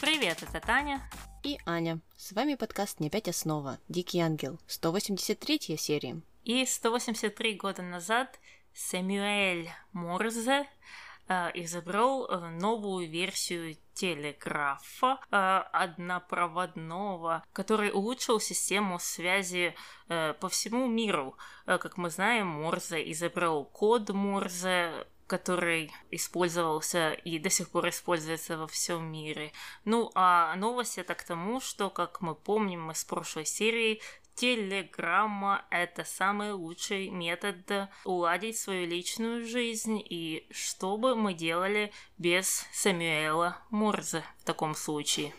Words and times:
Привет, 0.00 0.42
это 0.42 0.66
Таня. 0.66 1.02
И 1.42 1.58
Аня. 1.66 2.00
С 2.16 2.32
вами 2.32 2.54
подкаст 2.54 3.00
«Не 3.00 3.08
опять 3.08 3.28
основа. 3.28 3.78
Дикий 3.90 4.20
ангел». 4.20 4.58
183 4.66 5.76
серия. 5.76 6.22
И 6.42 6.64
183 6.64 7.56
года 7.56 7.82
назад 7.82 8.40
Сэмюэль 8.72 9.68
Морзе 9.92 10.66
э, 11.28 11.50
изобрел 11.52 12.24
э, 12.24 12.48
новую 12.48 13.10
версию 13.10 13.76
телеграфа 13.92 15.20
э, 15.30 15.36
однопроводного, 15.70 17.44
который 17.52 17.90
улучшил 17.92 18.40
систему 18.40 18.98
связи 18.98 19.74
по 20.08 20.48
всему 20.48 20.86
миру. 20.86 21.36
Как 21.66 21.98
мы 21.98 22.08
знаем, 22.08 22.46
Морзе 22.46 23.02
изобрел 23.12 23.66
код 23.66 24.08
Морзе, 24.08 25.06
который 25.30 25.92
использовался 26.10 27.12
и 27.12 27.38
до 27.38 27.50
сих 27.50 27.70
пор 27.70 27.88
используется 27.90 28.58
во 28.58 28.66
всем 28.66 29.04
мире. 29.04 29.52
Ну, 29.84 30.10
а 30.16 30.56
новость 30.56 30.98
это 30.98 31.14
к 31.14 31.22
тому, 31.22 31.60
что, 31.60 31.88
как 31.88 32.20
мы 32.20 32.34
помним 32.34 32.90
из 32.90 33.04
прошлой 33.04 33.44
серии, 33.44 34.00
Телеграмма– 34.34 35.64
это 35.70 36.04
самый 36.04 36.52
лучший 36.52 37.10
метод 37.10 37.88
уладить 38.04 38.58
свою 38.58 38.88
личную 38.88 39.46
жизнь, 39.46 40.02
и 40.04 40.48
что 40.50 40.96
бы 40.96 41.14
мы 41.14 41.32
делали 41.32 41.92
без 42.18 42.66
Самюэла 42.72 43.58
Морзе 43.70 44.24
в 44.38 44.44
таком 44.44 44.74
случае? 44.74 45.32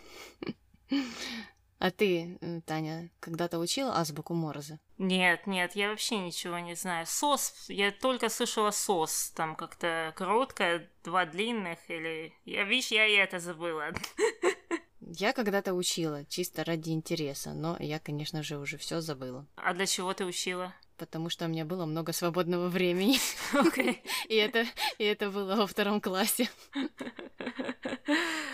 А 1.82 1.90
ты, 1.90 2.38
Таня, 2.68 3.10
когда-то 3.20 3.58
учила 3.58 3.98
азбуку 3.98 4.36
Морзе? 4.36 4.80
Нет, 5.00 5.48
нет, 5.48 5.76
я 5.76 5.90
вообще 5.90 6.20
ничего 6.20 6.60
не 6.60 6.76
знаю. 6.76 7.08
Сос, 7.08 7.66
я 7.70 7.92
только 7.92 8.30
слышала 8.30 8.70
сос, 8.70 9.32
там 9.36 9.56
как-то 9.56 10.14
короткое, 10.16 10.92
два 11.04 11.26
длинных, 11.26 11.80
или... 11.88 12.36
Я, 12.46 12.66
видишь, 12.66 12.92
я 12.92 13.08
и 13.08 13.14
это 13.14 13.40
забыла. 13.40 13.86
Я 15.14 15.34
когда-то 15.34 15.74
учила, 15.74 16.24
чисто 16.26 16.64
ради 16.64 16.92
интереса, 16.92 17.54
но 17.54 17.76
я, 17.80 18.00
конечно 18.00 18.44
же, 18.44 18.60
уже 18.60 18.78
все 18.78 19.02
забыла. 19.02 19.46
А 19.56 19.74
для 19.74 19.86
чего 19.86 20.14
ты 20.14 20.24
учила? 20.26 20.74
Потому 20.96 21.30
что 21.30 21.46
у 21.46 21.48
меня 21.50 21.66
было 21.66 21.86
много 21.86 22.14
свободного 22.14 22.70
времени. 22.70 23.18
Okay. 23.54 23.98
и, 24.30 24.36
это, 24.36 24.66
и 25.00 25.04
это 25.04 25.30
было 25.32 25.56
во 25.56 25.68
втором 25.68 26.00
классе. 26.00 26.50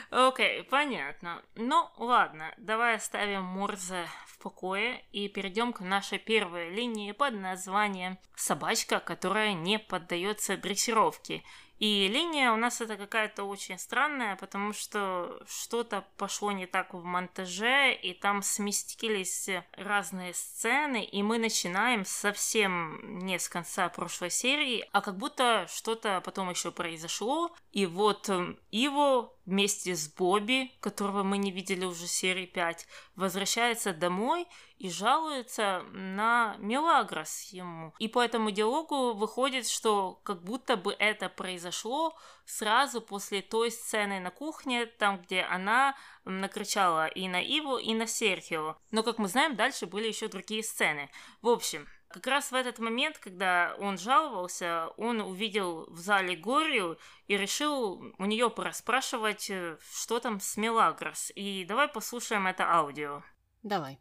Окей, 0.09 0.61
okay, 0.61 0.63
понятно. 0.63 1.43
Ну, 1.55 1.89
ладно, 1.97 2.53
давай 2.57 2.95
оставим 2.95 3.43
Морзе 3.43 4.07
в 4.27 4.37
покое 4.39 5.03
и 5.11 5.27
перейдем 5.27 5.73
к 5.73 5.81
нашей 5.81 6.17
первой 6.17 6.69
линии 6.69 7.11
под 7.11 7.33
названием 7.33 8.17
«Собачка, 8.35 8.99
которая 8.99 9.53
не 9.53 9.79
поддается 9.79 10.55
дрессировке». 10.55 11.43
И 11.79 12.07
линия 12.07 12.51
у 12.51 12.55
нас 12.55 12.81
это 12.81 12.97
какая-то 12.97 13.43
очень 13.43 13.77
странная, 13.77 14.35
потому 14.35 14.73
что 14.73 15.39
что-то 15.47 16.05
пошло 16.17 16.51
не 16.51 16.65
так 16.65 16.93
в 16.93 17.03
монтаже, 17.03 17.93
и 17.93 18.13
там 18.13 18.41
сместились 18.41 19.49
разные 19.73 20.33
сцены, 20.33 21.03
и 21.03 21.21
мы 21.21 21.37
начинаем 21.37 22.03
совсем 22.03 23.19
не 23.19 23.37
с 23.37 23.47
конца 23.47 23.89
прошлой 23.89 24.31
серии, 24.31 24.87
а 24.91 25.01
как 25.01 25.17
будто 25.17 25.67
что-то 25.71 26.21
потом 26.25 26.49
еще 26.49 26.71
произошло, 26.71 27.55
и 27.71 27.85
вот 27.85 28.27
эм, 28.29 28.59
Иво 28.71 29.31
вместе 29.45 29.95
с 29.95 30.09
Бобби, 30.09 30.71
которого 30.79 31.23
мы 31.23 31.37
не 31.37 31.51
видели 31.51 31.85
уже 31.85 32.07
серии 32.07 32.45
5, 32.47 32.87
возвращается 33.15 33.93
домой 33.93 34.47
и 34.77 34.89
жалуется 34.89 35.83
на 35.91 36.55
Мелагрос 36.59 37.43
ему. 37.51 37.93
И 37.99 38.07
по 38.07 38.23
этому 38.23 38.51
диалогу 38.51 39.13
выходит, 39.13 39.67
что 39.67 40.19
как 40.23 40.43
будто 40.43 40.77
бы 40.77 40.95
это 40.97 41.29
произошло 41.29 42.15
сразу 42.45 43.01
после 43.01 43.41
той 43.41 43.71
сцены 43.71 44.19
на 44.19 44.31
кухне, 44.31 44.85
там, 44.85 45.21
где 45.21 45.41
она 45.41 45.95
накричала 46.25 47.07
и 47.07 47.27
на 47.27 47.41
Иву, 47.41 47.77
и 47.77 47.93
на 47.93 48.07
Серхио. 48.07 48.77
Но, 48.91 49.03
как 49.03 49.17
мы 49.17 49.27
знаем, 49.27 49.55
дальше 49.55 49.85
были 49.85 50.07
еще 50.07 50.27
другие 50.27 50.63
сцены. 50.63 51.09
В 51.41 51.49
общем, 51.49 51.87
как 52.09 52.25
раз 52.27 52.51
в 52.51 52.55
этот 52.55 52.79
момент, 52.79 53.17
когда 53.17 53.75
он 53.79 53.97
жаловался, 53.97 54.89
он 54.97 55.19
увидел 55.21 55.85
в 55.89 55.97
зале 55.97 56.35
Горию 56.35 56.97
и 57.27 57.35
решил 57.35 58.13
у 58.17 58.25
нее 58.25 58.49
пораспрашивать, 58.49 59.49
э, 59.49 59.77
что 59.93 60.19
там 60.19 60.39
с 60.39 60.55
Мелагрос. 60.55 61.31
И 61.35 61.65
давай 61.65 61.87
послушаем 61.87 62.47
это 62.47 62.71
аудио. 62.71 63.23
Давай. 63.61 63.99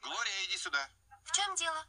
Глория, 0.00 0.44
иди 0.44 0.58
сюда. 0.58 0.88
В 1.24 1.32
чем 1.32 1.54
дело? 1.56 1.86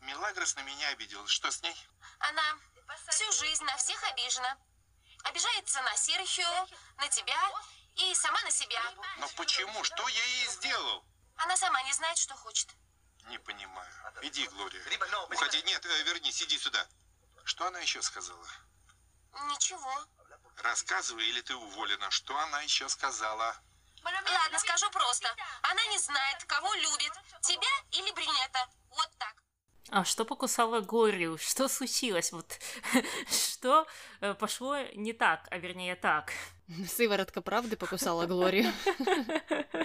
Мелагрос 0.00 0.54
на 0.56 0.62
меня 0.62 0.88
обиделась. 0.88 1.30
Что 1.30 1.50
с 1.50 1.62
ней? 1.62 1.76
Она 2.18 2.58
всю 3.10 3.30
жизнь 3.32 3.64
на 3.64 3.76
всех 3.76 4.02
обижена. 4.10 4.58
Обижается 5.24 5.80
на 5.82 5.96
Серхио, 5.96 6.68
на 6.98 7.08
тебя 7.08 7.50
и 7.96 8.14
сама 8.14 8.40
на 8.42 8.50
себя. 8.50 8.82
Но 9.18 9.28
почему? 9.36 9.82
Что 9.84 10.06
я 10.08 10.24
ей 10.24 10.48
сделал? 10.48 11.04
Она 11.36 11.56
сама 11.56 11.82
не 11.82 11.92
знает, 11.92 12.18
что 12.18 12.34
хочет. 12.34 12.68
Не 13.28 13.38
понимаю. 13.38 13.90
Иди, 14.22 14.46
Глория. 14.48 14.84
Уходи. 15.30 15.62
Нет, 15.62 15.84
э, 15.86 16.02
вернись, 16.02 16.42
иди 16.42 16.58
сюда. 16.58 16.86
Что 17.44 17.66
она 17.66 17.78
еще 17.80 18.02
сказала? 18.02 18.46
Ничего. 19.50 20.06
Рассказывай, 20.58 21.26
или 21.26 21.40
ты 21.40 21.54
уволена. 21.56 22.10
Что 22.10 22.38
она 22.38 22.60
еще 22.62 22.88
сказала? 22.88 23.56
Ладно, 24.04 24.58
скажу 24.58 24.90
просто. 24.90 25.28
Она 25.62 25.84
не 25.86 25.98
знает, 25.98 26.44
кого 26.46 26.72
любит, 26.74 27.12
тебя 27.40 27.68
или 27.92 28.12
брюнета. 28.12 28.68
Вот 28.90 29.10
так. 29.18 29.34
А 29.90 30.04
что 30.04 30.24
покусала 30.24 30.80
Глорию? 30.80 31.38
Что 31.38 31.68
случилось? 31.68 32.32
Вот 32.32 32.58
что 33.28 33.86
э, 34.20 34.34
пошло 34.34 34.78
не 34.94 35.12
так, 35.12 35.46
а 35.50 35.58
вернее 35.58 35.94
так? 35.94 36.32
Сыворотка 36.88 37.42
правды 37.42 37.76
покусала 37.76 38.26
Глорию. 38.26 38.72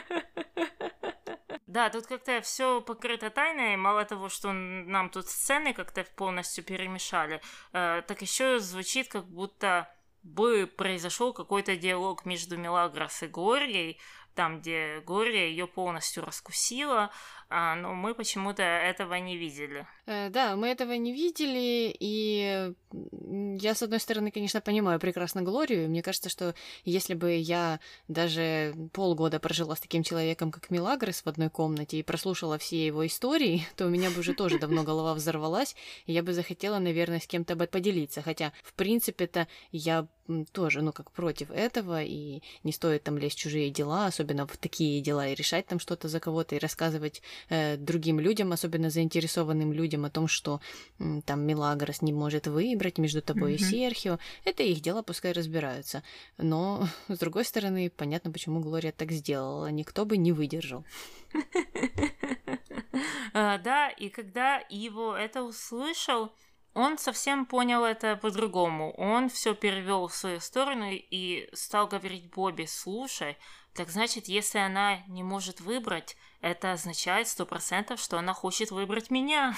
Да, 1.69 1.91
тут 1.91 2.07
как-то 2.07 2.41
все 2.41 2.81
покрыто 2.81 3.29
тайной. 3.29 3.75
Мало 3.75 4.03
того, 4.03 4.27
что 4.27 4.51
нам 4.51 5.11
тут 5.11 5.27
сцены 5.27 5.75
как-то 5.75 6.03
полностью 6.15 6.63
перемешали, 6.63 7.41
э, 7.73 8.01
так 8.07 8.23
еще 8.23 8.57
звучит, 8.57 9.07
как 9.07 9.25
будто 9.25 9.87
бы 10.23 10.67
произошел 10.67 11.33
какой-то 11.33 11.75
диалог 11.75 12.25
между 12.25 12.57
Мелагрос 12.57 13.23
и 13.23 13.27
Глорией, 13.27 13.99
там, 14.35 14.61
где 14.61 15.01
Глория 15.01 15.47
ее 15.47 15.67
полностью 15.67 16.23
раскусила, 16.23 17.11
но 17.49 17.93
мы 17.93 18.13
почему-то 18.13 18.61
этого 18.61 19.15
не 19.15 19.35
видели. 19.37 19.87
Э, 20.05 20.29
да, 20.29 20.55
мы 20.55 20.67
этого 20.67 20.93
не 20.93 21.13
видели, 21.13 21.95
и 21.99 22.73
я, 23.59 23.75
с 23.75 23.83
одной 23.83 23.99
стороны, 23.99 24.31
конечно, 24.31 24.61
понимаю 24.61 24.99
прекрасно 24.99 25.41
Глорию. 25.41 25.89
Мне 25.89 26.01
кажется, 26.01 26.29
что 26.29 26.55
если 26.85 27.13
бы 27.13 27.35
я 27.35 27.79
даже 28.07 28.73
полгода 28.93 29.39
прожила 29.39 29.75
с 29.75 29.79
таким 29.79 30.03
человеком, 30.03 30.51
как 30.51 30.69
Милагрос 30.69 31.21
в 31.21 31.27
одной 31.27 31.49
комнате 31.49 31.99
и 31.99 32.03
прослушала 32.03 32.57
все 32.57 32.85
его 32.85 33.05
истории, 33.05 33.65
то 33.75 33.85
у 33.85 33.89
меня 33.89 34.09
бы 34.11 34.19
уже 34.19 34.33
тоже 34.33 34.59
давно 34.59 34.83
голова 34.83 35.13
взорвалась, 35.13 35.75
и 36.05 36.13
я 36.13 36.23
бы 36.23 36.33
захотела, 36.33 36.79
наверное, 36.79 37.19
с 37.19 37.27
кем-то 37.27 37.55
бы 37.55 37.67
поделиться. 37.67 38.21
Хотя, 38.21 38.53
в 38.63 38.73
принципе-то, 38.73 39.47
я 39.71 40.07
тоже, 40.51 40.81
ну, 40.81 40.93
как 40.93 41.11
против 41.11 41.51
этого, 41.51 42.03
и 42.03 42.41
не 42.63 42.71
стоит 42.71 43.03
там 43.03 43.17
лезть 43.17 43.37
в 43.37 43.41
чужие 43.41 43.69
дела, 43.69 44.05
особенно 44.05 44.45
в 44.45 44.57
такие 44.57 45.01
дела, 45.01 45.27
и 45.27 45.35
решать 45.35 45.65
там 45.65 45.79
что-то 45.79 46.07
за 46.07 46.19
кого-то, 46.19 46.55
и 46.55 46.59
рассказывать 46.59 47.21
э, 47.49 47.77
другим 47.77 48.19
людям, 48.19 48.51
особенно 48.51 48.89
заинтересованным 48.89 49.71
людям 49.73 50.05
о 50.05 50.09
том, 50.09 50.27
что 50.27 50.59
э, 50.99 51.21
там 51.25 51.41
Милагрос 51.41 52.01
не 52.01 52.13
может 52.13 52.47
выбрать 52.47 52.97
между 52.97 53.21
тобой 53.21 53.53
mm-hmm. 53.53 53.55
и 53.55 53.71
Серхио. 53.71 54.19
Это 54.45 54.63
их 54.63 54.81
дела, 54.81 55.01
пускай 55.01 55.31
разбираются. 55.31 56.03
Но, 56.37 56.87
с 57.07 57.17
другой 57.17 57.45
стороны, 57.45 57.89
понятно, 57.89 58.31
почему 58.31 58.59
Глория 58.59 58.91
так 58.91 59.11
сделала. 59.11 59.71
Никто 59.71 60.05
бы 60.05 60.17
не 60.17 60.31
выдержал. 60.31 60.83
А, 63.33 63.59
да, 63.59 63.89
и 63.89 64.09
когда 64.09 64.57
Иво 64.57 65.15
это 65.15 65.43
услышал, 65.43 66.31
он 66.73 66.97
совсем 66.97 67.45
понял 67.45 67.83
это 67.83 68.15
по-другому. 68.15 68.91
Он 68.97 69.29
все 69.29 69.53
перевел 69.53 70.07
в 70.07 70.15
свою 70.15 70.39
сторону 70.39 70.87
и 70.91 71.49
стал 71.53 71.87
говорить 71.87 72.29
Бобби, 72.33 72.65
слушай, 72.65 73.37
так 73.73 73.89
значит, 73.89 74.27
если 74.27 74.59
она 74.59 74.97
не 75.07 75.23
может 75.23 75.61
выбрать, 75.61 76.17
это 76.41 76.73
означает 76.73 77.27
сто 77.27 77.45
процентов, 77.45 77.99
что 77.99 78.17
она 78.17 78.33
хочет 78.33 78.71
выбрать 78.71 79.09
меня. 79.09 79.55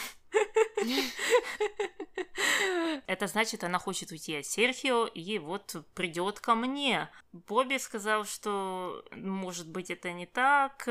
Это 3.07 3.27
значит, 3.27 3.63
она 3.63 3.79
хочет 3.79 4.11
уйти 4.11 4.37
от 4.37 4.45
Серхио 4.45 5.05
и 5.05 5.39
вот 5.39 5.75
придет 5.93 6.39
ко 6.39 6.55
мне. 6.55 7.09
Бобби 7.31 7.77
сказал, 7.77 8.25
что 8.25 9.03
может 9.11 9.69
быть 9.69 9.91
это 9.91 10.11
не 10.11 10.25
так, 10.25 10.87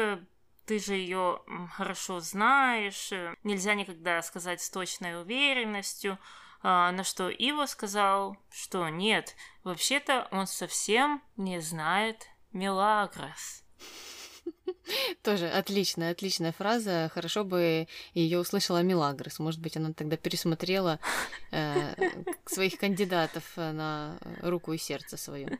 ты 0.67 0.79
же 0.79 0.95
ее 0.95 1.43
хорошо 1.73 2.21
знаешь, 2.21 3.11
нельзя 3.43 3.75
никогда 3.75 4.23
сказать 4.23 4.63
с 4.63 4.71
точной 4.71 5.21
уверенностью. 5.21 6.19
А, 6.63 6.93
на 6.93 7.05
что 7.05 7.29
Иво 7.29 7.67
сказал, 7.67 8.37
что 8.53 8.89
нет, 8.89 9.35
вообще-то 9.65 10.29
он 10.31 10.47
совсем 10.47 11.23
не 11.37 11.61
знает 11.61 12.29
Мелагрос. 12.53 13.63
Тоже 15.23 15.49
отличная, 15.49 16.13
отличная 16.13 16.53
фраза. 16.53 17.11
Хорошо 17.15 17.45
бы 17.45 17.89
ее 18.15 18.39
услышала 18.39 18.83
Милагрос. 18.83 19.39
Может 19.39 19.61
быть, 19.61 19.77
она 19.77 19.93
тогда 19.93 20.17
пересмотрела 20.17 20.99
э, 21.51 21.95
своих 22.47 22.79
кандидатов 22.79 23.57
на 23.57 24.19
руку 24.43 24.73
и 24.73 24.79
сердце 24.79 25.17
свое. 25.17 25.59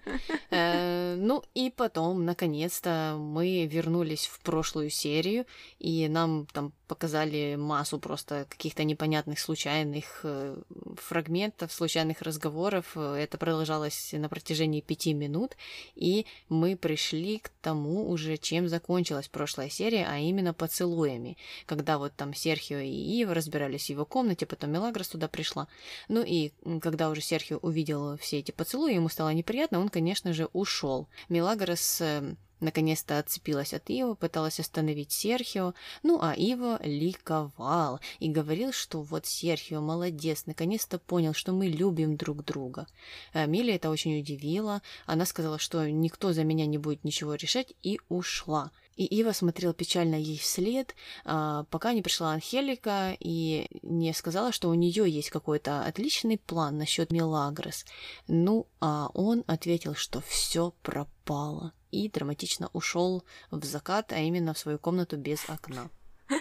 Э, 0.51 1.15
ну 1.17 1.43
и 1.55 1.71
потом, 1.71 2.25
наконец-то, 2.25 3.17
мы 3.19 3.67
вернулись 3.67 4.27
в 4.27 4.41
прошлую 4.41 4.91
серию, 4.91 5.47
и 5.79 6.09
нам 6.09 6.47
там 6.53 6.73
показали 6.87 7.55
массу 7.55 8.01
просто 8.01 8.47
каких-то 8.49 8.83
непонятных 8.83 9.39
случайных 9.39 10.21
э, 10.25 10.61
фрагментов, 10.97 11.73
случайных 11.73 12.23
разговоров. 12.23 12.97
Это 12.97 13.39
продолжалось 13.39 14.13
на 14.13 14.29
протяжении 14.29 14.81
пяти 14.81 15.15
минут, 15.15 15.57
и 15.95 16.27
мы 16.49 16.77
пришли 16.77 17.39
к 17.39 17.51
тому 17.61 18.11
уже, 18.11 18.37
чем 18.37 18.69
закончилась 19.01 19.29
прошлая 19.29 19.71
серия, 19.71 20.07
а 20.07 20.19
именно 20.19 20.53
поцелуями. 20.53 21.39
Когда 21.67 21.97
вот 21.97 22.13
там 22.17 22.35
Серхио 22.35 22.79
и 22.79 22.91
Ива 22.91 23.35
разбирались 23.35 23.87
в 23.87 23.91
его 23.91 24.05
комнате, 24.05 24.45
потом 24.45 24.73
Мелагрос 24.73 25.09
туда 25.09 25.27
пришла. 25.27 25.69
Ну 26.09 26.23
и 26.23 26.53
когда 26.83 27.09
уже 27.09 27.23
Серхио 27.23 27.59
увидел 27.63 28.19
все 28.19 28.41
эти 28.41 28.51
поцелуи, 28.51 28.95
ему 28.95 29.09
стало 29.09 29.31
неприятно, 29.31 29.81
он, 29.81 29.89
конечно 29.89 30.35
же, 30.35 30.49
ушел. 30.53 31.09
Мелагрос 31.31 32.03
э, 32.03 32.35
Наконец-то 32.61 33.19
отцепилась 33.19 33.73
от 33.73 33.89
Иво, 33.89 34.15
пыталась 34.15 34.61
остановить 34.61 35.13
Серхио, 35.13 35.73
ну 36.03 36.19
а 36.21 36.35
Иво 36.35 36.79
ликовал 36.83 38.01
и 38.19 38.29
говорил, 38.29 38.71
что 38.73 39.01
вот 39.01 39.25
Серхио 39.25 39.81
молодец, 39.81 40.45
наконец-то 40.45 40.99
понял, 40.99 41.33
что 41.33 41.53
мы 41.53 41.69
любим 41.69 42.19
друг 42.19 42.45
друга. 42.45 42.87
Милли 43.33 43.73
это 43.73 43.89
очень 43.89 44.21
удивило, 44.21 44.83
она 45.07 45.25
сказала, 45.25 45.59
что 45.59 45.89
никто 45.91 46.35
за 46.35 46.45
меня 46.45 46.67
не 46.67 46.77
будет 46.77 47.03
ничего 47.03 47.35
решать 47.35 47.73
и 47.83 47.99
ушла. 48.11 48.71
И 48.97 49.05
Ива 49.05 49.33
смотрел 49.33 49.73
печально 49.73 50.17
ей 50.17 50.39
вслед, 50.39 50.95
а, 51.25 51.65
пока 51.71 51.93
не 51.93 52.03
пришла 52.03 52.33
Анхелика 52.33 53.17
и 53.19 53.67
не 53.83 54.13
сказала, 54.13 54.53
что 54.53 54.69
у 54.69 54.75
нее 54.75 55.09
есть 55.09 55.31
какой-то 55.31 55.85
отличный 55.85 56.39
план 56.39 56.77
насчет 56.79 57.11
Милагрос. 57.11 57.87
Ну, 58.29 58.67
а 58.81 59.09
он 59.15 59.45
ответил, 59.47 59.95
что 59.95 60.21
все 60.21 60.75
пропало 60.83 61.73
и 61.91 62.09
драматично 62.09 62.69
ушел 62.73 63.25
в 63.51 63.65
закат, 63.65 64.13
а 64.13 64.19
именно 64.19 64.55
в 64.55 64.59
свою 64.59 64.79
комнату 64.79 65.17
без 65.17 65.49
окна. 65.49 65.89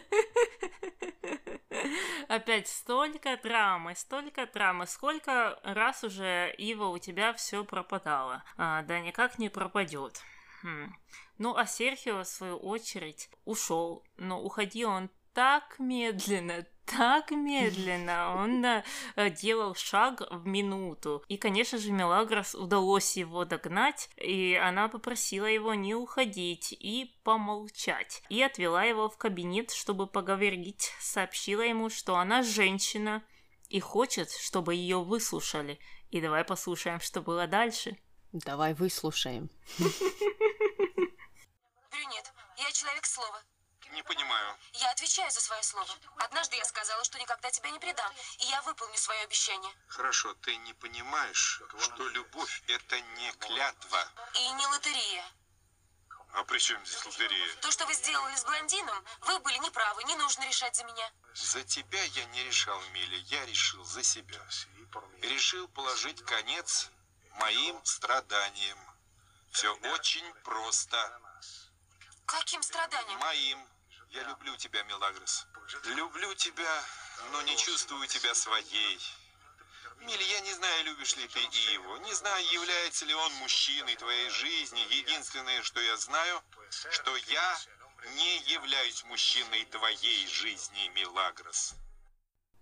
Опять 2.27 2.67
столько 2.67 3.39
драмы, 3.41 3.95
столько 3.95 4.45
драмы. 4.45 4.85
Сколько 4.85 5.59
раз 5.63 6.03
уже, 6.03 6.53
Ива, 6.57 6.85
у 6.85 6.99
тебя 6.99 7.33
все 7.33 7.63
пропадало? 7.63 8.43
А, 8.57 8.83
да 8.83 8.99
никак 8.99 9.39
не 9.39 9.49
пропадет. 9.49 10.21
Хм. 10.61 10.93
Ну, 11.37 11.55
а 11.55 11.65
Серхио, 11.65 12.23
в 12.23 12.27
свою 12.27 12.57
очередь, 12.57 13.29
ушел. 13.45 14.03
Но 14.17 14.41
уходил 14.41 14.89
он 14.89 15.09
так 15.33 15.79
медленно, 15.79 16.65
так 16.85 17.31
медленно. 17.31 18.35
Он 18.35 18.65
э, 18.65 18.83
делал 19.29 19.73
шаг 19.75 20.21
в 20.29 20.45
минуту. 20.45 21.23
И, 21.29 21.37
конечно 21.37 21.77
же, 21.77 21.91
Мелагрос 21.91 22.55
удалось 22.55 23.15
его 23.15 23.45
догнать, 23.45 24.09
и 24.17 24.59
она 24.61 24.89
попросила 24.89 25.45
его 25.45 25.73
не 25.73 25.95
уходить 25.95 26.73
и 26.73 27.15
помолчать. 27.23 28.21
И 28.29 28.41
отвела 28.41 28.83
его 28.83 29.09
в 29.09 29.17
кабинет, 29.17 29.71
чтобы 29.71 30.07
поговорить. 30.07 30.91
Сообщила 30.99 31.61
ему, 31.61 31.89
что 31.89 32.17
она 32.17 32.43
женщина 32.43 33.23
и 33.69 33.79
хочет, 33.79 34.31
чтобы 34.31 34.75
ее 34.75 35.01
выслушали. 35.01 35.79
И 36.09 36.19
давай 36.19 36.43
послушаем, 36.43 36.99
что 36.99 37.21
было 37.21 37.47
дальше. 37.47 37.97
Давай 38.31 38.73
выслушаем. 38.75 39.49
Брюнет, 41.89 42.33
я 42.57 42.71
человек 42.71 43.05
слова. 43.05 43.41
Не 43.91 44.03
понимаю. 44.03 44.55
Я 44.73 44.91
отвечаю 44.91 45.31
за 45.31 45.41
свое 45.41 45.63
слово. 45.63 45.89
Однажды 46.17 46.55
я 46.55 46.63
сказала, 46.63 47.03
что 47.03 47.17
никогда 47.17 47.49
тебя 47.49 47.71
не 47.71 47.79
предам, 47.79 48.13
и 48.37 48.45
я 48.45 48.61
выполню 48.61 48.97
свое 48.97 49.21
обещание. 49.21 49.71
Хорошо, 49.87 50.35
ты 50.35 50.55
не 50.57 50.73
понимаешь, 50.73 51.63
что 51.79 52.07
любовь 52.09 52.61
это 52.67 53.01
не 53.01 53.31
клятва. 53.33 54.07
И 54.35 54.51
не 54.51 54.67
лотерея. 54.67 55.25
А 56.33 56.43
при 56.43 56.59
чем 56.59 56.85
здесь 56.85 57.03
лотерея? 57.05 57.55
То, 57.61 57.71
что 57.71 57.87
вы 57.87 57.95
сделали 57.95 58.35
с 58.35 58.45
блондином, 58.45 59.03
вы 59.21 59.39
были 59.39 59.57
неправы, 59.57 60.03
не 60.03 60.15
нужно 60.15 60.45
решать 60.45 60.75
за 60.75 60.83
меня. 60.83 61.11
За 61.33 61.63
тебя 61.63 62.03
я 62.03 62.25
не 62.25 62.43
решал, 62.43 62.79
Миля, 62.93 63.17
я 63.17 63.43
решил 63.47 63.83
за 63.83 64.03
себя. 64.03 64.39
Решил 65.21 65.67
положить 65.69 66.23
конец 66.25 66.91
моим 67.35 67.83
страданиям. 67.85 68.79
Все 69.51 69.73
очень 69.93 70.33
просто. 70.43 71.19
Каким 72.25 72.61
страданием? 72.61 73.19
Моим. 73.19 73.67
Я 74.09 74.23
люблю 74.23 74.55
тебя, 74.57 74.83
Мелагрос. 74.83 75.45
Люблю 75.85 76.33
тебя, 76.35 76.83
но 77.31 77.41
не 77.43 77.55
чувствую 77.57 78.07
тебя 78.07 78.33
своей. 78.33 78.99
Милли, 79.99 80.23
я 80.23 80.39
не 80.41 80.53
знаю, 80.53 80.85
любишь 80.85 81.15
ли 81.17 81.27
ты 81.27 81.39
его. 81.39 81.97
Не 81.97 82.13
знаю, 82.13 82.45
является 82.51 83.05
ли 83.05 83.13
он 83.13 83.33
мужчиной 83.33 83.95
твоей 83.97 84.29
жизни. 84.29 84.79
Единственное, 84.89 85.61
что 85.63 85.79
я 85.81 85.97
знаю, 85.97 86.41
что 86.69 87.15
я 87.15 87.59
не 88.15 88.37
являюсь 88.39 89.03
мужчиной 89.03 89.65
твоей 89.65 90.27
жизни, 90.27 90.87
Мелагрос. 90.89 91.75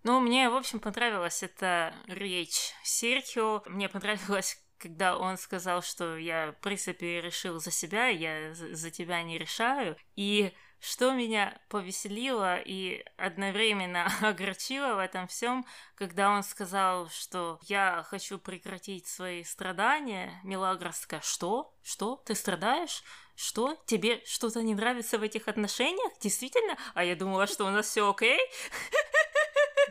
Ну, 0.07 0.21
мне, 0.21 0.49
в 0.49 0.55
общем, 0.55 0.79
понравилась 0.79 1.43
эта 1.43 1.93
речь 2.07 2.71
Серхио. 2.81 3.61
Мне 3.65 3.89
понравилось, 3.89 4.57
когда 4.77 5.17
он 5.17 5.37
сказал, 5.37 5.81
что 5.81 6.15
я, 6.15 6.53
в 6.53 6.61
принципе, 6.61 7.19
решил 7.19 7.59
за 7.59 7.71
себя, 7.71 8.07
я 8.07 8.53
за 8.53 8.89
тебя 8.89 9.21
не 9.21 9.37
решаю. 9.37 9.97
И 10.15 10.53
что 10.79 11.11
меня 11.11 11.59
повеселило 11.67 12.55
и 12.55 13.03
одновременно 13.17 14.09
огорчило 14.21 14.95
в 14.95 14.99
этом 14.99 15.27
всем, 15.27 15.65
когда 15.95 16.29
он 16.29 16.43
сказал, 16.43 17.09
что 17.09 17.59
я 17.63 18.05
хочу 18.07 18.39
прекратить 18.39 19.07
свои 19.07 19.43
страдания, 19.43 20.39
Мелагрос 20.45 21.05
что? 21.21 21.75
Что? 21.83 22.23
Ты 22.25 22.33
страдаешь? 22.33 23.03
Что? 23.35 23.77
Тебе 23.85 24.23
что-то 24.25 24.63
не 24.63 24.73
нравится 24.73 25.17
в 25.17 25.21
этих 25.23 25.49
отношениях? 25.49 26.13
Действительно? 26.21 26.77
А 26.93 27.03
я 27.03 27.17
думала, 27.17 27.45
что 27.45 27.65
у 27.65 27.71
нас 27.71 27.87
все 27.87 28.09
окей. 28.09 28.39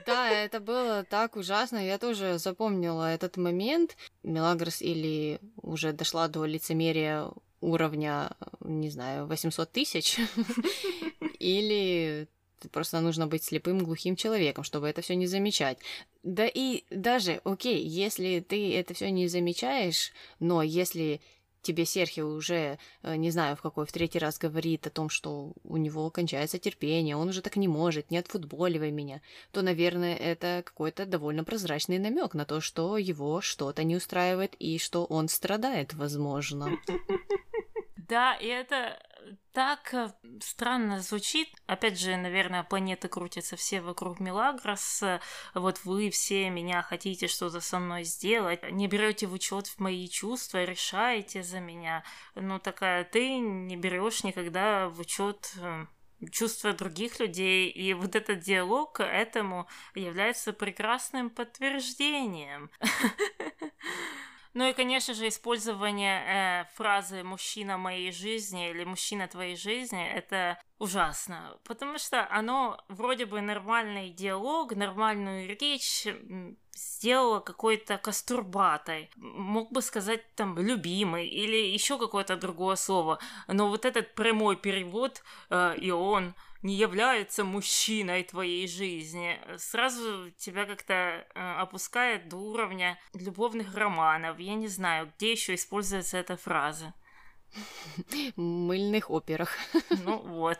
Да, 0.06 0.30
это 0.30 0.60
было 0.60 1.04
так 1.04 1.36
ужасно. 1.36 1.84
Я 1.84 1.98
тоже 1.98 2.38
запомнила 2.38 3.12
этот 3.12 3.36
момент. 3.36 3.96
Мелагрос 4.22 4.80
или 4.80 5.40
уже 5.62 5.92
дошла 5.92 6.28
до 6.28 6.44
лицемерия 6.44 7.28
уровня, 7.60 8.30
не 8.60 8.90
знаю, 8.90 9.26
800 9.26 9.72
тысяч, 9.72 10.18
или 11.38 12.28
просто 12.72 13.00
нужно 13.00 13.26
быть 13.26 13.44
слепым, 13.44 13.78
глухим 13.78 14.16
человеком, 14.16 14.64
чтобы 14.64 14.88
это 14.88 15.02
все 15.02 15.14
не 15.14 15.26
замечать. 15.26 15.78
Да 16.22 16.46
и 16.46 16.84
даже, 16.90 17.40
окей, 17.44 17.82
если 17.84 18.40
ты 18.40 18.74
это 18.76 18.94
все 18.94 19.10
не 19.10 19.28
замечаешь, 19.28 20.12
но 20.38 20.62
если 20.62 21.20
тебе 21.66 21.84
Серхио 21.84 22.28
уже, 22.28 22.78
э, 23.02 23.16
не 23.16 23.30
знаю, 23.30 23.56
в 23.56 23.62
какой, 23.62 23.86
в 23.86 23.92
третий 23.92 24.18
раз 24.18 24.38
говорит 24.38 24.86
о 24.86 24.90
том, 24.90 25.08
что 25.08 25.52
у 25.64 25.76
него 25.76 26.10
кончается 26.10 26.58
терпение, 26.58 27.16
он 27.16 27.28
уже 27.28 27.42
так 27.42 27.56
не 27.56 27.68
может, 27.68 28.10
не 28.10 28.18
отфутболивай 28.18 28.92
меня, 28.92 29.20
то, 29.52 29.62
наверное, 29.62 30.14
это 30.14 30.62
какой-то 30.64 31.06
довольно 31.06 31.44
прозрачный 31.44 31.98
намек 31.98 32.34
на 32.34 32.44
то, 32.44 32.60
что 32.60 32.96
его 32.96 33.40
что-то 33.40 33.82
не 33.82 33.96
устраивает 33.96 34.54
и 34.58 34.78
что 34.78 35.04
он 35.04 35.28
страдает, 35.28 35.94
возможно. 35.94 36.70
Да, 38.08 38.34
и 38.34 38.46
это 38.46 38.96
так 39.52 39.94
э, 39.94 40.10
странно 40.40 41.00
звучит. 41.00 41.48
Опять 41.66 41.98
же, 41.98 42.16
наверное, 42.16 42.62
планеты 42.62 43.08
крутятся 43.08 43.56
все 43.56 43.80
вокруг 43.80 44.20
Милагрос. 44.20 45.02
Вот 45.54 45.84
вы 45.84 46.10
все 46.10 46.50
меня 46.50 46.82
хотите 46.82 47.26
что-то 47.26 47.60
со 47.60 47.78
мной 47.78 48.04
сделать. 48.04 48.60
Не 48.70 48.88
берете 48.88 49.26
в 49.26 49.32
учет 49.32 49.72
мои 49.78 50.08
чувства, 50.08 50.64
решаете 50.64 51.42
за 51.42 51.60
меня. 51.60 52.04
Ну, 52.34 52.58
такая, 52.58 53.04
ты 53.04 53.38
не 53.38 53.76
берешь 53.76 54.24
никогда 54.24 54.88
в 54.88 55.00
учет 55.00 55.52
э, 55.58 55.86
чувства 56.30 56.72
других 56.72 57.20
людей. 57.20 57.68
И 57.70 57.94
вот 57.94 58.14
этот 58.14 58.40
диалог 58.40 59.00
этому 59.00 59.68
является 59.94 60.52
прекрасным 60.52 61.30
подтверждением. 61.30 62.70
Ну 64.56 64.66
и, 64.66 64.72
конечно 64.72 65.12
же, 65.12 65.28
использование 65.28 66.22
э, 66.24 66.64
фразы 66.76 67.22
«мужчина 67.22 67.76
моей 67.76 68.10
жизни» 68.10 68.70
или 68.70 68.84
«мужчина 68.84 69.28
твоей 69.28 69.54
жизни»— 69.54 70.02
это 70.14 70.58
ужасно, 70.78 71.58
потому 71.62 71.98
что 71.98 72.26
оно 72.30 72.82
вроде 72.88 73.26
бы 73.26 73.42
нормальный 73.42 74.08
диалог, 74.08 74.74
нормальную 74.74 75.58
речь 75.60 76.06
сделала 76.74 77.40
какой-то 77.40 77.98
кастурбатой. 77.98 79.10
Мог 79.16 79.72
бы 79.72 79.82
сказать 79.82 80.34
там 80.36 80.58
«любимый» 80.58 81.28
или 81.28 81.56
еще 81.56 81.98
какое-то 81.98 82.38
другое 82.38 82.76
слово, 82.76 83.18
но 83.48 83.68
вот 83.68 83.84
этот 83.84 84.14
прямой 84.14 84.56
перевод 84.56 85.22
э, 85.50 85.74
«и 85.76 85.90
он» 85.90 86.34
не 86.62 86.74
является 86.74 87.44
мужчиной 87.44 88.24
твоей 88.24 88.66
жизни, 88.68 89.38
сразу 89.58 90.30
тебя 90.32 90.66
как-то 90.66 90.94
э, 90.94 91.24
опускает 91.34 92.28
до 92.28 92.36
уровня 92.36 92.98
любовных 93.14 93.74
романов. 93.74 94.38
Я 94.38 94.54
не 94.54 94.68
знаю, 94.68 95.12
где 95.16 95.32
еще 95.32 95.54
используется 95.54 96.18
эта 96.18 96.36
фраза. 96.36 96.94
мыльных 98.36 99.10
операх. 99.10 99.56
Ну 99.90 100.18
вот. 100.18 100.58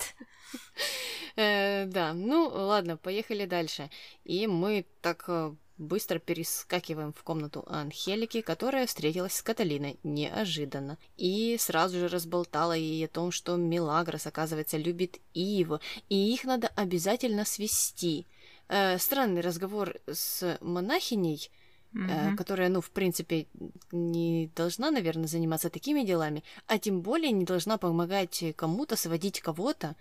Э, 1.36 1.84
да, 1.86 2.14
ну 2.14 2.48
ладно, 2.48 2.96
поехали 2.96 3.44
дальше. 3.44 3.90
И 4.24 4.46
мы 4.46 4.86
так 5.02 5.24
э, 5.28 5.54
быстро 5.78 6.18
перескакиваем 6.18 7.12
в 7.12 7.22
комнату 7.22 7.64
Анхелики, 7.68 8.40
которая 8.40 8.86
встретилась 8.86 9.34
с 9.34 9.42
Каталиной 9.42 9.98
неожиданно. 10.02 10.98
И 11.16 11.56
сразу 11.58 11.98
же 11.98 12.08
разболтала 12.08 12.72
ей 12.72 13.04
о 13.04 13.08
том, 13.08 13.30
что 13.30 13.56
Милагрос, 13.56 14.26
оказывается, 14.26 14.76
любит 14.76 15.18
Иву, 15.34 15.80
и 16.08 16.32
их 16.32 16.44
надо 16.44 16.68
обязательно 16.68 17.44
свести. 17.44 18.26
Э, 18.68 18.98
странный 18.98 19.42
разговор 19.42 19.96
с 20.10 20.58
монахиней, 20.60 21.50
mm 21.92 22.36
которая, 22.36 22.68
ну, 22.68 22.80
в 22.80 22.90
принципе, 22.90 23.46
не 23.90 24.50
должна, 24.54 24.90
наверное, 24.90 25.28
заниматься 25.28 25.70
такими 25.70 26.02
делами, 26.02 26.44
а 26.66 26.78
тем 26.78 27.00
более 27.00 27.32
не 27.32 27.44
должна 27.44 27.78
помогать 27.78 28.44
кому-то 28.56 28.96
сводить 28.96 29.40
кого-то 29.40 29.96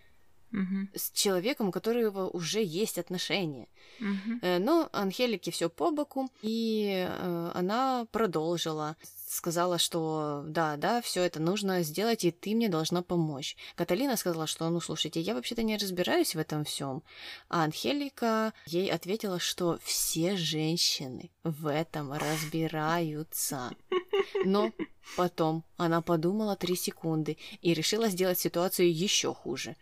С 0.93 1.11
человеком, 1.11 1.69
у 1.69 1.71
которого 1.71 2.29
уже 2.29 2.63
есть 2.63 2.97
отношения. 2.97 3.67
Э, 4.41 4.59
Но 4.59 4.89
Анхелике 4.93 5.51
все 5.51 5.69
по 5.69 5.91
боку, 5.91 6.29
и 6.41 7.05
э, 7.07 7.51
она 7.53 8.07
продолжила. 8.11 8.95
Сказала, 9.27 9.77
что 9.79 10.43
да, 10.47 10.77
да, 10.77 11.01
все 11.01 11.23
это 11.23 11.41
нужно 11.41 11.83
сделать, 11.83 12.23
и 12.23 12.31
ты 12.31 12.55
мне 12.55 12.69
должна 12.69 13.01
помочь. 13.01 13.57
Каталина 13.75 14.15
сказала, 14.15 14.47
что 14.47 14.69
ну 14.69 14.79
слушайте, 14.79 15.19
я 15.19 15.33
вообще-то 15.33 15.63
не 15.63 15.77
разбираюсь 15.77 16.35
в 16.35 16.39
этом 16.39 16.63
всем. 16.63 17.03
А 17.49 17.63
Анхелика 17.63 18.53
ей 18.65 18.89
ответила, 18.89 19.39
что 19.39 19.79
все 19.83 20.37
женщины 20.37 21.31
в 21.43 21.67
этом 21.67 22.13
разбираются. 22.13 23.71
Но 24.45 24.71
потом 25.17 25.63
она 25.77 26.01
подумала 26.01 26.55
три 26.55 26.75
секунды 26.75 27.37
и 27.61 27.73
решила 27.73 28.07
сделать 28.09 28.39
ситуацию 28.39 28.93
еще 28.93 29.33
хуже. 29.33 29.75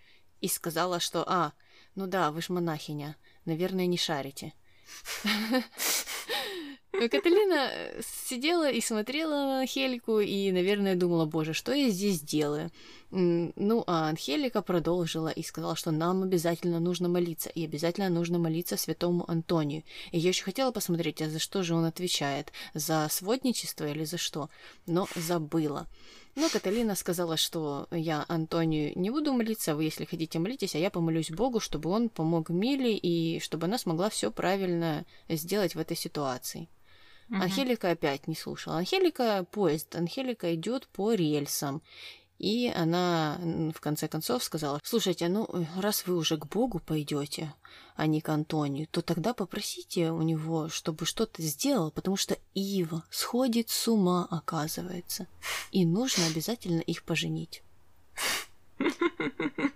И 0.44 0.50
сказала, 0.50 1.00
что 1.00 1.24
«А, 1.26 1.54
ну 1.96 2.06
да, 2.06 2.30
вы 2.30 2.42
ж 2.42 2.50
монахиня, 2.50 3.16
наверное, 3.46 3.86
не 3.86 3.98
шарите». 3.98 4.52
Каталина 6.92 7.70
э, 7.72 8.02
сидела 8.28 8.70
и 8.70 8.82
смотрела 8.82 9.32
на 9.32 9.60
Анхелику 9.62 10.20
и, 10.20 10.52
наверное, 10.52 10.96
думала, 10.96 11.26
боже, 11.26 11.54
что 11.54 11.72
я 11.72 11.90
здесь 11.90 12.20
делаю? 12.20 12.72
Ну, 13.16 13.84
а 13.86 14.10
Анхелика 14.10 14.64
продолжила 14.64 15.28
и 15.28 15.44
сказала, 15.44 15.76
что 15.76 15.92
нам 15.92 16.24
обязательно 16.24 16.80
нужно 16.80 17.08
молиться, 17.10 17.50
и 17.50 17.64
обязательно 17.64 18.10
нужно 18.10 18.40
молиться 18.40 18.76
святому 18.76 19.30
Антонию. 19.30 19.84
И 20.12 20.18
я 20.18 20.30
еще 20.30 20.44
хотела 20.44 20.72
посмотреть, 20.72 21.22
а 21.22 21.30
за 21.30 21.38
что 21.38 21.62
же 21.62 21.76
он 21.76 21.86
отвечает, 21.86 22.52
за 22.74 23.08
сводничество 23.12 23.88
или 23.88 24.04
за 24.04 24.18
что, 24.18 24.50
но 24.88 25.08
забыла. 25.16 25.88
Но 26.34 26.50
Каталина 26.50 26.96
сказала, 26.96 27.38
что 27.38 27.88
я 27.92 28.26
Антонию 28.28 28.94
не 28.96 29.12
буду 29.12 29.32
молиться, 29.32 29.76
вы, 29.76 29.84
если 29.84 30.06
хотите, 30.06 30.40
молитесь, 30.40 30.74
а 30.74 30.80
я 30.80 30.90
помолюсь 30.90 31.30
Богу, 31.30 31.60
чтобы 31.60 31.92
он 31.92 32.10
помог 32.10 32.50
Миле 32.50 32.98
и 32.98 33.40
чтобы 33.42 33.68
она 33.68 33.78
смогла 33.78 34.10
все 34.10 34.32
правильно 34.32 35.06
сделать 35.30 35.76
в 35.76 35.80
этой 35.80 35.96
ситуации. 35.96 36.68
Мгм. 37.30 37.44
Анхелика 37.44 37.92
опять 37.92 38.28
не 38.28 38.36
слушала. 38.36 38.78
Анхелика 38.78 39.46
поезд, 39.52 39.96
Анхелика 39.96 40.54
идет 40.56 40.88
по 40.88 41.14
рельсам. 41.14 41.82
И 42.44 42.68
она 42.68 43.40
в 43.74 43.80
конце 43.80 44.10
концов 44.10 44.44
сказала, 44.44 44.82
слушайте, 44.84 45.30
ну 45.30 45.48
раз 45.78 46.06
вы 46.06 46.18
уже 46.18 46.38
к 46.38 46.46
Богу 46.46 46.80
пойдете, 46.80 47.54
а 47.96 48.06
не 48.06 48.20
к 48.20 48.28
Антонию, 48.28 48.86
то 48.92 49.02
тогда 49.02 49.34
попросите 49.34 50.12
у 50.12 50.22
него, 50.24 50.68
чтобы 50.68 51.06
что-то 51.06 51.42
сделал, 51.42 51.90
потому 51.90 52.18
что 52.18 52.38
Ива 52.54 53.06
сходит 53.10 53.70
с 53.70 53.88
ума, 53.88 54.28
оказывается. 54.30 55.28
И 55.72 55.86
нужно 55.86 56.26
обязательно 56.26 56.82
их 56.82 57.04
поженить. 57.04 57.64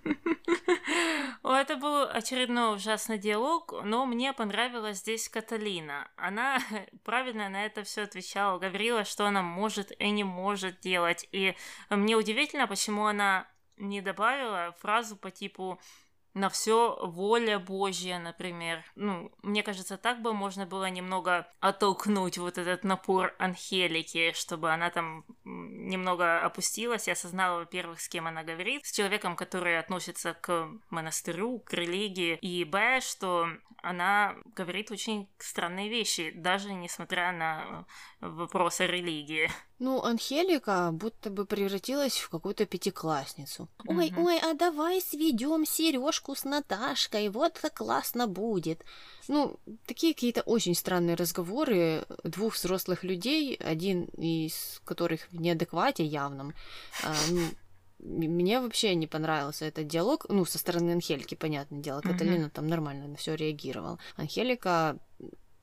Это 1.50 1.76
был 1.76 2.02
очередной 2.02 2.74
ужасный 2.74 3.18
диалог, 3.18 3.72
но 3.82 4.04
мне 4.04 4.34
понравилась 4.34 4.98
здесь 4.98 5.28
Каталина. 5.30 6.10
Она 6.16 6.58
правильно 7.04 7.48
на 7.48 7.64
это 7.64 7.84
все 7.84 8.02
отвечала, 8.02 8.58
говорила, 8.58 9.04
что 9.04 9.26
она 9.26 9.42
может 9.42 9.90
и 9.98 10.10
не 10.10 10.24
может 10.24 10.80
делать. 10.80 11.26
И 11.32 11.56
мне 11.88 12.16
удивительно, 12.16 12.66
почему 12.66 13.06
она 13.06 13.48
не 13.78 14.02
добавила 14.02 14.76
фразу 14.80 15.16
по 15.16 15.30
типу 15.30 15.80
на 16.38 16.48
все 16.48 16.96
воля 17.02 17.58
Божья, 17.58 18.18
например. 18.18 18.84
Ну, 18.94 19.32
мне 19.42 19.62
кажется, 19.62 19.96
так 19.96 20.22
бы 20.22 20.32
можно 20.32 20.66
было 20.66 20.88
немного 20.88 21.48
оттолкнуть 21.60 22.38
вот 22.38 22.58
этот 22.58 22.84
напор 22.84 23.34
Анхелики, 23.38 24.32
чтобы 24.34 24.72
она 24.72 24.90
там 24.90 25.24
немного 25.44 26.40
опустилась 26.40 27.08
и 27.08 27.10
осознала, 27.10 27.60
во-первых, 27.60 28.00
с 28.00 28.08
кем 28.08 28.28
она 28.28 28.44
говорит, 28.44 28.86
с 28.86 28.92
человеком, 28.92 29.34
который 29.34 29.78
относится 29.78 30.32
к 30.34 30.68
монастырю, 30.90 31.58
к 31.58 31.72
религии, 31.72 32.38
и 32.40 32.64
б, 32.64 33.00
что 33.00 33.48
она 33.82 34.36
говорит 34.54 34.90
очень 34.90 35.28
странные 35.38 35.88
вещи, 35.88 36.32
даже 36.34 36.72
несмотря 36.72 37.32
на 37.32 37.86
э, 38.20 38.28
вопросы 38.28 38.86
религии. 38.86 39.50
Ну, 39.78 40.02
Анхелика 40.02 40.90
будто 40.92 41.30
бы 41.30 41.44
превратилась 41.44 42.18
в 42.18 42.28
какую-то 42.30 42.66
пятиклассницу. 42.66 43.68
Ой, 43.86 44.10
Мгм. 44.10 44.24
ой, 44.24 44.38
а 44.40 44.54
давай 44.54 45.00
сведем 45.00 45.64
Сережку 45.64 46.34
с 46.34 46.44
Наташкой, 46.44 47.28
вот 47.28 47.58
это 47.58 47.70
классно 47.70 48.26
будет. 48.26 48.84
Ну, 49.28 49.56
такие 49.86 50.14
какие-то 50.14 50.42
очень 50.42 50.74
странные 50.74 51.14
разговоры 51.14 52.04
двух 52.24 52.54
взрослых 52.56 53.04
людей, 53.04 53.54
один 53.54 54.06
из 54.16 54.80
которых 54.84 55.28
в 55.30 55.40
неадеквате 55.40 56.04
явном. 56.04 56.54
А, 57.04 57.14
ну, 57.30 57.48
мне 58.00 58.60
вообще 58.60 58.96
не 58.96 59.06
понравился 59.06 59.64
этот 59.64 59.86
диалог. 59.86 60.26
Ну, 60.28 60.44
со 60.44 60.58
стороны 60.58 60.92
Анхельки, 60.92 61.36
понятное 61.36 61.80
дело. 61.80 62.00
Мгм. 62.00 62.12
Каталина 62.12 62.50
там 62.50 62.66
нормально 62.66 63.06
на 63.06 63.16
все 63.16 63.36
реагировала. 63.36 63.98
Анхелика 64.16 64.98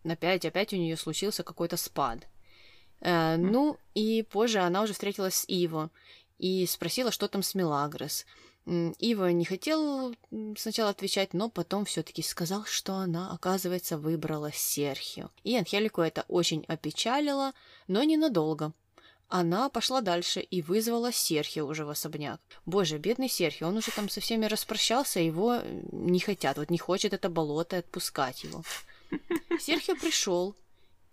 опять, 0.06 0.46
опять 0.46 0.74
у 0.74 0.78
нее 0.78 0.96
случился 0.96 1.44
какой-то 1.44 1.76
спад. 1.78 2.28
Э, 3.02 3.38
ну, 3.38 3.78
и 3.94 4.24
позже 4.24 4.60
она 4.60 4.82
уже 4.82 4.94
встретилась 4.94 5.36
с 5.36 5.46
Иво 5.48 5.90
и 6.40 6.66
спросила, 6.66 7.12
что 7.12 7.28
там 7.28 7.44
с 7.44 7.56
Мелагрос. 7.56 8.26
Ива 8.66 9.32
не 9.32 9.46
хотел 9.46 10.16
сначала 10.58 10.90
отвечать, 10.90 11.34
но 11.34 11.50
потом 11.50 11.86
все-таки 11.86 12.24
сказал, 12.24 12.66
что 12.66 12.96
она, 12.96 13.32
оказывается, 13.32 13.98
выбрала 13.98 14.52
Серхио. 14.52 15.30
И 15.44 15.56
Анхелику 15.56 16.02
это 16.02 16.26
очень 16.28 16.66
опечалило, 16.68 17.54
но 17.88 18.02
ненадолго. 18.02 18.74
Она 19.28 19.70
пошла 19.70 20.02
дальше 20.02 20.40
и 20.40 20.62
вызвала 20.64 21.12
Серхио 21.12 21.66
уже 21.68 21.86
в 21.86 21.90
особняк. 21.90 22.40
Боже, 22.66 22.98
бедный 22.98 23.30
Серхио, 23.30 23.68
он 23.68 23.78
уже 23.78 23.92
там 23.92 24.10
со 24.10 24.20
всеми 24.20 24.46
распрощался, 24.46 25.20
его 25.20 25.62
не 25.92 26.20
хотят, 26.20 26.58
вот 26.58 26.70
не 26.72 26.78
хочет 26.78 27.14
это 27.14 27.30
болото 27.30 27.78
отпускать 27.78 28.44
его. 28.44 28.64
Серхио 29.60 29.96
пришел, 29.96 30.56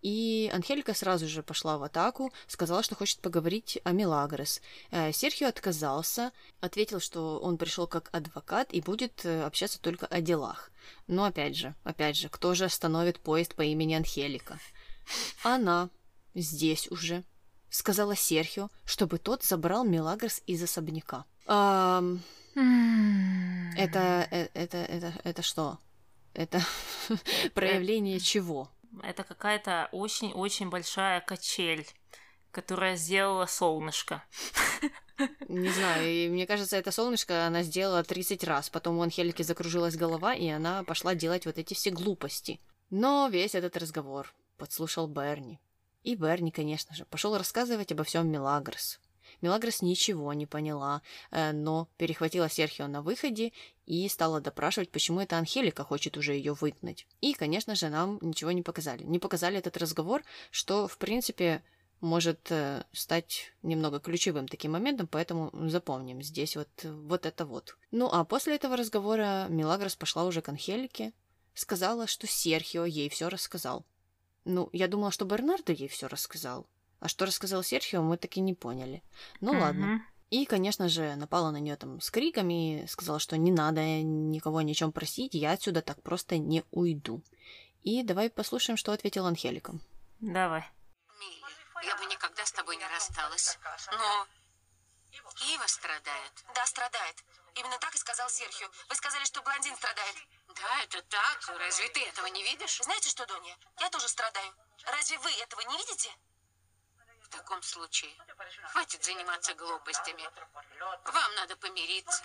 и 0.02 0.50
Анхелика 0.52 0.94
сразу 0.94 1.28
же 1.28 1.42
пошла 1.42 1.78
в 1.78 1.82
атаку, 1.84 2.32
сказала, 2.48 2.82
что 2.82 2.96
хочет 2.96 3.20
поговорить 3.20 3.78
о 3.84 3.92
Милагрос. 3.92 4.60
Э, 4.90 5.12
Серхио 5.12 5.48
отказался, 5.48 6.32
ответил, 6.60 7.00
что 7.00 7.38
он 7.38 7.56
пришел 7.56 7.86
как 7.86 8.10
адвокат 8.12 8.72
и 8.72 8.80
будет 8.80 9.24
э, 9.24 9.42
общаться 9.44 9.80
только 9.80 10.06
о 10.06 10.20
делах. 10.20 10.70
Но 11.06 11.24
опять 11.24 11.56
же, 11.56 11.74
опять 11.84 12.16
же, 12.16 12.28
кто 12.28 12.54
же 12.54 12.64
остановит 12.64 13.20
поезд 13.20 13.54
по 13.54 13.62
имени 13.62 13.94
Анхелика? 13.94 14.58
Она 15.44 15.88
здесь 16.34 16.88
уже 16.90 17.22
сказала 17.70 18.16
Серхио, 18.16 18.70
чтобы 18.84 19.18
тот 19.18 19.44
забрал 19.44 19.84
Милагрос 19.84 20.42
из 20.46 20.62
особняка. 20.62 21.24
Ам, 21.46 22.20
это, 23.76 24.26
э, 24.30 24.48
это, 24.52 24.78
это, 24.78 25.14
это 25.22 25.42
что? 25.42 25.78
Это 26.34 26.60
проявление 27.54 28.18
чего? 28.18 28.68
Это 29.02 29.24
какая-то 29.24 29.88
очень-очень 29.92 30.68
большая 30.68 31.20
качель, 31.20 31.86
которая 32.50 32.96
сделала 32.96 33.46
солнышко. 33.46 34.22
Не 35.48 35.70
знаю, 35.70 36.06
и 36.06 36.28
мне 36.28 36.46
кажется, 36.46 36.76
это 36.76 36.90
солнышко 36.90 37.46
она 37.46 37.62
сделала 37.62 38.02
30 38.02 38.44
раз. 38.44 38.70
Потом 38.70 38.98
у 38.98 39.02
Анхелики 39.02 39.42
закружилась 39.42 39.96
голова, 39.96 40.34
и 40.34 40.48
она 40.48 40.84
пошла 40.84 41.14
делать 41.14 41.46
вот 41.46 41.58
эти 41.58 41.74
все 41.74 41.90
глупости. 41.90 42.60
Но 42.90 43.28
весь 43.28 43.54
этот 43.54 43.76
разговор 43.76 44.34
подслушал 44.58 45.06
Берни. 45.06 45.60
И 46.02 46.14
Берни, 46.14 46.50
конечно 46.50 46.94
же, 46.94 47.04
пошел 47.04 47.36
рассказывать 47.38 47.92
обо 47.92 48.04
всем 48.04 48.28
Милагрос. 48.28 49.00
Милагрос 49.42 49.82
ничего 49.82 50.32
не 50.32 50.46
поняла, 50.46 51.02
э, 51.30 51.52
но 51.52 51.88
перехватила 51.98 52.48
Серхио 52.48 52.86
на 52.86 53.02
выходе 53.02 53.52
и 53.84 54.08
стала 54.08 54.40
допрашивать, 54.40 54.90
почему 54.90 55.20
это 55.20 55.36
Анхелика 55.36 55.84
хочет 55.84 56.16
уже 56.16 56.32
ее 56.34 56.54
выгнать. 56.54 57.06
И, 57.20 57.34
конечно 57.34 57.74
же, 57.74 57.88
нам 57.88 58.18
ничего 58.22 58.52
не 58.52 58.62
показали. 58.62 59.02
Не 59.02 59.18
показали 59.18 59.58
этот 59.58 59.76
разговор, 59.76 60.22
что, 60.50 60.88
в 60.88 60.96
принципе, 60.96 61.62
может 62.00 62.50
э, 62.50 62.84
стать 62.92 63.52
немного 63.62 64.00
ключевым 64.00 64.48
таким 64.48 64.72
моментом, 64.72 65.06
поэтому 65.06 65.50
запомним 65.68 66.22
здесь 66.22 66.56
вот, 66.56 66.68
вот 66.84 67.26
это 67.26 67.44
вот. 67.44 67.76
Ну, 67.90 68.08
а 68.10 68.24
после 68.24 68.56
этого 68.56 68.76
разговора 68.76 69.46
Милагрос 69.48 69.96
пошла 69.96 70.24
уже 70.24 70.42
к 70.42 70.48
Анхелике, 70.48 71.12
сказала, 71.54 72.06
что 72.06 72.26
Серхио 72.26 72.84
ей 72.84 73.08
все 73.08 73.28
рассказал. 73.28 73.84
Ну, 74.44 74.68
я 74.72 74.88
думала, 74.88 75.12
что 75.12 75.24
Бернардо 75.24 75.72
ей 75.72 75.88
все 75.88 76.08
рассказал. 76.08 76.66
А 77.02 77.08
что 77.08 77.26
рассказал 77.26 77.64
Серхио, 77.64 78.00
мы 78.00 78.16
таки 78.16 78.40
не 78.40 78.54
поняли. 78.54 79.02
Ну 79.40 79.58
ладно. 79.58 80.06
И, 80.30 80.46
конечно 80.46 80.88
же, 80.88 81.16
напала 81.16 81.50
на 81.50 81.56
нее 81.56 81.74
там 81.74 82.00
с 82.00 82.12
криками, 82.12 82.86
сказала, 82.88 83.18
что 83.18 83.36
не 83.36 83.50
надо 83.50 83.82
никого 83.82 84.62
ни 84.62 84.70
о 84.70 84.74
чем 84.74 84.92
просить, 84.92 85.34
я 85.34 85.50
отсюда 85.50 85.82
так 85.82 86.00
просто 86.00 86.38
не 86.38 86.62
уйду. 86.70 87.20
И 87.82 88.04
давай 88.04 88.30
послушаем, 88.30 88.76
что 88.76 88.92
ответил 88.92 89.26
Анхелика. 89.26 89.74
Давай. 90.20 90.64
Милли, 91.18 91.86
я 91.88 91.96
бы 91.96 92.04
никогда 92.06 92.46
с 92.46 92.52
тобой 92.52 92.76
не 92.76 92.86
рассталась. 92.86 93.58
Но 93.90 94.26
Ива 95.52 95.66
страдает. 95.66 96.32
Да, 96.54 96.64
страдает. 96.66 97.24
Именно 97.56 97.78
так 97.80 97.94
и 97.96 97.98
сказал 97.98 98.30
Серхио. 98.30 98.68
Вы 98.88 98.94
сказали, 98.94 99.24
что 99.24 99.42
блондин 99.42 99.74
страдает. 99.74 100.16
Да, 100.54 100.82
это 100.84 101.02
так. 101.02 101.58
Разве 101.58 101.88
ты 101.88 102.00
этого 102.04 102.26
не 102.28 102.44
видишь? 102.44 102.80
Знаете 102.80 103.10
что, 103.10 103.26
Донья? 103.26 103.56
Я 103.80 103.90
тоже 103.90 104.08
страдаю. 104.08 104.54
Разве 104.86 105.18
вы 105.18 105.30
этого 105.42 105.60
не 105.62 105.76
видите? 105.76 106.08
В 107.32 107.34
таком 107.34 107.62
случае 107.62 108.14
хватит 108.72 109.02
заниматься 109.02 109.54
глупостями. 109.54 110.28
Вам 111.06 111.34
надо 111.36 111.56
помириться. 111.56 112.22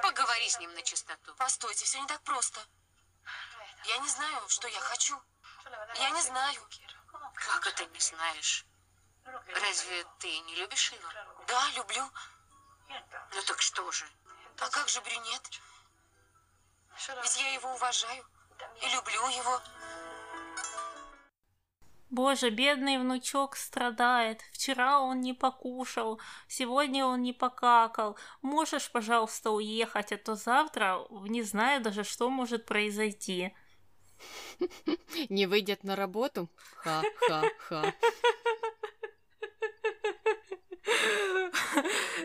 Поговори 0.00 0.48
с 0.48 0.60
ним 0.60 0.72
на 0.74 0.82
чистоту. 0.82 1.34
Постойте, 1.34 1.84
все 1.84 2.00
не 2.00 2.06
так 2.06 2.22
просто. 2.22 2.60
Я 3.84 3.98
не 3.98 4.08
знаю, 4.08 4.48
что 4.48 4.68
я 4.68 4.78
хочу. 4.78 5.20
Я 5.96 6.10
не 6.10 6.22
знаю. 6.22 6.68
Как 7.34 7.66
это 7.66 7.84
не 7.86 7.98
знаешь? 7.98 8.64
Разве 9.24 10.04
ты 10.20 10.38
не 10.38 10.54
любишь 10.54 10.92
его? 10.92 11.08
Да, 11.48 11.70
люблю. 11.70 12.08
Ну 13.32 13.42
так 13.42 13.60
что 13.60 13.90
же? 13.90 14.08
А 14.60 14.70
как 14.70 14.88
же 14.88 15.00
брюнет? 15.00 15.60
Ведь 17.22 17.36
я 17.38 17.54
его 17.54 17.74
уважаю 17.74 18.24
и 18.82 18.88
люблю 18.90 19.28
его. 19.30 19.60
Боже, 22.12 22.50
бедный 22.50 22.98
внучок 22.98 23.56
страдает. 23.56 24.42
Вчера 24.52 25.00
он 25.00 25.22
не 25.22 25.32
покушал, 25.32 26.20
сегодня 26.46 27.06
он 27.06 27.22
не 27.22 27.32
покакал. 27.32 28.18
Можешь, 28.42 28.92
пожалуйста, 28.92 29.50
уехать, 29.50 30.12
а 30.12 30.18
то 30.18 30.34
завтра 30.34 30.98
не 31.10 31.42
знаю 31.42 31.82
даже, 31.82 32.04
что 32.04 32.28
может 32.28 32.66
произойти. 32.66 33.56
Не 35.30 35.46
выйдет 35.46 35.84
на 35.84 35.96
работу? 35.96 36.50
Ха-ха-ха. 36.76 37.94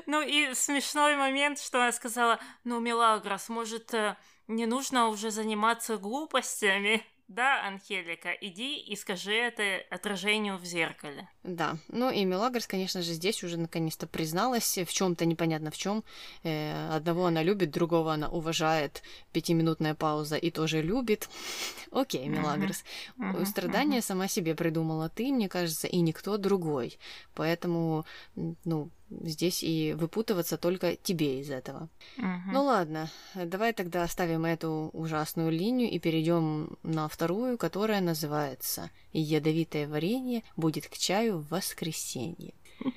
Ну 0.06 0.22
и 0.22 0.54
смешной 0.54 1.16
момент, 1.16 1.60
что 1.60 1.82
она 1.82 1.94
сказала, 1.94 2.40
ну, 2.66 2.82
Мелагрос, 2.82 3.48
может, 3.48 3.94
э, 3.94 4.18
не 4.48 4.66
нужно 4.66 5.08
уже 5.08 5.32
заниматься 5.32 5.98
глупостями? 5.98 7.06
Да, 7.28 7.68
Анхелика, 7.68 8.32
иди 8.32 8.78
и 8.80 8.96
скажи 8.96 9.34
это 9.34 9.84
отражению 9.90 10.58
в 10.58 10.64
зеркале. 10.64 11.28
Да, 11.44 11.78
ну 11.90 12.10
и 12.10 12.24
Мелагрос, 12.24 12.68
конечно 12.68 13.02
же, 13.02 13.12
здесь 13.12 13.44
уже 13.44 13.58
наконец-то 13.58 14.08
призналась 14.08 14.78
в 14.78 14.94
чем-то 14.94 15.26
непонятно 15.26 15.70
в 15.70 15.78
чем. 15.78 16.06
Э, 16.44 16.96
одного 16.96 17.26
она 17.26 17.44
любит, 17.44 17.72
другого 17.72 18.14
она 18.14 18.30
уважает. 18.30 19.04
Пятиминутная 19.34 19.94
пауза 19.94 20.38
и 20.38 20.52
тоже 20.52 20.82
любит. 20.82 21.28
Окей, 21.92 22.30
Мелагрос. 22.30 22.86
Мгм, 23.18 23.46
Страдания 23.46 24.02
сама 24.02 24.30
себе 24.30 24.56
придумала 24.56 25.10
ты, 25.10 25.32
мне 25.34 25.50
кажется, 25.50 25.88
и 25.88 26.00
никто 26.00 26.38
другой. 26.38 26.98
Поэтому, 27.34 28.06
ну, 28.36 28.90
здесь 29.10 29.64
и 29.64 29.94
выпутываться 29.94 30.58
только 30.58 30.96
тебе 30.96 31.40
из 31.40 31.50
этого. 31.50 31.90
Мгм. 32.18 32.52
Ну 32.52 32.64
ладно, 32.64 33.10
давай 33.36 33.74
тогда 33.74 34.04
оставим 34.04 34.46
эту 34.46 34.90
ужасную 34.94 35.52
линию 35.52 35.90
и 35.90 36.00
перейдем 36.00 36.78
на 36.84 37.08
вторую, 37.08 37.58
которая 37.58 38.02
называется 38.02 38.92
«Ядовитое 39.14 39.88
варенье 39.88 40.44
будет 40.56 40.88
к 40.88 40.98
чаю 40.98 41.40
в 41.40 41.50
воскресенье». 41.50 42.54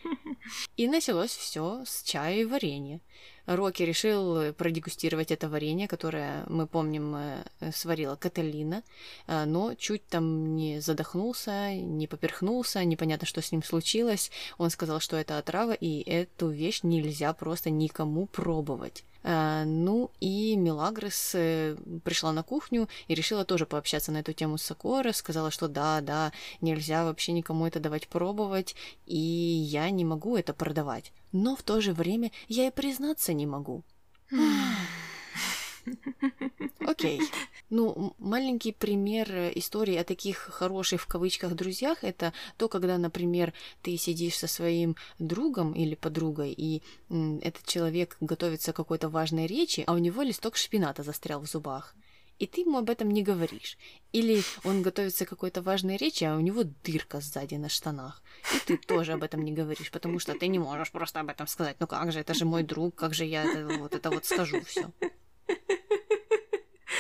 И 0.77 0.89
началось 0.89 1.31
все 1.31 1.85
с 1.87 2.03
чая 2.03 2.41
и 2.41 2.45
варенья. 2.45 3.01
Рокки 3.51 3.83
решил 3.83 4.53
продегустировать 4.53 5.33
это 5.33 5.49
варенье, 5.49 5.89
которое, 5.89 6.45
мы 6.49 6.69
помним, 6.69 7.17
э, 7.17 7.73
сварила 7.73 8.15
Каталина, 8.15 8.85
э, 9.27 9.45
но 9.45 9.75
чуть 9.75 10.07
там 10.07 10.55
не 10.55 10.81
задохнулся, 10.81 11.75
не 11.75 12.07
поперхнулся, 12.07 12.85
непонятно, 12.85 13.27
что 13.27 13.43
с 13.43 13.51
ним 13.51 13.65
случилось. 13.65 14.31
Он 14.59 14.71
сказал, 14.71 15.01
что 15.01 15.17
это 15.17 15.37
отрава, 15.37 15.73
и 15.73 16.01
эту 16.09 16.49
вещь 16.49 16.85
нельзя 16.85 17.33
просто 17.33 17.71
никому 17.71 18.27
пробовать. 18.27 19.03
Э, 19.25 19.65
Ну 19.65 20.13
и 20.21 20.55
Мелагрос 20.55 21.33
э, 21.35 21.77
пришла 22.05 22.31
на 22.31 22.45
кухню 22.45 22.89
и 23.09 23.17
решила 23.17 23.45
тоже 23.45 23.67
пообщаться 23.67 24.13
на 24.13 24.19
эту 24.19 24.33
тему 24.33 24.59
с 24.59 24.63
Сокора, 24.63 25.11
сказала, 25.13 25.51
что 25.51 25.67
да, 25.67 26.01
да, 26.01 26.33
нельзя 26.61 27.05
вообще 27.05 27.33
никому 27.33 27.67
это 27.67 27.81
давать 27.81 28.07
пробовать, 28.07 28.77
и 29.07 29.19
я 29.19 29.91
не 29.91 30.05
могу 30.05 30.37
это 30.37 30.55
продавать. 30.55 31.13
Но 31.33 31.57
в 31.57 31.63
то 31.63 31.81
же 31.81 31.93
время 31.93 32.33
я 32.49 32.67
и 32.67 32.71
признаться 32.71 33.33
не 33.33 33.47
могу. 33.47 33.85
Окей. 36.87 37.21
Ну, 37.69 37.95
м- 37.95 38.15
маленький 38.19 38.73
пример 38.73 39.31
э, 39.33 39.53
истории 39.55 39.97
о 39.97 40.05
таких 40.05 40.39
хороших 40.39 41.03
в 41.03 41.07
кавычках 41.07 41.55
друзьях 41.55 42.05
это 42.05 42.33
то, 42.57 42.69
когда, 42.69 42.99
например, 42.99 43.53
ты 43.83 43.97
сидишь 43.97 44.37
со 44.37 44.47
своим 44.47 44.97
другом 45.19 45.73
или 45.73 45.95
подругой, 45.95 46.53
и 46.57 46.83
этот 47.09 47.65
человек 47.67 48.17
готовится 48.21 48.73
к 48.73 48.77
какой-то 48.77 49.09
важной 49.09 49.47
речи, 49.47 49.85
а 49.87 49.93
у 49.93 49.99
него 49.99 50.23
листок 50.23 50.57
шпината 50.57 51.03
застрял 51.03 51.41
в 51.41 51.47
зубах. 51.47 51.95
И 52.41 52.47
ты 52.47 52.63
ему 52.63 52.79
об 52.79 52.89
этом 52.89 53.11
не 53.11 53.23
говоришь. 53.23 53.77
Или 54.13 54.43
он 54.65 54.81
готовится 54.81 55.27
к 55.27 55.29
какой-то 55.29 55.61
важной 55.61 55.99
речи, 55.99 56.25
а 56.25 56.37
у 56.37 56.41
него 56.41 56.65
дырка 56.83 57.21
сзади 57.21 57.57
на 57.57 57.69
штанах. 57.69 58.23
И 58.55 58.59
ты 58.67 58.79
тоже 58.79 59.13
об 59.13 59.23
этом 59.23 59.45
не 59.45 59.53
говоришь, 59.53 59.91
потому 59.91 60.19
что 60.19 60.35
ты 60.35 60.49
не 60.49 60.59
можешь 60.59 60.91
просто 60.91 61.21
об 61.21 61.29
этом 61.29 61.47
сказать. 61.47 61.77
Ну 61.81 61.87
как 61.87 62.13
же, 62.13 62.21
это 62.21 62.33
же 62.33 62.47
мой 62.47 62.63
друг, 62.63 62.95
как 62.95 63.13
же 63.13 63.27
я 63.27 63.45
это 63.45 63.79
вот, 63.79 63.95
это 63.95 64.11
вот 64.11 64.25
скажу 64.25 64.63
все. 64.65 64.91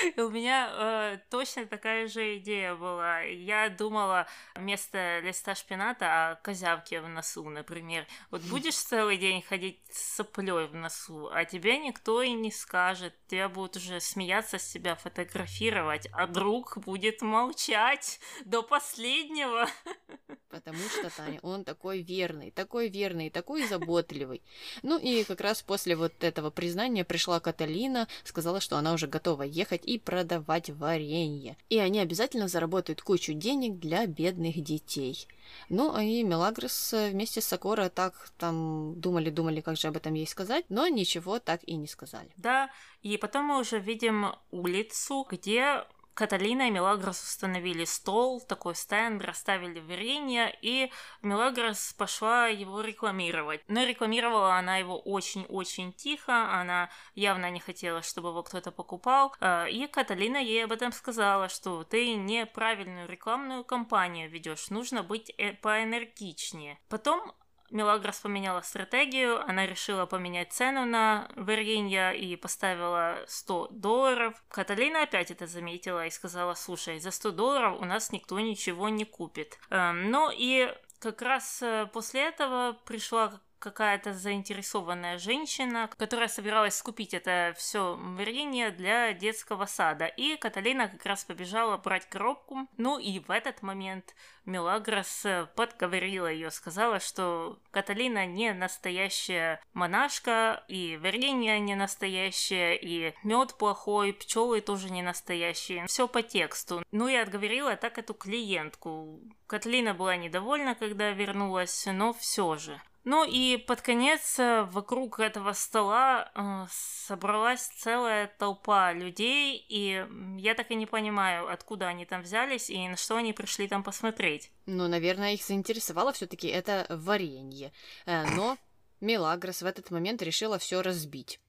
И 0.16 0.20
у 0.20 0.30
меня 0.30 0.70
э, 0.72 1.18
точно 1.30 1.66
такая 1.66 2.08
же 2.08 2.38
идея 2.38 2.74
была. 2.74 3.20
Я 3.20 3.68
думала 3.68 4.26
вместо 4.54 5.20
листа 5.20 5.54
шпината 5.54 6.30
о 6.30 6.34
козявке 6.36 7.00
в 7.00 7.08
носу, 7.08 7.48
например. 7.48 8.06
Вот 8.30 8.42
будешь 8.42 8.76
целый 8.76 9.16
день 9.16 9.42
ходить 9.42 9.80
с 9.90 10.16
соплей 10.16 10.66
в 10.66 10.74
носу, 10.74 11.28
а 11.32 11.44
тебе 11.44 11.78
никто 11.78 12.22
и 12.22 12.32
не 12.32 12.50
скажет. 12.50 13.14
Тебя 13.26 13.48
будут 13.48 13.76
уже 13.76 14.00
смеяться 14.00 14.58
с 14.58 14.68
себя, 14.68 14.94
фотографировать, 14.94 16.08
а 16.12 16.26
друг 16.26 16.78
будет 16.78 17.22
молчать 17.22 18.20
до 18.44 18.62
последнего. 18.62 19.66
Потому 20.50 20.78
что, 20.78 21.10
Таня, 21.10 21.38
он 21.42 21.64
такой 21.64 22.02
верный, 22.02 22.50
такой 22.50 22.88
верный, 22.88 23.30
такой 23.30 23.66
заботливый. 23.66 24.42
Ну 24.82 24.98
и 24.98 25.22
как 25.24 25.40
раз 25.40 25.62
после 25.62 25.94
вот 25.94 26.24
этого 26.24 26.50
признания 26.50 27.04
пришла 27.04 27.38
Каталина, 27.38 28.08
сказала, 28.24 28.60
что 28.60 28.76
она 28.76 28.92
уже 28.92 29.06
готова 29.06 29.44
ехать 29.44 29.82
и 29.90 29.98
продавать 29.98 30.70
варенье. 30.70 31.56
И 31.68 31.78
они 31.78 31.98
обязательно 31.98 32.46
заработают 32.46 33.02
кучу 33.02 33.32
денег 33.32 33.80
для 33.80 34.06
бедных 34.06 34.62
детей. 34.62 35.26
Ну, 35.68 35.98
и 35.98 36.22
Мелагрос 36.22 36.92
э, 36.92 37.10
вместе 37.10 37.40
с 37.40 37.46
Сокора 37.46 37.88
так 37.88 38.30
там 38.38 38.94
думали-думали, 39.00 39.60
как 39.60 39.76
же 39.76 39.88
об 39.88 39.96
этом 39.96 40.14
ей 40.14 40.28
сказать, 40.28 40.64
но 40.68 40.86
ничего 40.86 41.40
так 41.40 41.64
и 41.64 41.74
не 41.74 41.88
сказали. 41.88 42.30
Да, 42.36 42.70
и 43.02 43.16
потом 43.16 43.46
мы 43.46 43.58
уже 43.58 43.80
видим 43.80 44.26
улицу, 44.52 45.26
где 45.28 45.84
Каталина 46.20 46.68
и 46.68 46.70
Мелагрос 46.70 47.22
установили 47.22 47.86
стол, 47.86 48.42
такой 48.42 48.74
стенд, 48.74 49.24
расставили 49.24 49.80
варенье, 49.80 50.54
и 50.60 50.92
Мелагрос 51.22 51.94
пошла 51.94 52.46
его 52.48 52.82
рекламировать. 52.82 53.62
Но 53.68 53.84
рекламировала 53.84 54.56
она 54.56 54.76
его 54.76 54.98
очень-очень 54.98 55.94
тихо, 55.94 56.60
она 56.60 56.90
явно 57.14 57.50
не 57.50 57.58
хотела, 57.58 58.02
чтобы 58.02 58.28
его 58.28 58.42
кто-то 58.42 58.70
покупал, 58.70 59.34
э, 59.40 59.70
и 59.70 59.86
Каталина 59.86 60.36
ей 60.36 60.66
об 60.66 60.72
этом 60.72 60.92
сказала, 60.92 61.48
что 61.48 61.84
ты 61.84 62.12
неправильную 62.12 63.08
рекламную 63.08 63.64
кампанию 63.64 64.28
ведешь, 64.28 64.68
нужно 64.68 65.02
быть 65.02 65.32
э, 65.38 65.54
поэнергичнее. 65.54 66.78
Потом 66.90 67.32
Мелагрос 67.70 68.20
поменяла 68.20 68.60
стратегию, 68.62 69.40
она 69.48 69.66
решила 69.66 70.06
поменять 70.06 70.52
цену 70.52 70.84
на 70.84 71.28
варенье 71.36 72.18
и 72.18 72.36
поставила 72.36 73.24
100 73.26 73.68
долларов. 73.70 74.42
Каталина 74.48 75.02
опять 75.02 75.30
это 75.30 75.46
заметила 75.46 76.06
и 76.06 76.10
сказала, 76.10 76.54
слушай, 76.54 76.98
за 77.00 77.10
100 77.10 77.30
долларов 77.32 77.80
у 77.80 77.84
нас 77.84 78.12
никто 78.12 78.38
ничего 78.40 78.88
не 78.88 79.04
купит. 79.04 79.58
Эм, 79.70 80.10
ну 80.10 80.30
и 80.32 80.72
как 80.98 81.22
раз 81.22 81.62
э, 81.62 81.88
после 81.92 82.28
этого 82.28 82.76
пришла 82.84 83.40
какая-то 83.60 84.14
заинтересованная 84.14 85.18
женщина, 85.18 85.88
которая 85.96 86.28
собиралась 86.28 86.76
скупить 86.76 87.14
это 87.14 87.54
все 87.56 87.96
варенье 87.96 88.70
для 88.70 89.12
детского 89.12 89.66
сада. 89.66 90.06
И 90.06 90.36
Каталина 90.36 90.88
как 90.88 91.04
раз 91.06 91.24
побежала 91.24 91.76
брать 91.76 92.08
коробку. 92.08 92.66
Ну 92.76 92.98
и 92.98 93.20
в 93.20 93.30
этот 93.30 93.62
момент 93.62 94.14
Мелагрос 94.46 95.24
э, 95.24 95.46
подговорила 95.54 96.26
ее, 96.26 96.50
сказала, 96.50 96.98
что 96.98 97.58
Каталина 97.70 98.26
не 98.26 98.52
настоящая 98.52 99.60
монашка, 99.74 100.64
и 100.68 100.98
варенье 101.00 101.60
не 101.60 101.74
настоящее, 101.74 102.78
и 102.80 103.14
мед 103.22 103.56
плохой, 103.58 104.12
пчелы 104.12 104.60
тоже 104.60 104.90
не 104.90 105.02
настоящие. 105.02 105.86
Все 105.86 106.08
по 106.08 106.22
тексту. 106.22 106.82
Ну 106.90 107.08
и 107.08 107.14
отговорила 107.14 107.76
так 107.76 107.98
эту 107.98 108.14
клиентку. 108.14 109.20
Каталина 109.46 109.94
была 109.94 110.16
недовольна, 110.16 110.74
когда 110.74 111.10
вернулась, 111.10 111.86
но 111.86 112.12
все 112.12 112.56
же. 112.56 112.80
Ну 113.04 113.24
и 113.24 113.56
под 113.56 113.80
конец 113.80 114.38
э, 114.38 114.62
вокруг 114.64 115.20
этого 115.20 115.54
стола 115.54 116.30
э, 116.34 116.66
собралась 116.70 117.66
целая 117.78 118.26
толпа 118.38 118.92
людей, 118.92 119.64
и 119.68 120.06
я 120.38 120.54
так 120.54 120.70
и 120.70 120.74
не 120.74 120.84
понимаю, 120.84 121.50
откуда 121.50 121.88
они 121.88 122.04
там 122.04 122.22
взялись 122.22 122.68
и 122.68 122.88
на 122.88 122.96
что 122.96 123.16
они 123.16 123.32
пришли 123.32 123.68
там 123.68 123.82
посмотреть. 123.82 124.50
Ну, 124.66 124.86
наверное, 124.86 125.32
их 125.32 125.42
заинтересовало 125.42 126.12
все-таки 126.12 126.48
это 126.48 126.86
варенье. 126.90 127.72
Э, 128.04 128.26
но 128.36 128.58
Мелагрос 129.00 129.62
в 129.62 129.66
этот 129.66 129.90
момент 129.90 130.20
решила 130.20 130.58
все 130.58 130.82
разбить. 130.82 131.40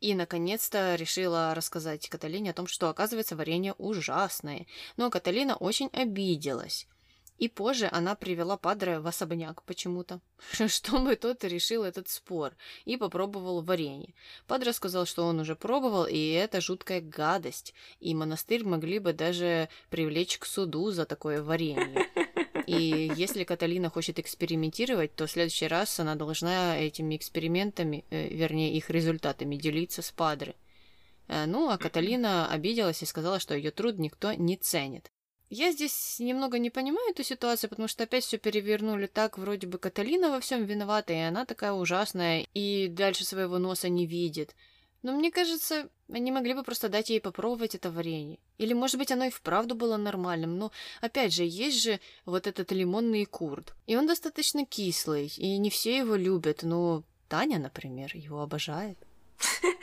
И, 0.00 0.14
наконец-то, 0.14 0.96
решила 0.96 1.54
рассказать 1.54 2.08
Каталине 2.08 2.50
о 2.50 2.54
том, 2.54 2.66
что, 2.66 2.88
оказывается, 2.88 3.36
варенье 3.36 3.74
ужасное. 3.74 4.66
Но 4.96 5.10
Каталина 5.10 5.56
очень 5.56 5.88
обиделась. 5.92 6.86
И 7.38 7.48
позже 7.48 7.88
она 7.90 8.14
привела 8.14 8.56
Падре 8.56 9.00
в 9.00 9.06
особняк 9.06 9.62
почему-то, 9.64 10.20
чтобы 10.68 11.16
тот 11.16 11.42
решил 11.44 11.82
этот 11.82 12.08
спор 12.08 12.52
и 12.84 12.96
попробовал 12.96 13.60
варенье. 13.60 14.14
Падре 14.46 14.72
сказал, 14.72 15.04
что 15.04 15.24
он 15.26 15.40
уже 15.40 15.56
пробовал, 15.56 16.06
и 16.06 16.30
это 16.30 16.60
жуткая 16.60 17.00
гадость, 17.00 17.74
и 17.98 18.14
монастырь 18.14 18.64
могли 18.64 19.00
бы 19.00 19.12
даже 19.12 19.68
привлечь 19.90 20.38
к 20.38 20.46
суду 20.46 20.90
за 20.90 21.06
такое 21.06 21.42
варенье. 21.42 22.06
И 22.66 23.12
если 23.16 23.44
Каталина 23.44 23.90
хочет 23.90 24.18
экспериментировать, 24.18 25.14
то 25.14 25.26
в 25.26 25.30
следующий 25.30 25.66
раз 25.66 26.00
она 26.00 26.14
должна 26.14 26.78
этими 26.78 27.14
экспериментами, 27.14 28.06
э, 28.08 28.28
вернее, 28.28 28.74
их 28.74 28.88
результатами 28.88 29.56
делиться 29.56 30.00
с 30.00 30.10
Падре. 30.10 30.54
Э, 31.28 31.44
ну, 31.44 31.68
а 31.68 31.76
Каталина 31.76 32.48
обиделась 32.48 33.02
и 33.02 33.06
сказала, 33.06 33.38
что 33.38 33.54
ее 33.54 33.70
труд 33.70 33.98
никто 33.98 34.32
не 34.32 34.56
ценит. 34.56 35.10
Я 35.50 35.72
здесь 35.72 36.16
немного 36.18 36.58
не 36.58 36.70
понимаю 36.70 37.10
эту 37.10 37.22
ситуацию, 37.22 37.70
потому 37.70 37.86
что 37.86 38.04
опять 38.04 38.24
все 38.24 38.38
перевернули 38.38 39.06
так, 39.06 39.38
вроде 39.38 39.66
бы 39.66 39.78
Каталина 39.78 40.30
во 40.30 40.40
всем 40.40 40.64
виновата, 40.64 41.12
и 41.12 41.18
она 41.18 41.44
такая 41.44 41.72
ужасная, 41.72 42.46
и 42.54 42.88
дальше 42.88 43.24
своего 43.24 43.58
носа 43.58 43.88
не 43.88 44.06
видит. 44.06 44.54
Но 45.04 45.12
мне 45.12 45.30
кажется, 45.30 45.90
они 46.10 46.32
могли 46.32 46.54
бы 46.54 46.62
просто 46.62 46.88
дать 46.88 47.10
ей 47.10 47.20
попробовать 47.20 47.74
это 47.74 47.90
варенье. 47.90 48.38
Или, 48.56 48.72
может 48.72 48.96
быть, 48.96 49.12
оно 49.12 49.26
и 49.26 49.30
вправду 49.30 49.74
было 49.74 49.98
нормальным. 49.98 50.56
Но, 50.56 50.72
опять 51.02 51.34
же, 51.34 51.44
есть 51.44 51.82
же 51.82 52.00
вот 52.24 52.46
этот 52.46 52.72
лимонный 52.72 53.26
курд. 53.26 53.74
И 53.86 53.96
он 53.96 54.06
достаточно 54.06 54.64
кислый, 54.64 55.30
и 55.36 55.58
не 55.58 55.68
все 55.68 55.98
его 55.98 56.14
любят. 56.14 56.62
Но 56.62 57.04
Таня, 57.28 57.58
например, 57.58 58.12
его 58.14 58.40
обожает. 58.40 58.96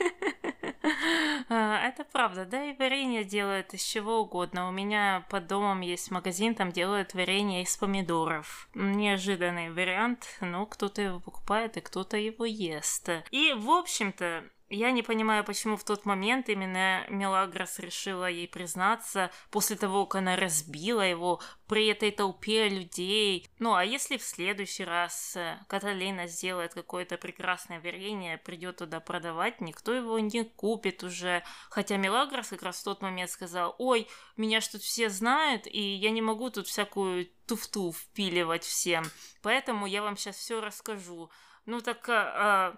А, 1.54 1.86
это 1.86 2.06
правда, 2.06 2.46
да, 2.46 2.64
и 2.64 2.78
варенье 2.78 3.26
делают 3.26 3.74
из 3.74 3.84
чего 3.84 4.22
угодно. 4.22 4.70
У 4.70 4.72
меня 4.72 5.26
под 5.30 5.48
домом 5.48 5.82
есть 5.82 6.10
магазин, 6.10 6.56
там 6.56 6.72
делают 6.72 7.14
варенье 7.14 7.64
из 7.64 7.76
помидоров. 7.76 8.70
Неожиданный 8.74 9.70
вариант, 9.70 10.38
но 10.40 10.66
кто-то 10.66 11.02
его 11.02 11.20
покупает 11.20 11.76
и 11.76 11.82
кто-то 11.82 12.16
его 12.16 12.46
ест. 12.46 13.10
И, 13.32 13.52
в 13.52 13.70
общем-то, 13.70 14.46
я 14.72 14.92
не 14.92 15.04
понимаю, 15.04 15.44
почему 15.44 15.76
в 15.76 15.84
тот 15.84 16.06
момент 16.06 16.48
именно 16.48 17.06
Мелагрос 17.10 17.78
решила 17.80 18.30
ей 18.30 18.48
признаться 18.48 19.30
после 19.50 19.76
того, 19.76 20.06
как 20.06 20.20
она 20.22 20.38
разбила 20.38 21.02
его 21.02 21.42
при 21.68 21.88
этой 21.88 22.12
толпе 22.12 22.70
людей. 22.70 23.50
Ну, 23.60 23.76
а 23.76 23.84
если 23.84 24.16
в 24.18 24.24
следующий 24.24 24.86
раз 24.86 25.36
э, 25.36 25.60
Каталина 25.68 26.28
сделает 26.28 26.74
какое-то 26.74 27.18
прекрасное 27.18 27.82
варенье, 27.82 28.38
придет 28.38 28.78
туда 28.78 29.02
продавать, 29.02 29.60
никто 29.60 29.94
его 29.94 30.18
не 30.20 30.46
купит 30.46 31.04
уже. 31.04 31.44
Хотя 31.70 31.98
Мелагрос 31.98 32.48
как 32.48 32.64
раз 32.64 32.80
в 32.80 32.86
тот 32.86 33.02
момент 33.02 33.30
сказал, 33.30 33.76
ой, 33.78 34.08
меня 34.38 34.62
ж 34.62 34.70
тут 34.70 34.82
все 34.84 35.10
знают, 35.10 35.68
и 35.68 35.82
я 35.82 36.12
не 36.12 36.22
могу 36.22 36.50
тут 36.50 36.68
всякую 36.68 37.28
туфту 37.46 37.92
впиливать 37.92 38.64
всем. 38.64 39.04
Поэтому 39.42 39.86
я 39.86 40.02
вам 40.02 40.16
сейчас 40.16 40.38
все 40.38 40.62
расскажу. 40.62 41.30
Ну 41.66 41.82
так 41.82 42.08
а, 42.08 42.78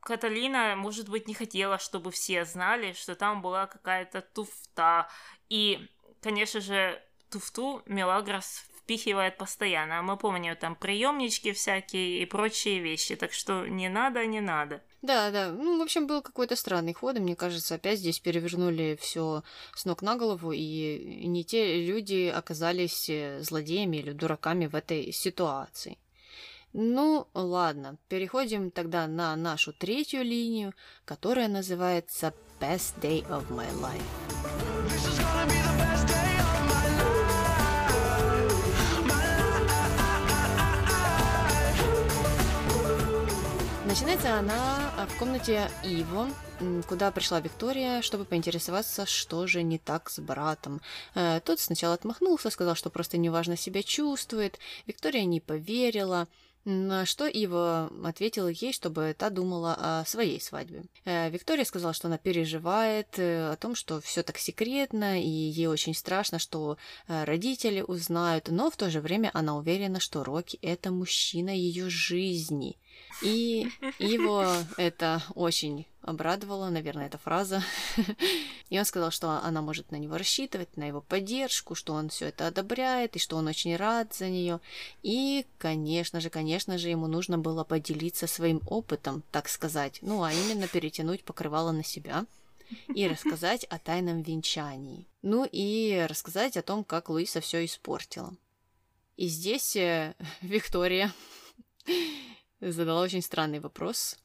Каталина, 0.00 0.74
может 0.76 1.08
быть, 1.08 1.28
не 1.28 1.34
хотела, 1.34 1.78
чтобы 1.78 2.10
все 2.10 2.44
знали, 2.44 2.92
что 2.92 3.14
там 3.14 3.42
была 3.42 3.66
какая-то 3.66 4.22
туфта. 4.22 5.08
И, 5.48 5.88
конечно 6.20 6.60
же, 6.60 7.02
туфту 7.30 7.82
Мелагрос 7.86 8.64
впихивает 8.90 9.36
постоянно. 9.36 10.02
Мы 10.02 10.16
помним 10.16 10.56
там 10.56 10.74
приемнички 10.74 11.52
всякие 11.52 12.22
и 12.22 12.26
прочие 12.26 12.80
вещи, 12.80 13.14
так 13.14 13.32
что 13.32 13.66
не 13.66 13.88
надо, 13.88 14.26
не 14.26 14.40
надо. 14.40 14.82
Да, 15.02 15.30
да. 15.30 15.50
Ну, 15.50 15.78
в 15.78 15.82
общем, 15.82 16.06
был 16.06 16.22
какой-то 16.22 16.56
странный 16.56 16.92
ход, 16.92 17.16
и 17.16 17.20
мне 17.20 17.36
кажется, 17.36 17.76
опять 17.76 18.00
здесь 18.00 18.18
перевернули 18.18 18.98
все 19.00 19.42
с 19.74 19.84
ног 19.84 20.02
на 20.02 20.16
голову, 20.16 20.52
и 20.52 21.26
не 21.26 21.44
те 21.44 21.86
люди 21.86 22.26
оказались 22.26 23.08
э, 23.08 23.40
злодеями 23.42 23.98
или 23.98 24.12
дураками 24.12 24.66
в 24.66 24.74
этой 24.74 25.12
ситуации. 25.12 25.96
Ну, 26.72 27.26
ладно, 27.34 27.96
переходим 28.08 28.70
тогда 28.70 29.08
на 29.08 29.34
нашу 29.34 29.72
третью 29.72 30.22
линию, 30.22 30.72
которая 31.04 31.48
называется 31.48 32.32
Best 32.60 33.00
Day 33.00 33.26
of 33.28 33.48
My 33.48 33.68
Life. 33.80 34.00
Начинается 43.84 44.38
она 44.38 44.92
в 45.08 45.18
комнате 45.18 45.68
Иво, 45.82 46.28
куда 46.88 47.10
пришла 47.10 47.40
Виктория, 47.40 48.02
чтобы 48.02 48.24
поинтересоваться, 48.24 49.04
что 49.04 49.48
же 49.48 49.64
не 49.64 49.78
так 49.78 50.08
с 50.08 50.20
братом. 50.20 50.80
Э, 51.16 51.40
тот 51.40 51.58
сначала 51.58 51.94
отмахнулся, 51.94 52.50
сказал, 52.50 52.76
что 52.76 52.90
просто 52.90 53.18
неважно 53.18 53.56
себя 53.56 53.82
чувствует. 53.82 54.60
Виктория 54.86 55.24
не 55.24 55.40
поверила. 55.40 56.28
На 56.64 57.06
что 57.06 57.26
Ива 57.26 57.90
ответила 58.04 58.48
ей, 58.48 58.72
чтобы 58.72 59.14
та 59.16 59.30
думала 59.30 59.76
о 59.78 60.04
своей 60.04 60.40
свадьбе. 60.40 60.84
Э, 61.06 61.30
Виктория 61.30 61.64
сказала, 61.64 61.94
что 61.94 62.08
она 62.08 62.18
переживает 62.18 63.18
э, 63.18 63.50
о 63.52 63.56
том, 63.56 63.74
что 63.74 64.00
все 64.02 64.22
так 64.22 64.36
секретно, 64.36 65.22
и 65.22 65.26
ей 65.26 65.68
очень 65.68 65.94
страшно, 65.94 66.38
что 66.38 66.76
э, 67.08 67.24
родители 67.24 67.80
узнают, 67.80 68.48
но 68.48 68.70
в 68.70 68.76
то 68.76 68.90
же 68.90 69.00
время 69.00 69.30
она 69.32 69.56
уверена, 69.56 70.00
что 70.00 70.22
Рокки— 70.22 70.58
это 70.62 70.90
мужчина 70.90 71.48
ее 71.48 71.88
жизни. 71.88 72.76
И 73.22 73.66
его 73.98 74.46
это 74.76 75.22
очень 75.34 75.86
обрадовало, 76.02 76.70
наверное, 76.70 77.06
эта 77.06 77.18
фраза. 77.18 77.62
И 78.70 78.78
он 78.78 78.84
сказал, 78.84 79.10
что 79.10 79.30
она 79.30 79.62
может 79.62 79.90
на 79.90 79.96
него 79.96 80.16
рассчитывать, 80.16 80.76
на 80.76 80.84
его 80.84 81.00
поддержку, 81.00 81.74
что 81.74 81.92
он 81.94 82.08
все 82.08 82.26
это 82.26 82.46
одобряет, 82.46 83.16
и 83.16 83.18
что 83.18 83.36
он 83.36 83.46
очень 83.48 83.76
рад 83.76 84.14
за 84.14 84.28
нее. 84.28 84.60
И, 85.02 85.46
конечно 85.58 86.20
же, 86.20 86.30
конечно 86.30 86.78
же, 86.78 86.88
ему 86.88 87.06
нужно 87.06 87.38
было 87.38 87.64
поделиться 87.64 88.26
своим 88.26 88.60
опытом, 88.66 89.22
так 89.30 89.48
сказать. 89.48 89.98
Ну, 90.02 90.22
а 90.22 90.32
именно 90.32 90.68
перетянуть 90.68 91.24
покрывало 91.24 91.72
на 91.72 91.84
себя 91.84 92.26
и 92.94 93.08
рассказать 93.08 93.64
о 93.64 93.78
тайном 93.78 94.22
венчании. 94.22 95.06
Ну 95.22 95.46
и 95.50 96.06
рассказать 96.08 96.56
о 96.56 96.62
том, 96.62 96.84
как 96.84 97.08
Луиса 97.08 97.40
все 97.40 97.64
испортила. 97.64 98.34
И 99.16 99.26
здесь 99.26 99.76
э, 99.76 100.14
Виктория 100.40 101.12
задала 102.60 103.02
очень 103.02 103.22
странный 103.22 103.60
вопрос. 103.60 104.16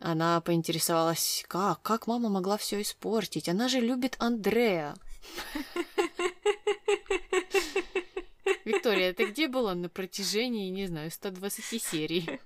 Она 0.00 0.40
поинтересовалась, 0.40 1.44
как, 1.48 1.82
как 1.82 2.06
мама 2.06 2.28
могла 2.28 2.56
все 2.56 2.80
испортить? 2.82 3.48
Она 3.48 3.68
же 3.68 3.80
любит 3.80 4.16
Андрея. 4.18 4.94
Виктория, 8.64 9.12
ты 9.12 9.26
где 9.26 9.46
была 9.48 9.74
на 9.74 9.88
протяжении, 9.88 10.70
не 10.70 10.86
знаю, 10.86 11.10
120 11.10 11.82
серий? 11.82 12.40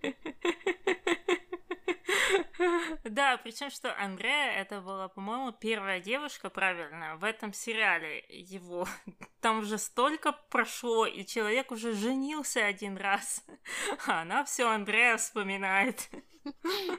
Да, 3.05 3.37
причем 3.39 3.71
что 3.71 3.95
Андрея 3.97 4.53
это 4.53 4.81
была, 4.81 5.09
по-моему, 5.09 5.53
первая 5.53 6.01
девушка, 6.01 6.51
правильно, 6.51 7.17
в 7.17 7.25
этом 7.25 7.53
сериале 7.53 8.25
его. 8.29 8.87
Там 9.41 9.61
уже 9.61 9.79
столько 9.79 10.33
прошло, 10.51 11.07
и 11.07 11.25
человек 11.25 11.71
уже 11.71 11.93
женился 11.93 12.65
один 12.65 12.97
раз, 12.97 13.45
а 14.07 14.23
она 14.23 14.45
все 14.45 14.69
Андрея 14.69 15.17
вспоминает. 15.17 16.09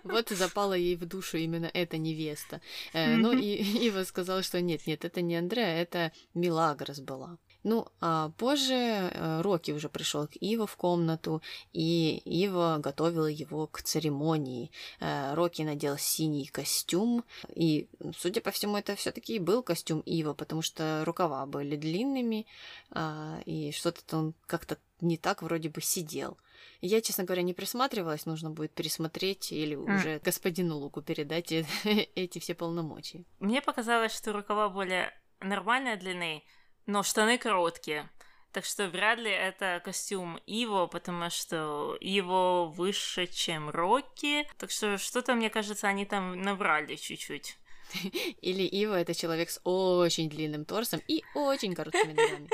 Вот 0.04 0.32
и 0.32 0.36
запала 0.36 0.74
ей 0.74 0.96
в 0.96 1.06
душу 1.06 1.38
именно 1.38 1.70
эта 1.74 1.98
невеста. 1.98 2.62
Э, 2.94 3.16
ну 3.16 3.32
и 3.34 3.46
Ива 3.88 4.04
сказала, 4.04 4.44
что 4.44 4.62
нет, 4.62 4.88
нет, 4.88 5.06
это 5.06 5.22
не 5.22 5.36
Андрея, 5.36 5.82
это 5.82 6.12
Милагрос 6.34 7.00
была. 7.00 7.38
Ну, 7.64 7.88
а 8.00 8.30
позже 8.38 8.74
э, 8.74 9.42
Рокки 9.42 9.72
уже 9.72 9.90
пришел 9.90 10.28
к 10.28 10.36
Иво 10.40 10.66
в 10.66 10.78
комнату, 10.78 11.42
и 11.74 12.22
Ива 12.24 12.78
готовила 12.80 13.26
его 13.26 13.68
к 13.68 13.82
церемонии. 13.82 14.72
Э, 15.02 15.34
Рокки 15.34 15.64
надел 15.64 15.98
синий 15.98 16.46
костюм, 16.46 17.26
и, 17.54 17.90
судя 18.18 18.40
по 18.40 18.52
всему, 18.52 18.78
это 18.78 18.96
все-таки 18.96 19.36
и 19.36 19.40
был 19.40 19.62
костюм 19.62 20.00
Ива, 20.06 20.34
потому 20.34 20.62
что 20.62 21.04
рукава 21.06 21.46
были 21.46 21.76
длинными, 21.76 22.46
а, 22.92 23.42
и 23.46 23.72
что-то 23.72 24.18
он 24.18 24.34
как-то 24.48 24.78
не 25.02 25.18
так 25.18 25.42
вроде 25.42 25.70
бы 25.70 25.82
сидел. 25.82 26.38
Я, 26.82 27.02
честно 27.02 27.24
говоря, 27.24 27.42
не 27.42 27.54
присматривалась, 27.54 28.26
нужно 28.26 28.50
будет 28.50 28.74
пересмотреть 28.74 29.52
или 29.52 29.76
mm. 29.76 29.96
уже 29.96 30.20
господину 30.20 30.78
Луку 30.78 31.02
передать 31.02 31.52
эти 31.84 32.40
все 32.40 32.56
полномочия. 32.56 33.26
Мне 33.40 33.62
показалось, 33.62 34.16
что 34.16 34.34
рукава 34.34 34.70
более 34.70 35.14
нормальной 35.40 35.98
длины, 35.98 36.44
но 36.86 37.04
штаны 37.04 37.38
короткие. 37.38 38.10
Так 38.52 38.66
что 38.66 38.88
вряд 38.88 39.20
ли 39.20 39.30
это 39.30 39.80
костюм 39.86 40.40
Иво, 40.48 40.88
потому 40.88 41.30
что 41.30 41.96
Иво 42.02 42.66
выше, 42.66 43.28
чем 43.28 43.70
Рокки. 43.70 44.48
Так 44.58 44.72
что 44.72 44.98
что-то, 44.98 45.36
мне 45.36 45.52
кажется, 45.52 45.88
они 45.88 46.06
там 46.06 46.42
наврали 46.42 46.96
чуть-чуть. 46.96 47.58
Или 48.42 48.64
Ива 48.64 48.96
это 48.96 49.14
человек 49.14 49.50
с 49.50 49.60
очень 49.64 50.30
длинным 50.30 50.66
торсом 50.66 51.02
и 51.08 51.24
очень 51.36 51.76
короткими 51.76 52.14
ногами. 52.14 52.50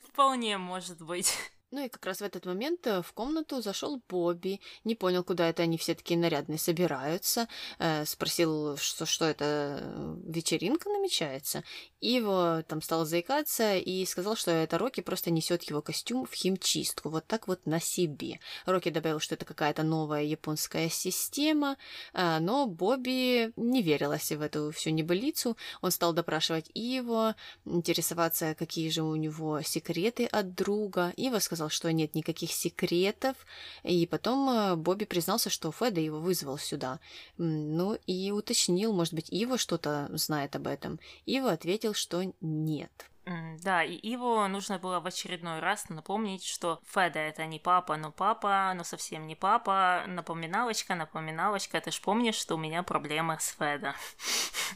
Вполне 0.08 0.58
может 0.58 1.00
быть. 1.00 1.34
Ну 1.72 1.84
и 1.84 1.88
как 1.88 2.04
раз 2.04 2.18
в 2.18 2.22
этот 2.24 2.46
момент 2.46 2.84
э, 2.88 3.00
в 3.00 3.12
комнату 3.12 3.62
зашел 3.62 4.02
Бобби, 4.08 4.60
не 4.82 4.96
понял, 4.96 5.22
куда 5.22 5.48
это 5.48 5.62
они 5.62 5.78
все 5.78 5.94
такие 5.94 6.18
нарядные 6.18 6.58
собираются, 6.58 7.46
э, 7.78 8.04
спросил, 8.06 8.76
что, 8.76 9.06
что 9.06 9.24
это 9.24 9.78
э, 9.80 10.16
вечеринка 10.26 10.88
намечается. 10.88 11.62
И 12.00 12.10
его 12.10 12.62
там 12.66 12.82
стал 12.82 13.06
заикаться 13.06 13.76
и 13.76 14.04
сказал, 14.04 14.34
что 14.34 14.50
это 14.50 14.78
Рокки 14.78 15.00
просто 15.00 15.30
несет 15.30 15.62
его 15.62 15.80
костюм 15.80 16.26
в 16.26 16.32
химчистку, 16.32 17.08
вот 17.08 17.26
так 17.28 17.46
вот 17.46 17.64
на 17.66 17.78
себе. 17.78 18.40
Рокки 18.66 18.90
добавил, 18.90 19.20
что 19.20 19.36
это 19.36 19.44
какая-то 19.44 19.84
новая 19.84 20.24
японская 20.24 20.88
система, 20.88 21.76
но 22.14 22.66
Бобби 22.66 23.52
не 23.56 23.82
верилась 23.82 24.32
в 24.32 24.40
эту 24.40 24.72
всю 24.72 24.90
небылицу. 24.90 25.56
Он 25.82 25.90
стал 25.90 26.14
допрашивать 26.14 26.70
Иво, 26.74 27.36
интересоваться, 27.64 28.54
какие 28.54 28.88
же 28.88 29.02
у 29.02 29.14
него 29.14 29.60
секреты 29.62 30.24
от 30.26 30.54
друга. 30.54 31.12
Ива 31.16 31.38
сказал, 31.38 31.59
сказал, 31.60 31.68
что 31.70 31.92
нет 31.92 32.14
никаких 32.14 32.52
секретов, 32.52 33.36
и 33.82 34.06
потом 34.06 34.48
э, 34.48 34.76
Бобби 34.76 35.04
признался, 35.04 35.50
что 35.50 35.70
Феда 35.70 36.00
его 36.00 36.18
вызвал 36.18 36.56
сюда. 36.56 37.00
Ну 37.36 37.98
и 38.06 38.30
уточнил, 38.30 38.94
может 38.94 39.12
быть, 39.12 39.30
Ива 39.30 39.58
что-то 39.58 40.08
знает 40.14 40.56
об 40.56 40.66
этом. 40.66 40.98
Ива 41.26 41.52
ответил, 41.52 41.92
что 41.92 42.32
нет. 42.40 42.90
Да, 43.26 43.84
и 43.84 43.94
Иву 43.94 44.48
нужно 44.48 44.78
было 44.78 44.98
в 45.00 45.06
очередной 45.06 45.60
раз 45.60 45.88
напомнить, 45.88 46.44
что 46.44 46.80
Феда 46.86 47.18
это 47.18 47.44
не 47.46 47.58
папа, 47.58 47.96
но 47.96 48.10
папа, 48.10 48.72
но 48.74 48.82
совсем 48.82 49.26
не 49.26 49.36
папа. 49.36 50.04
Напоминалочка, 50.06 50.94
напоминалочка, 50.94 51.80
ты 51.80 51.90
ж 51.90 52.00
помнишь, 52.00 52.36
что 52.36 52.54
у 52.54 52.58
меня 52.58 52.82
проблемы 52.82 53.36
с 53.38 53.54
Феда. 53.58 53.94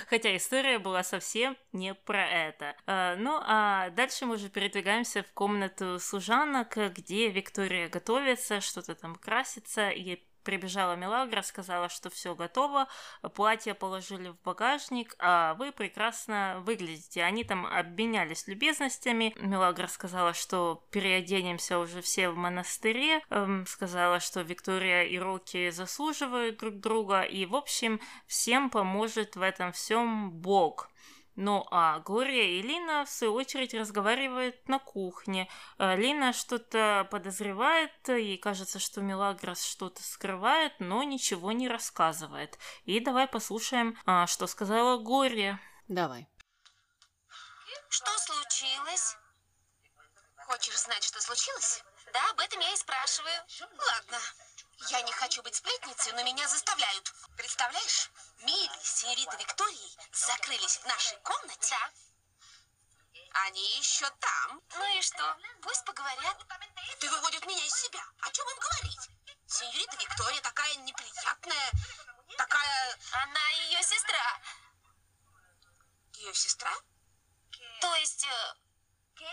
Хотя 0.08 0.36
история 0.36 0.78
была 0.78 1.02
совсем 1.02 1.56
не 1.72 1.94
про 1.94 2.26
это. 2.26 2.76
А, 2.86 3.16
ну, 3.16 3.40
а 3.42 3.90
дальше 3.90 4.26
мы 4.26 4.34
уже 4.34 4.48
передвигаемся 4.48 5.22
в 5.22 5.32
комнату 5.32 5.98
служанок, 6.00 6.76
где 6.76 7.28
Виктория 7.28 7.88
готовится, 7.88 8.60
что-то 8.60 8.94
там 8.94 9.14
красится, 9.14 9.90
и 9.90 10.20
Прибежала 10.50 10.96
Мелагра, 10.96 11.42
сказала, 11.42 11.88
что 11.88 12.10
все 12.10 12.34
готово, 12.34 12.88
платье 13.36 13.72
положили 13.72 14.30
в 14.30 14.42
багажник, 14.42 15.14
а 15.20 15.54
вы 15.54 15.70
прекрасно 15.70 16.60
выглядите. 16.66 17.22
Они 17.22 17.44
там 17.44 17.66
обменялись 17.66 18.48
любезностями. 18.48 19.32
Мелагра 19.38 19.86
сказала, 19.86 20.34
что 20.34 20.84
переоденемся 20.90 21.78
уже 21.78 22.02
все 22.02 22.30
в 22.30 22.36
монастыре, 22.36 23.22
эм, 23.30 23.64
сказала, 23.64 24.18
что 24.18 24.40
Виктория 24.40 25.04
и 25.04 25.20
Рокки 25.20 25.70
заслуживают 25.70 26.58
друг 26.58 26.80
друга, 26.80 27.22
и, 27.22 27.46
в 27.46 27.54
общем, 27.54 28.00
всем 28.26 28.70
поможет 28.70 29.36
в 29.36 29.42
этом 29.42 29.70
всем 29.70 30.32
Бог. 30.32 30.90
Ну 31.36 31.66
а 31.70 32.00
Глория 32.00 32.58
и 32.58 32.62
Лина, 32.62 33.04
в 33.04 33.10
свою 33.10 33.34
очередь, 33.34 33.74
разговаривают 33.74 34.68
на 34.68 34.78
кухне. 34.78 35.48
Э, 35.78 35.96
Лина 35.96 36.32
что-то 36.32 37.08
подозревает, 37.10 37.92
ей 38.08 38.36
кажется, 38.36 38.78
что 38.78 39.00
Мелагрос 39.00 39.62
что-то 39.62 40.02
скрывает, 40.02 40.72
но 40.80 41.02
ничего 41.02 41.52
не 41.52 41.68
рассказывает. 41.68 42.58
И 42.84 43.00
давай 43.00 43.26
послушаем, 43.26 43.96
а, 44.06 44.26
что 44.26 44.46
сказала 44.46 44.98
Глория. 44.98 45.60
Давай. 45.88 46.28
Что 47.88 48.10
случилось? 48.18 49.16
Хочешь 50.46 50.78
знать, 50.80 51.02
что 51.02 51.20
случилось? 51.20 51.82
Да, 52.12 52.30
об 52.30 52.40
этом 52.40 52.60
я 52.60 52.72
и 52.72 52.76
спрашиваю. 52.76 53.34
Ладно. 53.60 54.18
Я 54.88 55.02
не 55.02 55.12
хочу 55.12 55.42
быть 55.42 55.54
сплетницей, 55.54 56.12
но 56.12 56.22
меня 56.22 56.48
заставляют. 56.48 57.12
Представляешь, 57.36 58.10
Милли 58.40 58.70
с 58.82 59.02
Викторией 59.02 59.98
закрылись 60.12 60.78
в 60.78 60.86
нашей 60.86 61.18
комнате. 61.18 61.76
Они 63.32 63.78
еще 63.78 64.08
там. 64.10 64.60
Ну 64.76 64.98
и 64.98 65.02
что? 65.02 65.36
Пусть 65.62 65.84
поговорят. 65.84 66.36
Ты 66.98 67.10
выводит 67.10 67.46
меня 67.46 67.64
из 67.64 67.74
себя. 67.74 68.02
О 68.20 68.30
чем 68.32 68.48
им 68.48 68.58
говорить? 68.58 69.08
Сеньорита 69.46 69.96
Виктория 69.96 70.40
такая 70.40 70.74
неприятная, 70.76 71.70
такая... 72.36 72.98
Она 73.12 73.48
ее 73.66 73.82
сестра. 73.82 74.40
Ее 76.14 76.34
сестра? 76.34 76.72
То 77.80 77.94
есть... 77.96 78.26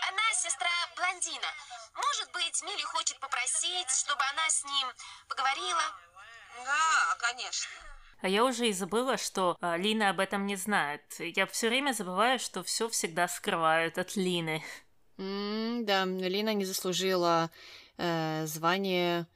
Она 0.08 0.32
сестра 0.34 0.70
блондина. 0.96 1.48
Может 1.94 2.32
быть, 2.32 2.62
Милли 2.62 2.82
хочет 2.82 3.18
попросить, 3.20 3.90
чтобы 3.90 4.22
она 4.32 4.48
с 4.48 4.64
ним 4.64 4.88
поговорила? 5.28 5.82
Да, 6.64 7.16
конечно. 7.18 7.70
А 8.20 8.28
я 8.28 8.44
уже 8.44 8.68
и 8.68 8.72
забыла, 8.72 9.16
что 9.16 9.56
а, 9.60 9.76
Лина 9.76 10.10
об 10.10 10.20
этом 10.20 10.46
не 10.46 10.56
знает. 10.56 11.02
Я 11.18 11.46
все 11.46 11.68
время 11.68 11.92
забываю, 11.92 12.38
что 12.38 12.62
все 12.62 12.88
всегда 12.88 13.28
скрывают 13.28 13.96
от 13.96 14.16
Лины. 14.16 14.64
Mm, 15.18 15.84
да, 15.84 16.04
Лина 16.04 16.54
не 16.54 16.64
заслужила 16.64 17.50
э, 17.96 18.44
звание 18.46 19.26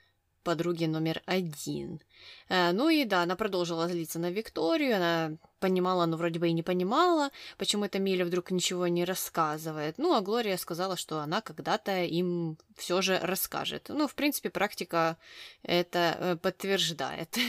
подруги 0.43 0.85
номер 0.87 1.23
один. 1.27 2.01
Э, 2.49 2.73
ну 2.73 2.89
и 2.89 3.05
да, 3.05 3.23
она 3.23 3.37
продолжила 3.37 3.89
злиться 3.89 4.19
на 4.19 4.31
Викторию, 4.31 4.97
она 4.97 5.33
понимала, 5.63 6.07
но 6.07 6.17
вроде 6.17 6.41
бы 6.41 6.49
и 6.49 6.53
не 6.53 6.65
понимала, 6.65 7.31
почему 7.57 7.85
эта 7.85 8.01
Миля 8.01 8.25
вдруг 8.25 8.51
ничего 8.51 8.89
не 8.89 9.05
рассказывает. 9.05 9.95
Ну, 9.97 10.13
а 10.13 10.21
Глория 10.21 10.57
сказала, 10.57 10.97
что 10.97 11.21
она 11.21 11.41
когда-то 11.41 12.03
им 12.03 12.59
все 12.77 13.01
же 13.01 13.19
расскажет. 13.23 13.87
Ну, 13.89 14.09
в 14.09 14.15
принципе, 14.15 14.51
практика 14.51 15.17
это 15.63 16.17
э, 16.19 16.37
подтверждает. 16.37 17.39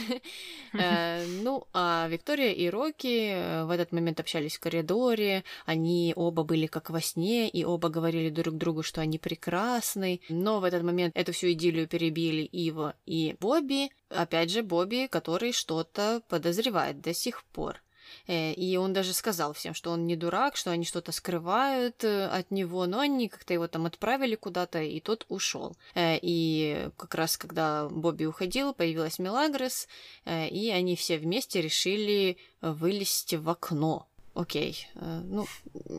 Э, 0.76 1.24
ну, 1.42 1.68
а 1.72 2.08
Виктория 2.08 2.50
и 2.50 2.68
Рокки 2.68 3.30
э, 3.30 3.64
в 3.64 3.70
этот 3.70 3.92
момент 3.92 4.18
общались 4.18 4.56
в 4.56 4.60
коридоре, 4.60 5.44
они 5.66 6.12
оба 6.16 6.42
были 6.42 6.66
как 6.66 6.90
во 6.90 7.00
сне, 7.00 7.48
и 7.48 7.64
оба 7.64 7.90
говорили 7.90 8.28
друг 8.28 8.56
другу, 8.56 8.82
что 8.82 9.00
они 9.00 9.18
прекрасны. 9.18 10.20
Но 10.28 10.58
в 10.58 10.64
этот 10.64 10.82
момент 10.82 11.16
эту 11.16 11.32
всю 11.32 11.52
идиллию 11.52 11.86
перебили 11.86 12.42
Ива 12.42 12.96
и 13.06 13.36
Бобби. 13.38 13.90
Опять 14.08 14.50
же, 14.50 14.62
Бобби, 14.64 15.06
который 15.06 15.52
что-то 15.52 16.22
подозревает 16.28 17.00
до 17.00 17.14
сих 17.14 17.44
пор. 17.44 17.83
Э, 18.26 18.52
и 18.52 18.76
он 18.76 18.92
даже 18.92 19.12
сказал 19.12 19.52
всем, 19.52 19.74
что 19.74 19.90
он 19.90 20.06
не 20.06 20.16
дурак, 20.16 20.56
что 20.56 20.70
они 20.70 20.84
что-то 20.84 21.12
скрывают 21.12 22.04
э, 22.04 22.26
от 22.26 22.50
него, 22.50 22.86
но 22.86 23.00
они 23.00 23.28
как-то 23.28 23.52
его 23.54 23.66
там 23.68 23.86
отправили 23.86 24.34
куда-то, 24.34 24.82
и 24.82 25.00
тот 25.00 25.26
ушел. 25.28 25.76
Э, 25.94 26.18
и 26.20 26.88
как 26.96 27.14
раз 27.14 27.36
когда 27.36 27.88
Бобби 27.88 28.24
уходил, 28.24 28.74
появилась 28.74 29.18
Мелагрос, 29.18 29.88
и 30.26 30.70
они 30.74 30.96
все 30.96 31.18
вместе 31.18 31.60
решили 31.60 32.38
вылезти 32.60 33.36
в 33.36 33.48
окно. 33.48 34.06
Окей. 34.34 34.88
Ну, 34.94 35.46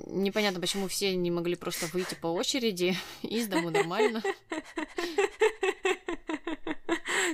непонятно, 0.08 0.60
почему 0.60 0.88
все 0.88 1.15
не 1.15 1.32
могли 1.32 1.56
просто 1.56 1.86
выйти 1.88 2.15
по 2.15 2.28
очереди 2.28 2.95
из 3.21 3.47
дому 3.47 3.69
нормально. 3.69 4.21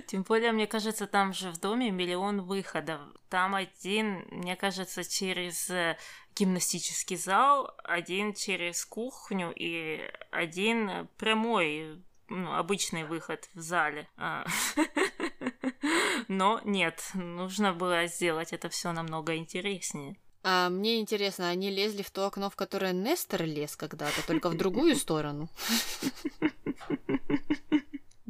Тем 0.07 0.23
более, 0.23 0.51
мне 0.51 0.67
кажется, 0.67 1.07
там 1.07 1.33
же 1.33 1.51
в 1.51 1.59
доме 1.59 1.91
миллион 1.91 2.41
выходов. 2.41 3.01
Там 3.29 3.55
один, 3.55 4.25
мне 4.29 4.55
кажется, 4.55 5.03
через 5.03 5.69
э, 5.69 5.97
гимнастический 6.35 7.17
зал, 7.17 7.75
один 7.83 8.33
через 8.33 8.85
кухню 8.85 9.53
и 9.55 10.01
один 10.31 11.07
прямой, 11.17 12.01
ну, 12.29 12.53
обычный 12.53 13.03
выход 13.03 13.49
в 13.53 13.59
зале. 13.59 14.07
А. 14.17 14.45
Но 16.27 16.61
нет, 16.63 17.01
нужно 17.13 17.73
было 17.73 18.07
сделать 18.07 18.53
это 18.53 18.69
все 18.69 18.91
намного 18.91 19.35
интереснее. 19.35 20.17
А 20.43 20.69
мне 20.69 20.99
интересно, 20.99 21.49
они 21.49 21.69
лезли 21.69 22.01
в 22.01 22.09
то 22.09 22.25
окно, 22.25 22.49
в 22.49 22.55
которое 22.55 22.93
Нестор 22.93 23.43
лез 23.43 23.75
когда-то, 23.75 24.25
только 24.25 24.49
в 24.49 24.57
другую 24.57 24.95
сторону? 24.97 25.49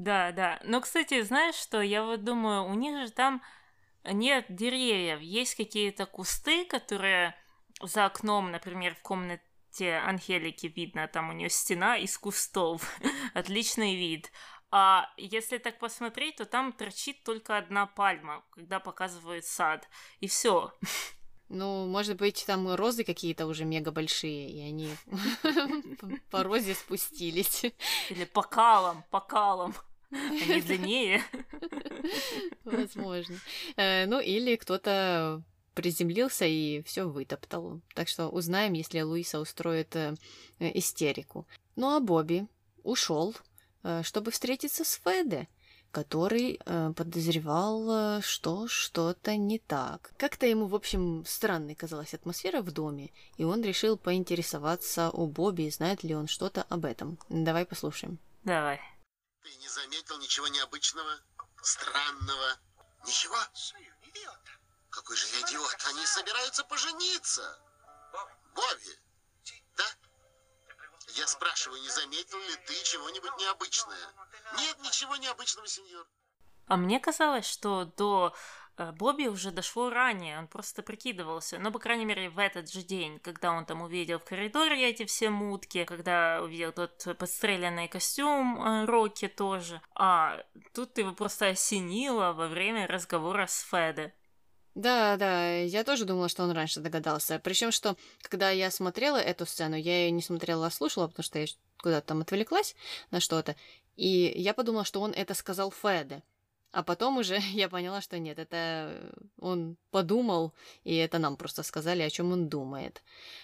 Да, 0.01 0.31
да. 0.31 0.59
Но, 0.63 0.81
кстати, 0.81 1.21
знаешь 1.21 1.53
что, 1.53 1.79
я 1.79 2.03
вот 2.03 2.23
думаю, 2.23 2.63
у 2.63 2.73
них 2.73 3.05
же 3.05 3.11
там 3.11 3.43
нет 4.03 4.47
деревьев, 4.49 5.19
есть 5.21 5.53
какие-то 5.53 6.07
кусты, 6.07 6.65
которые 6.65 7.35
за 7.83 8.05
окном, 8.05 8.49
например, 8.49 8.95
в 8.95 9.01
комнате 9.03 10.01
Анхелики 10.03 10.65
видно, 10.65 11.07
там 11.07 11.29
у 11.29 11.33
нее 11.33 11.51
стена 11.51 11.97
из 11.97 12.17
кустов, 12.17 12.99
отличный 13.35 13.95
вид. 13.95 14.31
А 14.71 15.07
если 15.17 15.59
так 15.59 15.77
посмотреть, 15.77 16.37
то 16.37 16.45
там 16.45 16.73
торчит 16.73 17.23
только 17.23 17.57
одна 17.57 17.85
пальма, 17.85 18.43
когда 18.49 18.79
показывают 18.79 19.45
сад, 19.45 19.87
и 20.19 20.27
все. 20.27 20.73
Ну, 21.47 21.85
может 21.85 22.17
быть, 22.17 22.43
там 22.47 22.73
розы 22.73 23.03
какие-то 23.03 23.45
уже 23.45 23.65
мега 23.65 23.91
большие, 23.91 24.49
и 24.49 24.61
они 24.61 24.95
по 26.31 26.41
розе 26.41 26.73
спустились. 26.73 27.65
Или 28.09 28.25
по 28.25 28.41
калам, 28.41 29.03
по 29.11 29.19
калам. 29.19 29.75
Они 30.11 30.61
длиннее. 30.61 31.23
Возможно. 32.63 33.35
Э, 33.77 34.05
ну, 34.05 34.19
или 34.19 34.55
кто-то 34.55 35.43
приземлился 35.73 36.45
и 36.45 36.81
все 36.83 37.07
вытоптал. 37.07 37.81
Так 37.95 38.07
что 38.07 38.27
узнаем, 38.27 38.73
если 38.73 39.01
Луиса 39.01 39.39
устроит 39.39 39.95
э, 39.95 40.15
истерику. 40.59 41.47
Ну 41.75 41.95
а 41.95 41.99
Бобби 41.99 42.47
ушел, 42.83 43.35
э, 43.83 44.01
чтобы 44.03 44.31
встретиться 44.31 44.83
с 44.83 44.99
Феде, 45.03 45.47
который 45.91 46.59
э, 46.65 46.93
подозревал, 46.95 48.21
что 48.21 48.67
что-то 48.67 49.35
не 49.35 49.59
так. 49.59 50.13
Как-то 50.17 50.45
ему, 50.45 50.67
в 50.67 50.75
общем, 50.75 51.23
странной 51.25 51.75
казалась 51.75 52.13
атмосфера 52.13 52.61
в 52.61 52.71
доме, 52.71 53.11
и 53.37 53.43
он 53.43 53.61
решил 53.63 53.97
поинтересоваться 53.97 55.09
у 55.11 55.27
Бобби, 55.27 55.69
знает 55.69 56.03
ли 56.03 56.15
он 56.15 56.27
что-то 56.27 56.63
об 56.63 56.85
этом. 56.85 57.17
Давай 57.29 57.65
послушаем. 57.65 58.19
Давай. 58.43 58.79
Ты 59.43 59.55
не 59.55 59.67
заметил 59.67 60.17
ничего 60.19 60.47
необычного, 60.47 61.19
странного? 61.61 62.59
Ничего? 63.05 63.37
Какой 64.89 65.15
же 65.15 65.25
я 65.27 65.41
идиот! 65.41 65.77
Они 65.85 66.05
собираются 66.05 66.63
пожениться! 66.63 67.59
Бобби, 68.53 68.99
да? 69.77 69.85
Я 71.15 71.25
спрашиваю, 71.27 71.81
не 71.81 71.89
заметил 71.89 72.37
ли 72.37 72.55
ты 72.67 72.83
чего-нибудь 72.83 73.35
необычное? 73.37 74.13
Нет 74.57 74.79
ничего 74.79 75.15
необычного, 75.15 75.67
сеньор. 75.67 76.07
А 76.67 76.77
мне 76.77 76.99
казалось, 76.99 77.45
что 77.45 77.85
до 77.85 78.35
Бобби 78.77 79.27
уже 79.27 79.51
дошло 79.51 79.89
ранее, 79.89 80.39
он 80.39 80.47
просто 80.47 80.81
прикидывался. 80.81 81.59
Но, 81.59 81.71
по 81.71 81.79
крайней 81.79 82.05
мере, 82.05 82.29
в 82.29 82.39
этот 82.39 82.71
же 82.71 82.81
день, 82.81 83.19
когда 83.19 83.51
он 83.51 83.65
там 83.65 83.81
увидел 83.81 84.19
в 84.19 84.25
коридоре 84.25 84.89
эти 84.89 85.05
все 85.05 85.29
мутки, 85.29 85.83
когда 85.85 86.41
увидел 86.41 86.71
тот 86.71 87.17
подстреленный 87.17 87.87
костюм 87.87 88.61
э, 88.61 88.85
Рокки 88.85 89.27
тоже. 89.27 89.81
А 89.95 90.43
тут 90.73 90.97
его 90.97 91.13
просто 91.13 91.47
осенило 91.47 92.33
во 92.33 92.47
время 92.47 92.87
разговора 92.87 93.45
с 93.47 93.61
Феде. 93.61 94.13
Да, 94.73 95.17
да, 95.17 95.53
я 95.57 95.83
тоже 95.83 96.05
думала, 96.05 96.29
что 96.29 96.43
он 96.43 96.51
раньше 96.51 96.79
догадался. 96.79 97.39
Причем, 97.43 97.71
что 97.71 97.97
когда 98.21 98.51
я 98.51 98.71
смотрела 98.71 99.17
эту 99.17 99.45
сцену, 99.45 99.75
я 99.75 100.05
ее 100.05 100.11
не 100.11 100.21
смотрела, 100.21 100.67
а 100.67 100.71
слушала, 100.71 101.07
потому 101.07 101.23
что 101.23 101.39
я 101.39 101.47
куда-то 101.81 102.07
там 102.07 102.21
отвлеклась 102.21 102.75
на 103.11 103.19
что-то. 103.19 103.55
И 103.97 104.31
я 104.35 104.53
подумала, 104.53 104.85
что 104.85 105.01
он 105.01 105.11
это 105.11 105.33
сказал 105.33 105.71
Феде. 105.71 106.23
А 106.71 106.83
потом 106.83 107.17
уже 107.17 107.37
я 107.53 107.69
поняла, 107.69 108.01
что 108.01 108.17
нет, 108.19 108.39
это 108.39 109.13
он 109.39 109.77
подумал, 109.91 110.53
и 110.83 110.95
это 110.95 111.19
нам 111.19 111.35
просто 111.35 111.63
сказали, 111.63 112.01
о 112.01 112.09
чем 112.09 112.31
он 112.31 112.47
думает. 112.47 113.01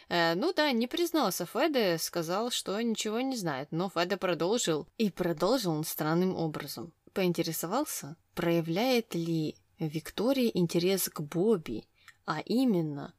Э, 0.10 0.36
ну 0.36 0.54
да, 0.54 0.72
не 0.72 0.88
признался 0.88 1.46
Феде, 1.46 1.98
сказал, 1.98 2.52
что 2.52 2.80
ничего 2.82 3.20
не 3.22 3.36
знает, 3.36 3.68
но 3.72 3.90
Феде 3.90 4.18
продолжил. 4.18 4.88
И 4.98 5.10
продолжил 5.10 5.74
он 5.74 5.84
странным 5.84 6.36
образом. 6.36 6.94
Поинтересовался, 7.13 8.16
проявляет 8.36 9.16
ли 9.16 9.56
Виктории 9.80 10.52
интерес 10.54 11.10
к 11.10 11.20
Бобби, 11.22 11.86
а 12.26 12.42
именно, 12.42 13.13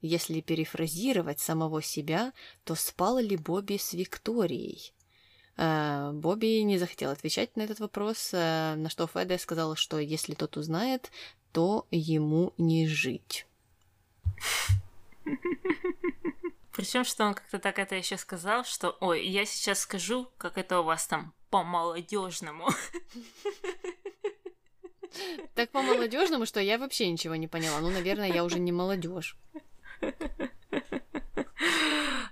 если 0.00 0.40
перефразировать 0.40 1.40
самого 1.40 1.82
себя, 1.82 2.32
то 2.64 2.74
спал 2.74 3.18
ли 3.18 3.36
Бобби 3.36 3.76
с 3.76 3.92
Викторией? 3.92 4.92
Э, 5.56 6.10
Бобби 6.12 6.62
не 6.62 6.78
захотел 6.78 7.10
отвечать 7.10 7.56
на 7.56 7.62
этот 7.62 7.80
вопрос, 7.80 8.30
э, 8.32 8.74
на 8.76 8.88
что 8.88 9.06
Феде 9.06 9.38
сказал, 9.38 9.76
что 9.76 9.98
если 9.98 10.34
тот 10.34 10.56
узнает, 10.56 11.10
то 11.52 11.86
ему 11.90 12.54
не 12.58 12.88
жить. 12.88 13.46
Причем, 16.72 17.04
что 17.04 17.24
он 17.26 17.34
как-то 17.34 17.58
так 17.58 17.78
это 17.78 17.94
еще 17.94 18.16
сказал, 18.16 18.64
что, 18.64 18.96
ой, 19.00 19.26
я 19.26 19.44
сейчас 19.44 19.80
скажу, 19.80 20.28
как 20.38 20.56
это 20.56 20.80
у 20.80 20.84
вас 20.84 21.06
там 21.06 21.34
по 21.50 21.62
молодежному. 21.62 22.68
Так 25.54 25.68
по 25.70 25.82
молодежному, 25.82 26.46
что 26.46 26.58
я 26.58 26.78
вообще 26.78 27.10
ничего 27.10 27.34
не 27.34 27.46
поняла. 27.46 27.80
Ну, 27.80 27.90
наверное, 27.90 28.32
я 28.32 28.44
уже 28.44 28.58
не 28.58 28.72
молодежь. 28.72 29.36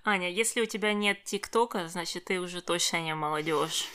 Аня, 0.04 0.30
если 0.30 0.60
у 0.60 0.66
тебя 0.66 0.92
нет 0.92 1.24
ТикТока, 1.24 1.88
значит, 1.88 2.26
ты 2.26 2.40
уже 2.40 2.62
точно 2.62 3.02
не 3.02 3.14
молодежь. 3.14 3.86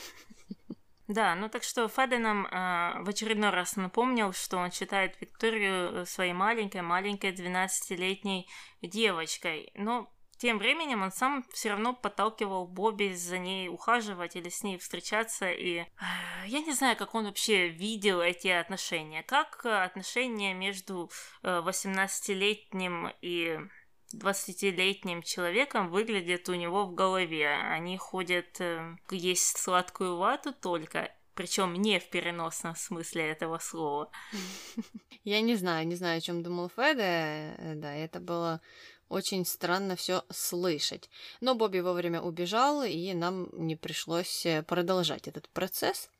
Да, 1.08 1.36
ну 1.36 1.48
так 1.48 1.62
что 1.62 1.86
Феде 1.86 2.18
нам 2.18 2.46
э, 2.46 3.02
в 3.04 3.08
очередной 3.08 3.50
раз 3.50 3.76
напомнил, 3.76 4.32
что 4.32 4.56
он 4.56 4.72
считает 4.72 5.20
Викторию 5.20 6.04
своей 6.04 6.32
маленькой-маленькой 6.32 7.32
12-летней 7.32 8.48
девочкой. 8.82 9.70
Но 9.74 10.12
тем 10.38 10.58
временем 10.58 11.02
он 11.02 11.12
сам 11.12 11.44
все 11.52 11.70
равно 11.70 11.94
подталкивал 11.94 12.66
Бобби 12.66 13.14
за 13.14 13.38
ней 13.38 13.68
ухаживать 13.68 14.34
или 14.34 14.48
с 14.48 14.64
ней 14.64 14.78
встречаться, 14.78 15.48
и 15.48 15.78
э, 15.78 15.86
я 16.46 16.60
не 16.60 16.72
знаю, 16.72 16.96
как 16.96 17.14
он 17.14 17.26
вообще 17.26 17.68
видел 17.68 18.20
эти 18.20 18.48
отношения, 18.48 19.22
как 19.22 19.64
отношения 19.64 20.54
между 20.54 21.10
18-летним 21.42 23.06
э, 23.06 23.12
и 23.22 23.60
20-летним 24.14 25.22
человеком 25.22 25.90
выглядят 25.90 26.48
у 26.48 26.54
него 26.54 26.86
в 26.86 26.94
голове. 26.94 27.48
Они 27.48 27.96
ходят 27.96 28.60
э, 28.60 28.96
есть 29.10 29.58
сладкую 29.58 30.16
вату 30.16 30.52
только, 30.52 31.12
причем 31.34 31.74
не 31.74 31.98
в 31.98 32.08
переносном 32.08 32.76
смысле 32.76 33.30
этого 33.30 33.58
слова. 33.58 34.10
Я 35.24 35.40
не 35.40 35.56
знаю, 35.56 35.86
не 35.86 35.96
знаю, 35.96 36.18
о 36.18 36.20
чем 36.20 36.42
думал 36.42 36.68
Феде. 36.68 37.56
Да, 37.76 37.92
это 37.92 38.20
было 38.20 38.60
очень 39.08 39.44
странно 39.44 39.96
все 39.96 40.24
слышать. 40.30 41.10
Но 41.40 41.54
Бобби 41.54 41.80
вовремя 41.80 42.20
убежал, 42.20 42.82
и 42.82 43.12
нам 43.14 43.48
не 43.52 43.76
пришлось 43.76 44.44
э, 44.46 44.62
продолжать 44.62 45.28
этот 45.28 45.48
процесс. 45.48 46.10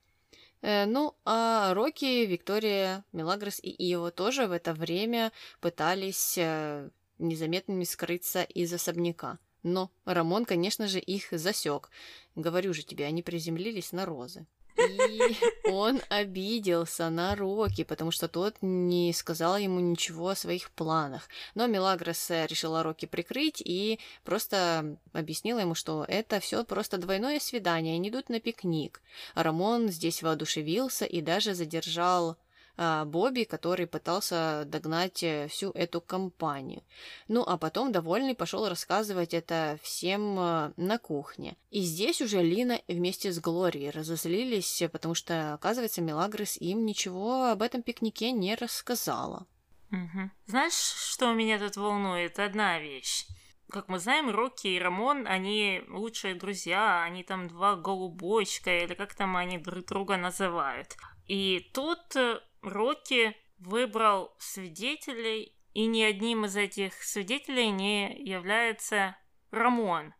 Э, 0.63 0.87
ну, 0.87 1.15
а 1.25 1.75
Рокки, 1.75 2.25
Виктория, 2.27 3.05
Мелагрос 3.13 3.59
и 3.61 3.71
Ио 3.93 4.11
тоже 4.11 4.47
в 4.47 4.53
это 4.53 4.73
время 4.73 5.33
пытались 5.61 6.39
э, 6.39 6.91
незаметными 7.19 7.85
скрыться 7.85 8.43
из 8.43 8.73
особняка. 8.73 9.39
Но 9.63 9.91
Рамон, 10.05 10.45
конечно 10.45 10.87
же, 10.87 11.01
их 11.01 11.29
засек. 11.33 11.91
Говорю 12.35 12.73
же 12.73 12.83
тебе, 12.83 13.07
они 13.07 13.23
приземлились 13.23 13.93
на 13.93 14.07
розы. 14.07 14.47
И 14.79 15.37
он 15.71 16.01
обиделся 16.09 17.09
на 17.09 17.35
Рокки, 17.35 17.85
потому 17.85 18.11
что 18.11 18.29
тот 18.29 18.57
не 18.61 19.13
сказал 19.13 19.57
ему 19.57 19.81
ничего 19.81 20.29
о 20.29 20.37
своих 20.37 20.71
планах. 20.71 21.29
Но 21.55 21.67
Мелагрос 21.67 22.31
решила 22.31 22.83
Рокки 22.83 23.07
прикрыть 23.07 23.63
и 23.65 23.99
просто 24.25 24.99
объяснила 25.13 25.61
ему, 25.61 25.75
что 25.75 26.05
это 26.07 26.41
все 26.41 26.65
просто 26.65 26.99
двойное 26.99 27.41
свидание, 27.41 27.95
они 27.95 28.11
идут 28.11 28.29
на 28.29 28.39
пикник. 28.39 29.01
Рамон 29.35 29.89
здесь 29.89 30.23
воодушевился 30.23 31.05
и 31.05 31.21
даже 31.21 31.55
задержал 31.55 32.37
Бобби, 32.77 33.45
который 33.45 33.87
пытался 33.87 34.65
догнать 34.67 35.23
э, 35.23 35.49
всю 35.49 35.71
эту 35.71 36.01
компанию. 36.01 36.83
Ну, 37.29 37.43
а 37.47 37.57
потом 37.57 37.93
довольный 37.93 38.35
пошел 38.35 38.69
рассказывать 38.69 39.33
это 39.33 39.79
всем 39.83 40.39
э, 40.39 40.73
на 40.77 40.99
кухне. 40.99 41.57
И 41.71 41.81
здесь 41.81 42.21
уже 42.21 42.43
Лина 42.43 42.81
вместе 42.89 43.33
с 43.33 43.39
Глорией 43.41 43.91
разозлились, 43.91 44.83
потому 44.93 45.15
что, 45.15 45.55
оказывается, 45.55 46.03
Мелагрос 46.03 46.57
им 46.59 46.85
ничего 46.85 47.47
об 47.47 47.63
этом 47.63 47.83
пикнике 47.83 48.33
не 48.33 48.55
рассказала. 48.55 49.47
Угу. 49.91 50.31
Знаешь, 50.47 50.75
что 50.75 51.33
меня 51.33 51.59
тут 51.59 51.77
волнует? 51.77 52.39
Одна 52.39 52.79
вещь. 52.79 53.27
Как 53.71 53.89
мы 53.89 53.99
знаем, 53.99 54.31
Рокки 54.31 54.69
и 54.69 54.79
Рамон, 54.79 55.27
они 55.27 55.83
лучшие 55.89 56.35
друзья, 56.35 57.03
они 57.03 57.25
там 57.25 57.49
два 57.49 57.75
голубочка, 57.75 58.79
или 58.79 58.95
как 58.95 59.15
там 59.15 59.37
они 59.37 59.59
друг 59.59 59.87
друга 59.87 60.17
называют. 60.17 60.97
И 61.27 61.69
тут 61.75 62.15
э, 62.15 62.41
Рокки 62.67 63.37
выбрал 63.59 64.35
свидетелей, 64.39 65.57
и 65.73 65.87
ни 65.87 66.03
одним 66.03 66.47
из 66.47 66.57
этих 66.57 66.95
свидетелей 67.03 67.71
не 67.71 68.13
является 68.23 69.17
Рамон. 69.51 70.15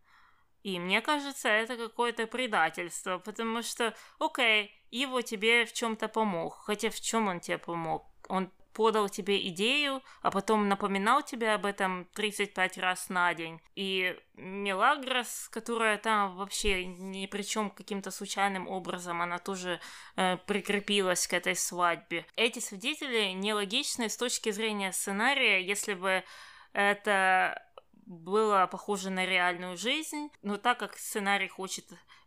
И 0.63 0.79
мне 0.79 1.01
кажется, 1.01 1.49
это 1.49 1.77
какое-то 1.77 2.27
предательство, 2.27 3.19
потому 3.19 3.61
что, 3.61 3.95
окей, 4.19 4.71
его 4.91 5.21
тебе 5.21 5.65
в 5.65 5.73
чем-то 5.73 6.07
помог. 6.07 6.55
Хотя 6.63 6.89
в 6.89 6.99
чем 6.99 7.27
он 7.27 7.39
тебе 7.39 7.57
помог? 7.57 8.05
Он 8.29 8.51
подал 8.77 9.09
тебе 9.09 9.47
идею, 9.49 10.03
а 10.21 10.29
потом 10.29 10.69
напоминал 10.69 11.23
тебе 11.23 11.49
об 11.55 11.65
этом 11.65 12.05
35 12.13 12.77
раз 12.77 13.09
на 13.09 13.33
день. 13.33 13.59
И 13.75 14.15
Мелагрос, 14.35 15.49
которая 15.49 15.97
там 15.97 16.37
вообще 16.37 16.85
ни 16.85 17.25
при 17.25 17.41
чем 17.41 17.71
каким-то 17.71 18.11
случайным 18.11 18.67
образом, 18.67 19.23
она 19.23 19.39
тоже 19.39 19.79
э, 20.15 20.37
прикрепилась 20.45 21.25
к 21.25 21.33
этой 21.33 21.55
свадьбе. 21.55 22.23
Эти 22.35 22.59
свидетели 22.59 23.31
нелогичны 23.31 24.09
с 24.09 24.15
точки 24.15 24.51
зрения 24.51 24.91
сценария, 24.91 25.59
если 25.65 25.95
бы 25.95 26.23
это 26.73 27.59
было 28.05 28.67
похоже 28.71 29.09
на 29.09 29.25
реальную 29.25 29.75
жизнь, 29.75 30.29
но 30.43 30.57
так 30.57 30.77
как 30.77 30.99
сценарий 30.99 31.47
хочет 31.47 31.85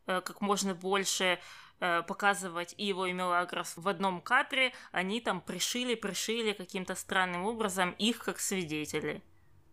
э, 0.08 0.20
как 0.20 0.40
можно 0.40 0.74
больше 0.74 1.38
Э, 1.82 2.02
показывать 2.02 2.74
его 2.76 3.06
и 3.06 3.12
Мелагрос 3.14 3.72
в 3.76 3.88
одном 3.88 4.20
кадре, 4.20 4.74
они 4.92 5.18
там 5.18 5.40
пришили, 5.40 5.94
пришили 5.94 6.52
каким-то 6.52 6.94
странным 6.94 7.46
образом 7.46 7.92
их 7.92 8.18
как 8.18 8.38
свидетелей. 8.38 9.22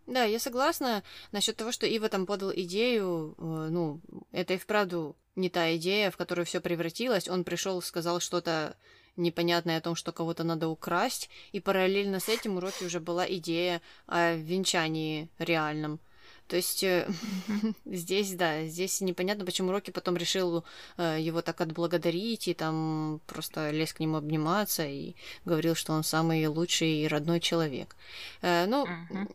Да, 0.06 0.24
я 0.24 0.38
согласна 0.38 1.02
насчет 1.32 1.56
того, 1.58 1.70
что 1.70 1.86
Ива 1.86 2.08
там 2.08 2.24
подал 2.24 2.50
идею, 2.54 3.34
э, 3.36 3.42
ну, 3.42 4.00
это 4.32 4.54
и 4.54 4.56
вправду 4.56 5.18
не 5.36 5.50
та 5.50 5.76
идея, 5.76 6.10
в 6.10 6.16
которую 6.16 6.46
все 6.46 6.60
превратилось. 6.60 7.28
Он 7.28 7.44
пришел, 7.44 7.82
сказал 7.82 8.20
что-то 8.20 8.78
непонятное 9.16 9.76
о 9.76 9.82
том, 9.82 9.94
что 9.94 10.10
кого-то 10.10 10.44
надо 10.44 10.68
украсть, 10.68 11.28
и 11.52 11.60
параллельно 11.60 12.20
с 12.20 12.30
этим 12.30 12.56
у 12.56 12.60
Рокки 12.60 12.84
уже 12.84 13.00
была 13.00 13.30
идея 13.30 13.82
о 14.06 14.32
венчании 14.32 15.28
реальном. 15.38 16.00
То 16.48 16.56
есть 16.56 16.82
э, 16.82 17.06
здесь, 17.84 18.32
да, 18.32 18.64
здесь 18.64 19.00
непонятно, 19.02 19.44
почему 19.44 19.70
Рокки 19.70 19.90
потом 19.90 20.16
решил 20.16 20.64
э, 20.96 21.18
его 21.20 21.42
так 21.42 21.60
отблагодарить 21.60 22.48
и 22.48 22.54
там 22.54 23.20
просто 23.26 23.70
лез 23.70 23.92
к 23.92 24.00
нему 24.00 24.16
обниматься 24.16 24.86
и 24.86 25.14
говорил, 25.44 25.74
что 25.74 25.92
он 25.92 26.04
самый 26.04 26.46
лучший 26.46 27.02
и 27.02 27.08
родной 27.08 27.40
человек. 27.40 27.94
Э, 28.40 28.64
ну, 28.66 28.86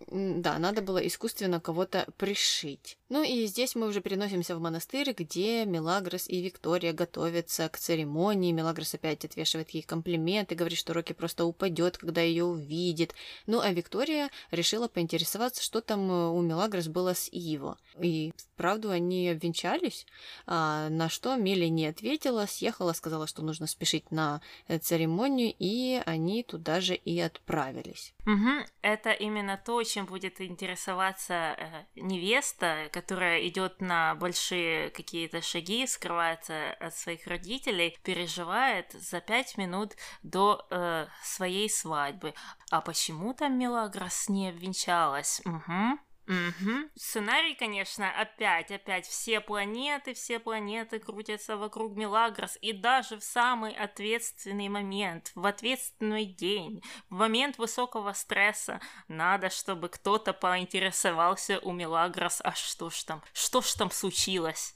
да, 0.10 0.58
надо 0.58 0.82
было 0.82 0.98
искусственно 0.98 1.60
кого-то 1.60 2.08
пришить. 2.18 2.98
Ну 3.10 3.22
и 3.22 3.46
здесь 3.46 3.76
мы 3.76 3.86
уже 3.86 4.02
переносимся 4.02 4.56
в 4.56 4.60
монастырь, 4.60 5.14
где 5.16 5.66
Мелагрос 5.66 6.28
и 6.28 6.42
Виктория 6.42 6.94
готовятся 6.94 7.70
к 7.70 7.78
церемонии. 7.78 8.52
Мелагрос 8.52 8.96
опять 8.96 9.24
отвешивает 9.24 9.70
ей 9.70 9.84
комплименты, 9.84 10.56
говорит, 10.56 10.80
что 10.80 10.94
Рокки 10.94 11.14
просто 11.14 11.46
упадет, 11.46 11.98
когда 11.98 12.22
ее 12.22 12.44
увидит. 12.44 13.14
Ну 13.46 13.60
а 13.60 13.72
Виктория 13.72 14.32
решила 14.50 14.88
поинтересоваться, 14.88 15.62
что 15.62 15.82
там 15.82 16.10
у 16.10 16.42
Мелагрос 16.42 16.88
было 16.88 17.03
было 17.04 17.14
с 17.14 17.30
Иво. 17.32 17.78
И 18.02 18.34
вправду 18.38 18.90
они 18.90 19.30
обвенчались, 19.30 20.06
а, 20.48 20.90
на 20.90 21.10
что 21.10 21.36
Милли 21.36 21.66
не 21.66 21.86
ответила, 21.86 22.46
съехала, 22.46 22.94
сказала, 22.94 23.28
что 23.28 23.42
нужно 23.42 23.68
спешить 23.68 24.10
на 24.12 24.42
э, 24.68 24.80
церемонию, 24.80 25.54
и 25.60 26.02
они 26.06 26.44
туда 26.44 26.80
же 26.82 26.96
и 26.96 27.20
отправились. 27.20 28.14
Угу. 28.26 28.66
Это 28.82 29.12
именно 29.12 29.62
то, 29.64 29.84
чем 29.84 30.06
будет 30.06 30.40
интересоваться 30.40 31.34
э, 31.34 31.86
невеста, 31.96 32.90
которая 32.92 33.46
идет 33.48 33.82
на 33.82 34.16
большие 34.16 34.90
какие-то 34.90 35.42
шаги, 35.42 35.86
скрывается 35.86 36.72
от 36.80 36.96
своих 36.96 37.28
родителей, 37.28 37.98
переживает 38.04 38.94
за 38.94 39.20
пять 39.20 39.58
минут 39.58 39.94
до 40.24 40.66
э, 40.70 41.08
своей 41.24 41.70
свадьбы. 41.70 42.34
А 42.72 42.82
почему 42.82 43.34
там 43.34 43.60
Мелагрос 43.60 44.30
не 44.30 44.50
обвенчалась? 44.50 45.42
Угу. 45.46 46.00
Угу. 46.28 46.90
Сценарий, 46.96 47.54
конечно, 47.54 48.10
опять, 48.10 48.72
опять 48.72 49.06
все 49.06 49.42
планеты, 49.42 50.14
все 50.14 50.40
планеты 50.40 51.00
крутятся 51.00 51.58
вокруг 51.58 51.98
Мелагрос, 51.98 52.58
и 52.62 52.72
даже 52.72 53.18
в 53.20 53.24
самый 53.24 53.74
ответственный 53.74 54.70
момент, 54.70 55.34
в 55.36 55.46
ответственный 55.46 56.26
день, 56.26 56.82
в 57.10 57.16
момент 57.16 57.58
высокого 57.58 58.14
стресса, 58.14 58.80
надо, 59.10 59.50
чтобы 59.50 59.90
кто-то 59.90 60.32
поинтересовался 60.32 61.60
у 61.60 61.74
Мелагрос, 61.74 62.40
а 62.42 62.54
что 62.54 62.90
ж 62.90 63.04
там, 63.04 63.22
что 63.34 63.62
ж 63.62 63.74
там 63.74 63.92
случилось? 63.92 64.76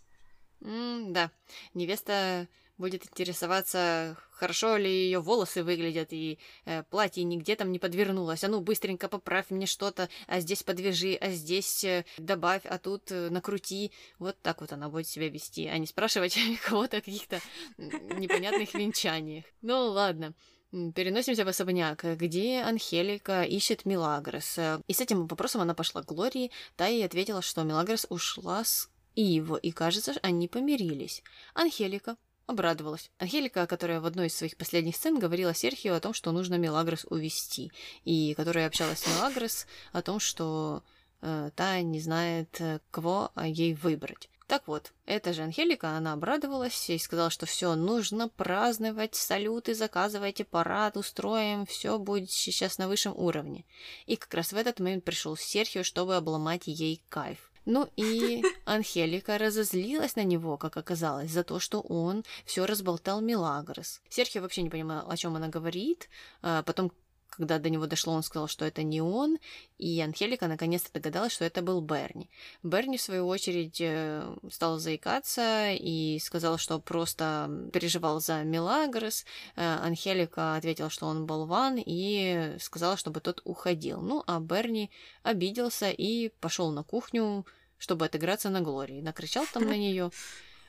Mm, 0.60 1.12
да, 1.12 1.32
невеста 1.74 2.48
будет 2.78 3.06
интересоваться, 3.06 4.18
хорошо 4.32 4.78
ли 4.78 4.90
ее 4.90 5.20
волосы 5.20 5.64
выглядят, 5.64 6.10
и 6.12 6.40
э, 6.66 6.84
платье 6.84 7.24
нигде 7.24 7.56
там 7.56 7.72
не 7.72 7.80
подвернулось. 7.80 8.44
А 8.44 8.48
ну, 8.48 8.62
быстренько 8.62 9.08
поправь 9.08 9.50
мне 9.50 9.66
что-то, 9.66 10.10
а 10.28 10.40
здесь 10.40 10.64
подвяжи, 10.64 11.18
а 11.20 11.30
здесь 11.30 11.84
э, 11.84 12.06
добавь, 12.18 12.62
а 12.66 12.78
тут 12.78 13.12
э, 13.12 13.30
накрути. 13.30 13.92
Вот 14.20 14.38
так 14.42 14.62
вот 14.62 14.72
она 14.72 14.90
будет 14.90 15.08
себя 15.08 15.30
вести, 15.30 15.68
а 15.68 15.78
не 15.78 15.88
спрашивать 15.88 16.38
кого-то 16.66 16.98
о 16.98 17.02
каких-то 17.02 17.42
непонятных 17.78 18.74
венчаниях. 18.74 19.46
Ну, 19.62 19.88
ладно. 19.88 20.34
Переносимся 20.72 21.46
в 21.46 21.48
особняк, 21.48 22.04
где 22.04 22.60
Анхелика 22.60 23.44
ищет 23.44 23.86
Милагрос. 23.86 24.60
И 24.86 24.94
с 24.94 25.00
этим 25.00 25.26
вопросом 25.26 25.62
она 25.62 25.74
пошла 25.74 26.04
к 26.04 26.08
Глории, 26.08 26.52
та 26.76 26.88
ей 26.88 27.06
ответила, 27.06 27.42
что 27.42 27.64
Милагрос 27.64 28.06
ушла 28.10 28.66
с 28.66 28.90
Иво, 29.16 29.56
и, 29.56 29.72
кажется, 29.72 30.14
они 30.22 30.48
помирились. 30.48 31.24
Анхелика 31.56 32.18
обрадовалась. 32.48 33.12
Ангелика, 33.20 33.68
которая 33.68 34.02
в 34.02 34.06
одной 34.06 34.28
из 34.28 34.36
своих 34.36 34.58
последних 34.58 34.96
сцен 34.96 35.20
говорила 35.20 35.54
Серхио 35.54 35.94
о 35.94 36.00
том, 36.00 36.14
что 36.14 36.32
нужно 36.32 36.56
Мелагрос 36.56 37.06
увести, 37.10 37.72
и 38.06 38.34
которая 38.36 38.68
общалась 38.68 39.00
с 39.00 39.08
Мелагрос 39.08 39.68
о 39.92 40.02
том, 40.02 40.20
что 40.20 40.84
э, 41.22 41.52
та 41.56 41.82
не 41.82 42.00
знает, 42.00 42.60
э, 42.60 42.80
кого 42.90 43.32
ей 43.44 43.74
выбрать. 43.76 44.30
Так 44.48 44.66
вот, 44.70 44.94
эта 45.06 45.34
же 45.34 45.42
Ангелика, 45.42 45.90
она 45.90 46.14
обрадовалась 46.14 46.90
и 46.90 46.98
сказала, 46.98 47.30
что 47.30 47.46
все, 47.46 47.76
нужно 47.76 48.30
праздновать, 48.30 49.14
салюты, 49.14 49.76
заказывайте 49.76 50.46
парад, 50.46 50.96
устроим, 50.96 51.66
все 51.66 52.00
будет 52.00 52.32
сейчас 52.32 52.78
на 52.78 52.88
высшем 52.88 53.14
уровне. 53.18 53.66
И 54.06 54.16
как 54.16 54.34
раз 54.34 54.54
в 54.54 54.56
этот 54.56 54.80
момент 54.80 55.04
пришел 55.04 55.36
Серхио, 55.36 55.84
чтобы 55.84 56.16
обломать 56.16 56.64
ей 56.66 57.04
кайф. 57.10 57.52
Ну 57.70 57.90
и 57.98 58.44
Анхелика 58.64 59.38
разозлилась 59.38 60.16
на 60.16 60.24
него, 60.24 60.56
как 60.56 60.78
оказалось, 60.78 61.32
за 61.32 61.44
то, 61.44 61.60
что 61.60 61.82
он 61.82 62.24
все 62.46 62.66
разболтал 62.66 63.20
Милагрос. 63.20 64.00
Серхио 64.08 64.42
вообще 64.42 64.62
не 64.62 64.70
понимал, 64.70 65.12
о 65.12 65.18
чем 65.18 65.36
она 65.36 65.50
говорит. 65.50 66.08
А 66.42 66.64
потом, 66.64 66.94
когда 67.30 67.60
до 67.60 67.70
него 67.70 67.86
дошло, 67.86 68.14
он 68.14 68.24
сказал, 68.24 68.48
что 68.48 68.64
это 68.64 68.84
не 68.84 69.02
он, 69.02 69.38
и 69.78 70.00
Анхелика 70.00 70.48
наконец-то 70.48 70.94
догадалась, 70.94 71.34
что 71.34 71.44
это 71.44 71.62
был 71.62 71.82
Берни. 71.82 72.30
Берни, 72.64 72.98
в 72.98 73.02
свою 73.02 73.28
очередь, 73.28 73.82
э, 73.82 74.34
стал 74.50 74.80
заикаться 74.80 75.74
и 75.74 76.20
сказал, 76.20 76.58
что 76.58 76.80
просто 76.80 77.52
переживал 77.74 78.22
за 78.22 78.44
Милагрос. 78.44 79.26
Э, 79.58 79.80
Анхелика 79.84 80.56
ответила, 80.56 80.90
что 80.90 81.06
он 81.08 81.26
болван, 81.26 81.84
и 81.86 82.56
сказала, 82.62 82.96
чтобы 82.96 83.20
тот 83.20 83.42
уходил. 83.44 84.00
Ну, 84.00 84.24
а 84.26 84.40
Берни 84.40 84.90
обиделся 85.22 85.90
и 85.90 86.30
пошел 86.30 86.72
на 86.72 86.84
кухню 86.84 87.46
чтобы 87.78 88.06
отыграться 88.06 88.50
на 88.50 88.62
Глории. 88.62 89.02
Накричал 89.02 89.46
там 89.52 89.66
на 89.66 89.78
нее 89.78 90.12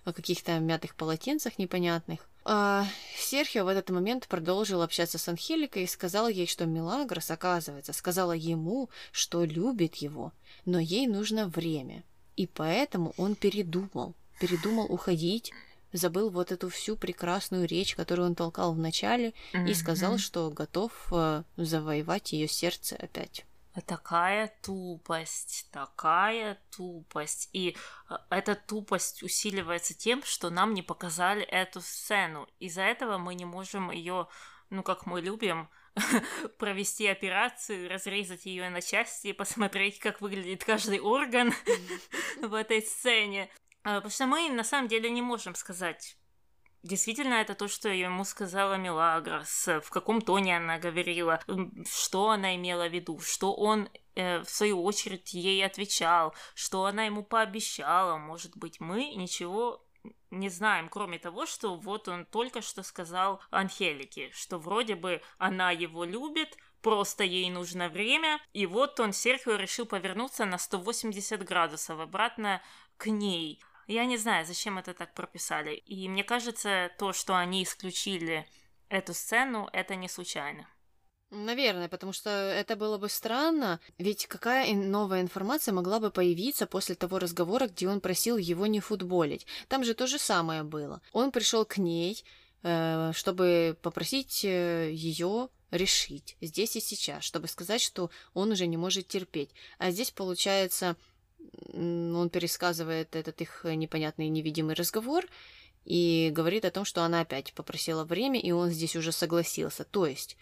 о 0.04 0.12
каких-то 0.12 0.58
мятых 0.58 0.94
полотенцах 0.94 1.58
непонятных. 1.58 2.28
А 2.44 2.86
Серхио 3.16 3.64
в 3.64 3.68
этот 3.68 3.90
момент 3.90 4.26
продолжил 4.26 4.80
общаться 4.80 5.18
с 5.18 5.28
Анхеликой 5.28 5.84
и 5.84 5.86
сказал 5.86 6.28
ей, 6.28 6.46
что 6.46 6.64
Милагрос, 6.64 7.30
оказывается, 7.30 7.92
сказала 7.92 8.32
ему, 8.32 8.88
что 9.12 9.44
любит 9.44 9.96
его, 9.96 10.32
но 10.64 10.78
ей 10.78 11.06
нужно 11.06 11.46
время. 11.46 12.04
И 12.36 12.46
поэтому 12.46 13.12
он 13.16 13.34
передумал. 13.34 14.14
Передумал 14.40 14.86
уходить, 14.86 15.52
забыл 15.92 16.30
вот 16.30 16.52
эту 16.52 16.70
всю 16.70 16.96
прекрасную 16.96 17.66
речь, 17.66 17.94
которую 17.94 18.28
он 18.28 18.34
толкал 18.34 18.72
в 18.72 18.78
начале, 18.78 19.34
mm-hmm. 19.52 19.68
и 19.68 19.74
сказал, 19.74 20.16
что 20.16 20.48
готов 20.48 20.92
э, 21.10 21.42
завоевать 21.56 22.32
ее 22.32 22.48
сердце 22.48 22.96
опять 22.96 23.44
такая 23.80 24.52
тупость, 24.62 25.68
такая 25.72 26.60
тупость. 26.76 27.50
И 27.52 27.76
э, 28.08 28.14
эта 28.30 28.54
тупость 28.54 29.22
усиливается 29.22 29.94
тем, 29.94 30.22
что 30.22 30.50
нам 30.50 30.74
не 30.74 30.82
показали 30.82 31.42
эту 31.42 31.80
сцену. 31.80 32.48
Из-за 32.58 32.82
этого 32.82 33.18
мы 33.18 33.34
не 33.34 33.44
можем 33.44 33.90
ее, 33.90 34.28
ну 34.70 34.82
как 34.82 35.06
мы 35.06 35.20
любим, 35.20 35.68
провести 36.58 37.06
операцию, 37.06 37.88
разрезать 37.88 38.46
ее 38.46 38.68
на 38.70 38.80
части 38.80 39.28
и 39.28 39.32
посмотреть, 39.32 39.98
как 39.98 40.20
выглядит 40.20 40.64
каждый 40.64 41.00
орган 41.00 41.52
в 42.42 42.54
этой 42.54 42.82
сцене. 42.82 43.50
А, 43.84 43.96
потому 43.96 44.10
что 44.10 44.26
мы 44.26 44.48
на 44.50 44.64
самом 44.64 44.88
деле 44.88 45.10
не 45.10 45.22
можем 45.22 45.54
сказать, 45.54 46.16
Действительно, 46.84 47.34
это 47.34 47.54
то, 47.54 47.66
что 47.66 47.88
ему 47.88 48.24
сказала 48.24 48.74
Милагрос, 48.74 49.66
в 49.66 49.90
каком 49.90 50.20
тоне 50.20 50.56
она 50.56 50.78
говорила, 50.78 51.40
что 51.90 52.30
она 52.30 52.54
имела 52.54 52.88
в 52.88 52.92
виду, 52.92 53.18
что 53.18 53.52
он, 53.52 53.88
э, 54.14 54.40
в 54.40 54.48
свою 54.48 54.84
очередь, 54.84 55.34
ей 55.34 55.64
отвечал, 55.66 56.34
что 56.54 56.84
она 56.84 57.04
ему 57.04 57.24
пообещала. 57.24 58.16
Может 58.16 58.56
быть, 58.56 58.78
мы 58.78 59.12
ничего 59.14 59.84
не 60.30 60.48
знаем, 60.48 60.88
кроме 60.88 61.18
того, 61.18 61.46
что 61.46 61.76
вот 61.76 62.08
он 62.08 62.24
только 62.26 62.60
что 62.62 62.82
сказал 62.82 63.40
Анхелике, 63.50 64.30
что 64.32 64.58
вроде 64.58 64.94
бы 64.94 65.22
она 65.38 65.70
его 65.70 66.04
любит, 66.04 66.56
просто 66.82 67.24
ей 67.24 67.50
нужно 67.50 67.88
время, 67.88 68.40
и 68.52 68.66
вот 68.66 69.00
он, 69.00 69.12
Серхио, 69.12 69.56
решил 69.56 69.86
повернуться 69.86 70.44
на 70.44 70.58
180 70.58 71.42
градусов 71.44 71.98
обратно 71.98 72.62
к 72.96 73.06
ней. 73.06 73.60
Я 73.88 74.04
не 74.04 74.18
знаю, 74.18 74.44
зачем 74.44 74.78
это 74.78 74.92
так 74.92 75.14
прописали. 75.14 75.74
И 75.74 76.08
мне 76.08 76.22
кажется, 76.22 76.90
то, 76.98 77.14
что 77.14 77.36
они 77.36 77.62
исключили 77.62 78.46
эту 78.90 79.14
сцену, 79.14 79.68
это 79.72 79.96
не 79.96 80.08
случайно. 80.08 80.68
Наверное, 81.30 81.88
потому 81.88 82.12
что 82.12 82.28
это 82.30 82.76
было 82.76 82.98
бы 82.98 83.08
странно, 83.08 83.80
ведь 83.96 84.26
какая 84.26 84.74
новая 84.74 85.22
информация 85.22 85.72
могла 85.72 86.00
бы 86.00 86.10
появиться 86.10 86.66
после 86.66 86.94
того 86.94 87.18
разговора, 87.18 87.66
где 87.66 87.88
он 87.88 88.00
просил 88.00 88.36
его 88.36 88.66
не 88.66 88.80
футболить? 88.80 89.46
Там 89.68 89.84
же 89.84 89.94
то 89.94 90.06
же 90.06 90.18
самое 90.18 90.64
было. 90.64 91.00
Он 91.12 91.32
пришел 91.32 91.64
к 91.64 91.78
ней, 91.78 92.22
э, 92.62 93.12
чтобы 93.14 93.78
попросить 93.80 94.44
э, 94.44 94.90
ее 94.92 95.48
решить 95.70 96.36
здесь 96.42 96.76
и 96.76 96.80
сейчас, 96.80 97.24
чтобы 97.24 97.48
сказать, 97.48 97.80
что 97.80 98.10
он 98.34 98.52
уже 98.52 98.66
не 98.66 98.76
может 98.76 99.08
терпеть. 99.08 99.50
А 99.78 99.90
здесь 99.90 100.10
получается 100.10 100.96
он 101.72 102.30
пересказывает 102.30 103.14
этот 103.14 103.40
их 103.40 103.64
непонятный 103.64 104.28
невидимый 104.28 104.74
разговор 104.74 105.26
и 105.84 106.30
говорит 106.34 106.64
о 106.64 106.70
том, 106.70 106.84
что 106.84 107.02
она 107.02 107.20
опять 107.20 107.52
попросила 107.54 108.04
время, 108.04 108.40
и 108.40 108.50
он 108.50 108.70
здесь 108.70 108.96
уже 108.96 109.12
согласился. 109.12 109.84
То 109.84 110.06
есть, 110.06 110.36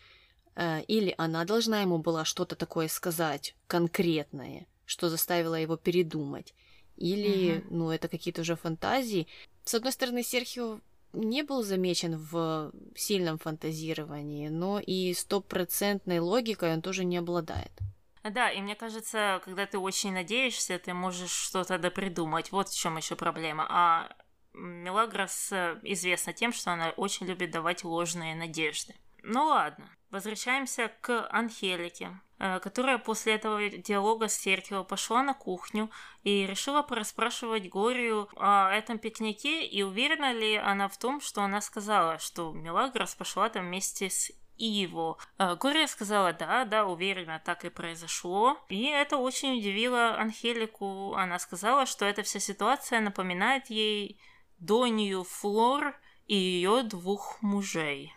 э, 0.57 0.83
или 0.89 1.15
она 1.19 1.45
должна 1.45 1.83
ему 1.83 1.99
была 1.99 2.25
что-то 2.25 2.57
такое 2.57 2.89
сказать 2.89 3.55
конкретное, 3.67 4.67
что 4.85 5.09
заставило 5.09 5.55
его 5.55 5.77
передумать, 5.77 6.55
или, 6.97 7.59
угу. 7.59 7.67
ну, 7.71 7.91
это 7.91 8.09
какие-то 8.09 8.41
уже 8.41 8.57
фантазии. 8.57 9.27
С 9.65 9.75
одной 9.75 9.93
стороны, 9.93 10.23
Серхио 10.23 10.81
не 11.13 11.43
был 11.43 11.63
замечен 11.63 12.17
в 12.17 12.73
сильном 12.95 13.39
фантазировании, 13.39 14.49
но 14.49 14.81
и 14.81 15.15
стопроцентной 15.15 16.19
логикой 16.19 16.75
он 16.75 16.83
тоже 16.83 17.05
не 17.05 17.17
обладает. 17.19 17.73
Да, 18.31 18.51
и 18.51 18.61
мне 18.61 18.75
кажется, 18.75 19.41
когда 19.45 19.67
ты 19.67 19.79
очень 19.79 20.13
надеешься, 20.13 20.79
ты 20.79 20.95
можешь 20.95 21.31
что-то 21.31 21.79
допридумать. 21.79 22.53
Вот 22.53 22.69
в 22.69 22.79
чем 22.79 22.97
еще 22.97 23.17
проблема. 23.17 23.67
А 23.69 24.09
Мелагрос 24.57 25.53
э, 25.53 25.79
известна 25.83 26.33
тем, 26.33 26.53
что 26.53 26.73
она 26.73 26.91
очень 26.91 27.27
любит 27.27 27.51
давать 27.51 27.85
ложные 27.85 28.35
надежды. 28.35 28.95
Ну 29.23 29.47
ладно, 29.47 29.91
возвращаемся 30.11 30.91
к 31.01 31.29
Анхелике, 31.31 32.19
э, 32.39 32.59
которая 32.61 32.97
после 32.99 33.35
этого 33.35 33.69
диалога 33.69 34.29
с 34.29 34.35
Серхио 34.35 34.83
пошла 34.83 35.23
на 35.23 35.35
кухню 35.35 35.91
и 36.23 36.47
решила 36.47 36.83
порасспрашивать 36.83 37.69
Горию 37.69 38.29
о 38.37 38.71
этом 38.71 38.99
пикнике 38.99 39.67
и 39.67 39.83
уверена 39.83 40.33
ли 40.33 40.57
она 40.57 40.89
в 40.89 40.99
том, 40.99 41.21
что 41.21 41.43
она 41.43 41.61
сказала, 41.61 42.19
что 42.19 42.53
Мелагрос 42.53 43.15
пошла 43.15 43.49
там 43.51 43.67
вместе 43.67 44.09
с 44.09 44.33
Иво. 44.59 45.19
Э, 45.39 45.57
Гория 45.57 45.87
сказала, 45.87 46.33
да, 46.33 46.65
да, 46.65 46.87
уверена, 46.87 47.41
так 47.45 47.65
и 47.65 47.71
произошло. 47.71 48.59
И 48.69 48.85
это 48.85 49.17
очень 49.17 49.59
удивило 49.59 50.19
Анхелику. 50.19 51.15
Она 51.15 51.39
сказала, 51.39 51.87
что 51.87 52.05
эта 52.05 52.23
вся 52.23 52.41
ситуация 52.41 53.01
напоминает 53.01 53.71
ей 53.71 54.19
Донью 54.59 55.25
Флор 55.25 55.99
и 56.27 56.35
ее 56.35 56.83
двух 56.83 57.41
мужей. 57.43 58.13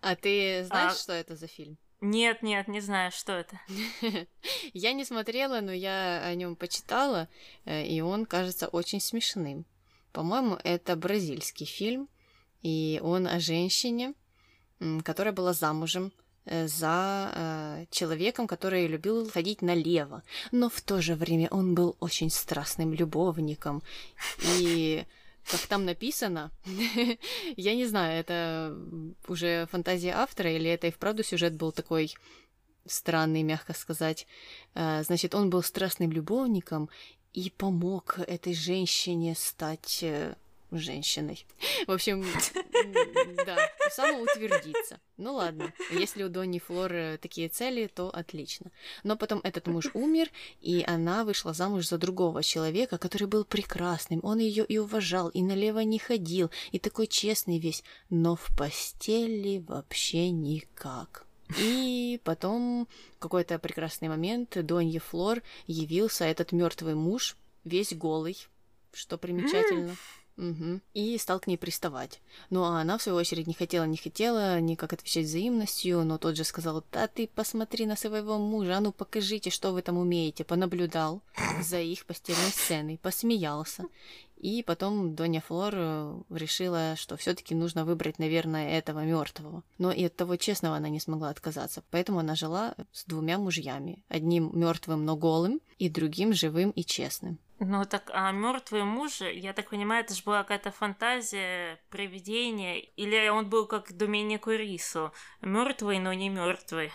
А 0.00 0.16
ты 0.16 0.64
знаешь, 0.64 0.92
а... 0.92 0.96
что 0.96 1.12
это 1.12 1.36
за 1.36 1.46
фильм? 1.46 1.76
Нет, 2.00 2.42
нет, 2.42 2.68
не 2.68 2.80
знаю, 2.80 3.12
что 3.12 3.32
это. 3.32 3.60
я 4.72 4.92
не 4.94 5.04
смотрела, 5.04 5.60
но 5.60 5.72
я 5.72 6.22
о 6.24 6.34
нем 6.34 6.56
почитала, 6.56 7.28
э, 7.66 7.86
и 7.86 8.00
он 8.00 8.24
кажется 8.24 8.68
очень 8.68 9.00
смешным. 9.00 9.66
По-моему, 10.12 10.58
это 10.64 10.96
бразильский 10.96 11.66
фильм, 11.66 12.08
и 12.62 13.00
он 13.02 13.26
о 13.26 13.40
женщине, 13.40 14.14
которая 15.04 15.32
была 15.32 15.52
замужем 15.52 16.12
Э, 16.46 16.66
за 16.66 17.32
э, 17.34 17.86
человеком, 17.90 18.46
который 18.46 18.86
любил 18.86 19.30
ходить 19.30 19.62
налево. 19.62 20.22
Но 20.52 20.68
в 20.68 20.80
то 20.80 21.02
же 21.02 21.14
время 21.14 21.48
он 21.50 21.74
был 21.74 21.96
очень 22.00 22.30
страстным 22.30 22.94
любовником. 22.94 23.82
И 24.58 25.04
как 25.44 25.60
там 25.68 25.84
написано, 25.84 26.50
я 27.56 27.74
не 27.74 27.86
знаю, 27.86 28.18
это 28.20 28.76
уже 29.28 29.68
фантазия 29.70 30.12
автора 30.12 30.50
или 30.50 30.70
это 30.70 30.86
и 30.86 30.90
вправду 30.90 31.22
сюжет 31.22 31.54
был 31.54 31.72
такой 31.72 32.14
странный, 32.86 33.42
мягко 33.42 33.74
сказать. 33.74 34.26
Э, 34.74 35.02
значит, 35.04 35.34
он 35.34 35.50
был 35.50 35.62
страстным 35.62 36.10
любовником 36.10 36.88
и 37.34 37.50
помог 37.50 38.18
этой 38.18 38.54
женщине 38.54 39.34
стать 39.36 40.02
э, 40.02 40.34
женщиной. 40.78 41.46
В 41.86 41.92
общем, 41.92 42.24
да, 43.46 43.58
самоутвердиться. 43.90 45.00
Ну 45.16 45.34
ладно, 45.34 45.72
если 45.90 46.22
у 46.22 46.28
Донни 46.28 46.58
Флоры 46.58 47.18
такие 47.20 47.48
цели, 47.48 47.86
то 47.86 48.10
отлично. 48.10 48.70
Но 49.02 49.16
потом 49.16 49.40
этот 49.42 49.66
муж 49.66 49.90
умер, 49.94 50.30
и 50.60 50.84
она 50.86 51.24
вышла 51.24 51.52
замуж 51.52 51.88
за 51.88 51.98
другого 51.98 52.42
человека, 52.42 52.98
который 52.98 53.26
был 53.26 53.44
прекрасным. 53.44 54.20
Он 54.22 54.38
ее 54.38 54.64
и 54.64 54.78
уважал, 54.78 55.28
и 55.28 55.42
налево 55.42 55.80
не 55.80 55.98
ходил, 55.98 56.50
и 56.72 56.78
такой 56.78 57.06
честный 57.06 57.58
весь, 57.58 57.82
но 58.08 58.36
в 58.36 58.48
постели 58.56 59.64
вообще 59.66 60.30
никак. 60.30 61.26
И 61.58 62.20
потом 62.24 62.86
какой-то 63.18 63.58
прекрасный 63.58 64.08
момент 64.08 64.56
Донье 64.64 65.00
Флор 65.00 65.42
явился 65.66 66.24
этот 66.24 66.52
мертвый 66.52 66.94
муж, 66.94 67.36
весь 67.64 67.92
голый, 67.92 68.36
что 68.92 69.18
примечательно. 69.18 69.96
Угу. 70.40 70.80
И 70.94 71.18
стал 71.18 71.38
к 71.38 71.46
ней 71.46 71.58
приставать. 71.58 72.20
Ну 72.48 72.64
а 72.64 72.80
она, 72.80 72.96
в 72.96 73.02
свою 73.02 73.18
очередь, 73.18 73.46
не 73.46 73.52
хотела, 73.52 73.84
не 73.84 73.98
хотела 73.98 74.58
никак 74.58 74.94
отвечать 74.94 75.26
взаимностью, 75.26 76.02
но 76.02 76.16
тот 76.16 76.36
же 76.36 76.44
сказал, 76.44 76.82
да 76.90 77.06
ты 77.08 77.28
посмотри 77.28 77.84
на 77.84 77.94
своего 77.94 78.38
мужа, 78.38 78.78
а 78.78 78.80
ну 78.80 78.90
покажите, 78.90 79.50
что 79.50 79.72
вы 79.72 79.82
там 79.82 79.98
умеете. 79.98 80.44
Понаблюдал 80.44 81.20
за 81.62 81.80
их 81.80 82.06
постельной 82.06 82.50
сценой, 82.50 82.98
посмеялся. 82.98 83.84
И 84.38 84.62
потом 84.62 85.14
Доня 85.14 85.42
Флор 85.42 85.74
э, 85.76 86.22
решила, 86.30 86.96
что 86.96 87.18
все-таки 87.18 87.54
нужно 87.54 87.84
выбрать, 87.84 88.18
наверное, 88.18 88.70
этого 88.70 89.04
мертвого. 89.04 89.62
Но 89.76 89.92
и 89.92 90.04
от 90.04 90.16
того 90.16 90.36
честного 90.36 90.76
она 90.76 90.88
не 90.88 90.98
смогла 90.98 91.28
отказаться. 91.28 91.82
Поэтому 91.90 92.20
она 92.20 92.34
жила 92.34 92.74
с 92.90 93.04
двумя 93.04 93.36
мужьями. 93.36 94.02
Одним 94.08 94.50
мертвым, 94.58 95.04
но 95.04 95.14
голым, 95.14 95.60
и 95.78 95.90
другим 95.90 96.32
живым 96.32 96.70
и 96.70 96.82
честным. 96.84 97.38
Ну 97.60 97.84
так, 97.84 98.10
а 98.14 98.32
мертвый 98.32 98.84
муж, 98.84 99.20
я 99.20 99.52
так 99.52 99.68
понимаю, 99.68 100.02
это 100.02 100.14
же 100.14 100.22
была 100.24 100.42
какая-то 100.42 100.70
фантазия, 100.70 101.78
привидение, 101.90 102.80
или 102.80 103.28
он 103.28 103.50
был 103.50 103.66
как 103.66 103.92
Доменико 103.92 104.52
Рисо, 104.52 105.12
мертвый, 105.42 105.98
но 105.98 106.14
не 106.14 106.30
мертвый. 106.30 106.90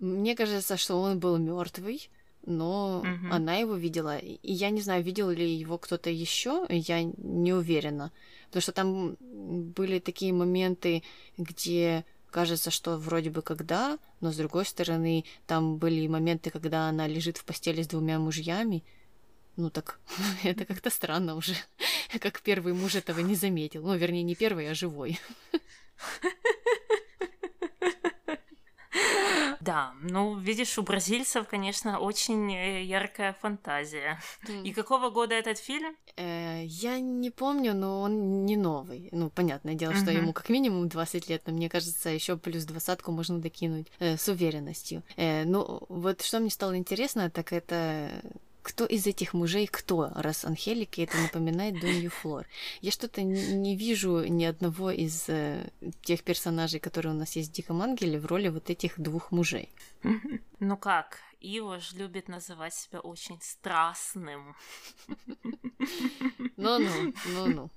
Мне 0.00 0.34
кажется, 0.34 0.78
что 0.78 1.02
он 1.02 1.20
был 1.20 1.36
мертвый, 1.36 2.08
но 2.46 3.00
угу. 3.00 3.26
она 3.30 3.56
его 3.56 3.74
видела. 3.74 4.16
И 4.16 4.52
я 4.52 4.70
не 4.70 4.80
знаю, 4.80 5.02
видел 5.02 5.28
ли 5.28 5.54
его 5.54 5.76
кто-то 5.76 6.08
еще, 6.08 6.64
я 6.70 7.02
не 7.02 7.52
уверена. 7.52 8.10
Потому 8.46 8.62
что 8.62 8.72
там 8.72 9.16
были 9.20 9.98
такие 9.98 10.32
моменты, 10.32 11.02
где 11.36 12.06
кажется, 12.30 12.70
что 12.70 12.96
вроде 12.96 13.30
бы 13.30 13.42
когда, 13.42 13.98
но 14.20 14.32
с 14.32 14.36
другой 14.36 14.64
стороны, 14.64 15.24
там 15.46 15.76
были 15.76 16.06
моменты, 16.06 16.50
когда 16.50 16.88
она 16.88 17.06
лежит 17.06 17.36
в 17.36 17.44
постели 17.44 17.82
с 17.82 17.88
двумя 17.88 18.18
мужьями, 18.18 18.82
ну 19.56 19.70
так, 19.70 19.98
это 20.44 20.64
как-то 20.64 20.90
странно 20.90 21.34
уже, 21.34 21.54
как 22.20 22.40
первый 22.42 22.74
муж 22.74 22.94
этого 22.94 23.20
не 23.20 23.34
заметил. 23.34 23.82
Ну, 23.82 23.96
вернее, 23.96 24.22
не 24.22 24.34
первый, 24.34 24.70
а 24.70 24.74
живой. 24.74 25.18
Да, 29.60 29.94
ну, 30.00 30.36
видишь, 30.38 30.78
у 30.78 30.82
бразильцев, 30.82 31.48
конечно, 31.48 31.98
очень 31.98 32.54
э, 32.54 32.84
яркая 32.84 33.32
фантазия. 33.32 34.20
Mm. 34.46 34.62
И 34.62 34.72
какого 34.72 35.10
года 35.10 35.34
этот 35.34 35.58
фильм? 35.58 35.96
Э, 36.16 36.62
я 36.64 37.00
не 37.00 37.30
помню, 37.30 37.74
но 37.74 38.00
он 38.00 38.46
не 38.46 38.56
новый. 38.56 39.08
Ну, 39.10 39.28
понятное 39.28 39.74
дело, 39.74 39.90
mm-hmm. 39.90 40.02
что 40.02 40.12
ему 40.12 40.32
как 40.32 40.50
минимум 40.50 40.88
20 40.88 41.28
лет, 41.28 41.42
но 41.46 41.52
мне 41.52 41.68
кажется, 41.68 42.10
еще 42.10 42.36
плюс 42.36 42.64
двадцатку 42.64 43.10
можно 43.10 43.40
докинуть 43.40 43.88
э, 43.98 44.16
с 44.16 44.28
уверенностью. 44.28 45.02
Э, 45.16 45.44
ну, 45.44 45.84
вот 45.88 46.22
что 46.22 46.38
мне 46.38 46.50
стало 46.50 46.76
интересно, 46.76 47.28
так 47.28 47.52
это 47.52 48.22
кто 48.66 48.84
из 48.84 49.06
этих 49.06 49.32
мужей 49.32 49.68
кто, 49.68 50.10
раз 50.16 50.44
Анхелике 50.44 51.04
это 51.04 51.16
напоминает 51.18 51.78
Донью 51.78 52.10
Флор. 52.10 52.48
Я 52.80 52.90
что-то 52.90 53.22
не 53.22 53.76
вижу 53.76 54.24
ни 54.24 54.44
одного 54.44 54.90
из 54.90 55.28
э, 55.28 55.70
тех 56.02 56.24
персонажей, 56.24 56.80
которые 56.80 57.14
у 57.14 57.16
нас 57.16 57.36
есть 57.36 57.50
в 57.50 57.52
Диком 57.52 57.80
Ангеле, 57.80 58.18
в 58.18 58.26
роли 58.26 58.48
вот 58.48 58.68
этих 58.68 58.98
двух 58.98 59.30
мужей. 59.30 59.68
Ну 60.58 60.78
как, 60.78 61.18
Иво 61.40 61.78
ж 61.78 61.92
любит 61.92 62.28
называть 62.28 62.74
себя 62.74 63.00
очень 63.00 63.38
страстным. 63.42 64.56
Ну-ну, 66.56 67.12
ну-ну. 67.26 67.70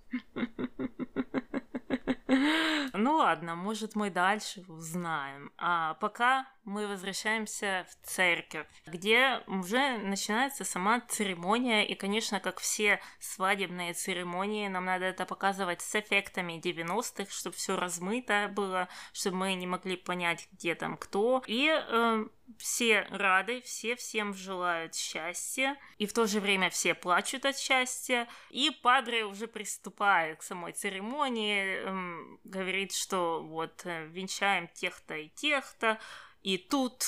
Ну 2.93 3.15
ладно, 3.15 3.55
может 3.55 3.95
мы 3.95 4.09
дальше 4.09 4.63
узнаем. 4.67 5.51
А 5.57 5.95
пока 5.95 6.47
мы 6.63 6.87
возвращаемся 6.87 7.87
в 7.89 8.07
церковь, 8.07 8.67
где 8.85 9.41
уже 9.47 9.97
начинается 9.97 10.63
сама 10.63 10.99
церемония, 11.01 11.85
и, 11.85 11.95
конечно, 11.95 12.39
как 12.39 12.59
все 12.59 12.99
свадебные 13.19 13.93
церемонии, 13.93 14.67
нам 14.67 14.85
надо 14.85 15.05
это 15.05 15.25
показывать 15.25 15.81
с 15.81 15.95
эффектами 15.95 16.59
90-х, 16.59 17.31
чтобы 17.31 17.55
все 17.55 17.75
размыто 17.75 18.51
было, 18.53 18.87
чтобы 19.13 19.37
мы 19.37 19.53
не 19.55 19.67
могли 19.67 19.95
понять, 19.95 20.47
где 20.51 20.75
там 20.75 20.97
кто. 20.97 21.43
И 21.47 21.69
э, 21.69 22.25
все 22.57 23.07
рады, 23.09 23.61
все 23.61 23.95
всем 23.95 24.33
желают 24.33 24.95
счастья, 24.95 25.77
и 25.97 26.05
в 26.05 26.13
то 26.13 26.27
же 26.27 26.39
время 26.39 26.69
все 26.69 26.93
плачут 26.93 27.45
от 27.45 27.57
счастья, 27.57 28.27
и 28.49 28.69
Падре 28.69 29.25
уже 29.25 29.47
приступает 29.47 29.98
к 29.99 30.43
самой 30.43 30.71
церемонии, 30.71 31.83
эм, 31.83 32.39
говорит, 32.43 32.93
что 32.93 33.43
вот 33.43 33.81
э, 33.85 34.07
венчаем 34.07 34.67
тех-то 34.69 35.15
и 35.15 35.29
тех-то, 35.29 35.99
и 36.41 36.57
тут 36.57 37.03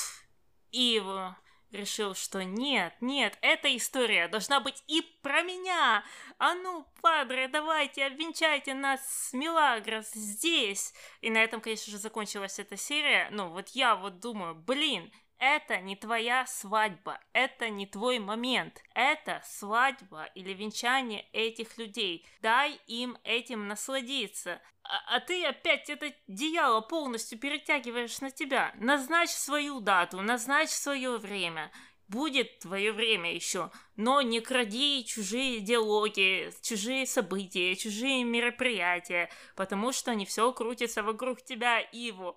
Ива 0.72 1.38
решил, 1.72 2.16
что 2.16 2.44
нет, 2.44 2.94
нет, 3.02 3.38
эта 3.42 3.76
история 3.76 4.28
должна 4.28 4.60
быть 4.60 4.84
и 4.88 5.02
про 5.22 5.42
меня. 5.42 6.04
А 6.38 6.54
ну, 6.54 6.86
падре, 7.02 7.48
давайте, 7.48 8.06
обвенчайте 8.06 8.74
нас 8.74 9.02
с 9.08 9.34
Милагрос 9.34 10.12
здесь. 10.12 10.94
И 11.22 11.30
на 11.30 11.38
этом, 11.38 11.62
конечно 11.62 11.92
же, 11.92 11.98
закончилась 11.98 12.60
эта 12.60 12.78
серия. 12.78 13.30
Ну, 13.32 13.50
вот 13.50 13.70
я 13.70 13.96
вот 13.96 14.20
думаю, 14.20 14.56
блин, 14.56 15.12
это 15.42 15.82
не 15.82 15.96
твоя 15.96 16.46
свадьба, 16.46 17.20
это 17.34 17.70
не 17.70 17.88
твой 17.88 18.20
момент. 18.20 18.80
Это 18.94 19.42
свадьба 19.44 20.26
или 20.36 20.54
венчание 20.54 21.26
этих 21.34 21.80
людей. 21.80 22.28
Дай 22.44 22.80
им 22.86 23.18
этим 23.24 23.68
насладиться. 23.68 24.62
А, 24.84 25.16
а 25.16 25.20
ты 25.20 25.44
опять 25.44 25.90
это 25.90 26.14
одеяло 26.28 26.82
полностью 26.82 27.40
перетягиваешь 27.40 28.22
на 28.22 28.30
тебя. 28.30 28.72
Назначь 28.76 29.32
свою 29.32 29.80
дату, 29.80 30.22
назначь 30.22 30.70
свое 30.70 31.18
время. 31.18 31.72
будет 32.08 32.60
твое 32.60 32.92
время 32.92 33.34
еще, 33.34 33.72
но 33.96 34.22
не 34.22 34.42
кради 34.42 35.06
чужие 35.06 35.62
диалоги, 35.62 36.52
чужие 36.62 37.08
события, 37.08 37.76
чужие 37.76 38.26
мероприятия, 38.26 39.30
потому 39.56 39.94
что 39.94 40.14
не 40.14 40.26
все 40.26 40.52
крутится 40.52 41.04
вокруг 41.04 41.42
тебя, 41.42 41.80
Иво. 41.80 42.36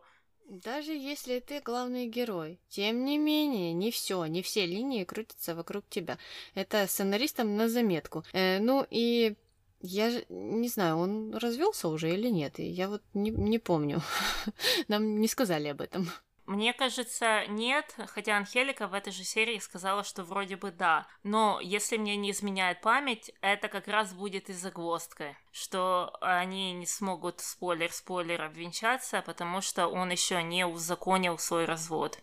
Даже 0.48 0.92
если 0.92 1.40
ты 1.40 1.60
главный 1.60 2.06
герой, 2.06 2.58
тем 2.68 3.04
не 3.04 3.18
менее, 3.18 3.72
не 3.72 3.90
все, 3.90 4.24
не 4.26 4.42
все 4.42 4.66
линии 4.66 5.04
крутятся 5.04 5.54
вокруг 5.54 5.84
тебя. 5.88 6.18
Это 6.54 6.86
сценаристам 6.86 7.56
на 7.56 7.68
заметку. 7.68 8.24
Э, 8.32 8.58
ну 8.60 8.86
и 8.90 9.36
я 9.80 10.10
не 10.28 10.68
знаю, 10.68 10.96
он 10.96 11.34
развелся 11.34 11.88
уже 11.88 12.12
или 12.12 12.28
нет. 12.28 12.58
Я 12.58 12.88
вот 12.88 13.02
не, 13.14 13.30
не 13.30 13.58
помню. 13.58 14.02
Нам 14.88 15.20
не 15.20 15.28
сказали 15.28 15.68
об 15.68 15.80
этом. 15.80 16.08
Мне 16.46 16.74
кажется, 16.74 17.46
нет, 17.48 17.94
хотя 18.08 18.36
Анхелика 18.36 18.86
в 18.86 18.92
этой 18.92 19.12
же 19.12 19.24
серии 19.24 19.58
сказала, 19.58 20.04
что 20.04 20.24
вроде 20.24 20.56
бы 20.56 20.70
да. 20.70 21.06
Но 21.22 21.58
если 21.62 21.96
мне 21.96 22.16
не 22.16 22.32
изменяет 22.32 22.82
память, 22.82 23.32
это 23.40 23.68
как 23.68 23.88
раз 23.88 24.12
будет 24.12 24.50
и 24.50 24.52
загвоздкой, 24.52 25.36
что 25.52 26.14
они 26.20 26.72
не 26.72 26.86
смогут 26.86 27.40
спойлер-спойлер 27.40 28.42
обвенчаться, 28.42 29.22
потому 29.22 29.62
что 29.62 29.88
он 29.88 30.10
еще 30.10 30.42
не 30.42 30.66
узаконил 30.66 31.38
свой 31.38 31.64
развод. 31.64 32.18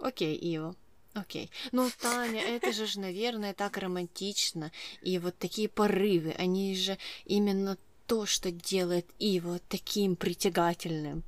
Окей, 0.00 0.34
Ива. 0.34 0.74
Окей. 1.14 1.50
Ну, 1.70 1.88
Таня, 2.00 2.40
это 2.40 2.72
же, 2.72 2.98
наверное, 2.98 3.54
так 3.54 3.76
романтично. 3.76 4.72
И 5.02 5.18
вот 5.18 5.38
такие 5.38 5.68
порывы, 5.68 6.34
они 6.36 6.74
же 6.74 6.98
именно 7.26 7.76
то, 8.06 8.26
что 8.26 8.50
делает 8.50 9.06
Ива 9.18 9.60
таким 9.68 10.16
притягательным. 10.16 11.22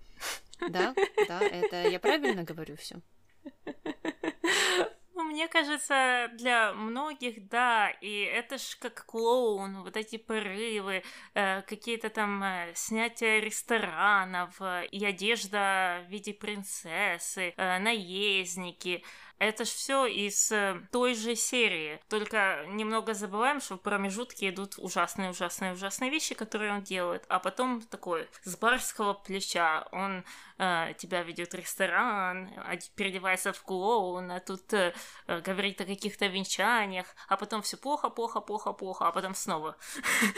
Да, 0.69 0.95
да, 1.29 1.41
это 1.43 1.89
я 1.89 1.99
правильно 1.99 2.43
говорю 2.45 2.77
все. 2.77 2.97
Ну, 5.17 5.23
мне 5.23 5.47
кажется, 5.47 6.29
для 6.35 6.73
многих, 6.75 7.49
да, 7.49 7.89
и 8.01 8.23
это 8.23 8.59
ж 8.59 8.77
как 8.81 9.07
клоун, 9.07 9.85
вот 9.85 9.97
эти 9.97 10.17
порывы, 10.17 11.05
э, 11.35 11.63
какие-то 11.63 12.11
там 12.11 12.43
э, 12.43 12.73
снятия 12.75 13.39
ресторанов, 13.39 14.61
э, 14.61 14.87
и 14.91 15.05
одежда 15.05 16.05
в 16.09 16.11
виде 16.11 16.33
принцессы, 16.35 17.55
э, 17.57 17.79
наездники, 17.79 19.05
это 19.39 19.65
ж 19.65 19.69
все 19.69 20.07
из 20.07 20.53
э, 20.53 20.81
той 20.93 21.15
же 21.15 21.35
серии. 21.35 22.01
Только 22.09 22.65
немного 22.69 23.15
забываем, 23.15 23.61
что 23.61 23.77
в 23.77 23.81
промежутке 23.81 24.51
идут 24.51 24.75
ужасные, 24.79 25.31
ужасные, 25.31 25.73
ужасные 25.73 26.11
вещи, 26.11 26.35
которые 26.35 26.73
он 26.73 26.83
делает. 26.83 27.25
А 27.29 27.41
потом 27.41 27.83
такой 27.83 28.29
с 28.45 28.57
барского 28.57 29.13
плеча 29.15 29.87
он 29.93 30.25
э, 30.59 30.95
тебя 30.99 31.23
ведет 31.23 31.53
в 31.53 31.57
ресторан, 31.57 32.49
переодевается 32.95 33.53
в 33.53 33.63
клоуна, 33.63 34.41
тут 34.41 34.73
э, 34.73 34.95
говорит 35.27 35.81
о 35.81 35.85
каких-то 35.85 36.27
венчаниях, 36.27 37.07
а 37.29 37.37
потом 37.37 37.63
все 37.63 37.77
плохо, 37.77 38.11
плохо, 38.11 38.41
плохо, 38.41 38.73
плохо, 38.73 39.09
а 39.09 39.13
потом 39.13 39.35
снова 39.35 39.77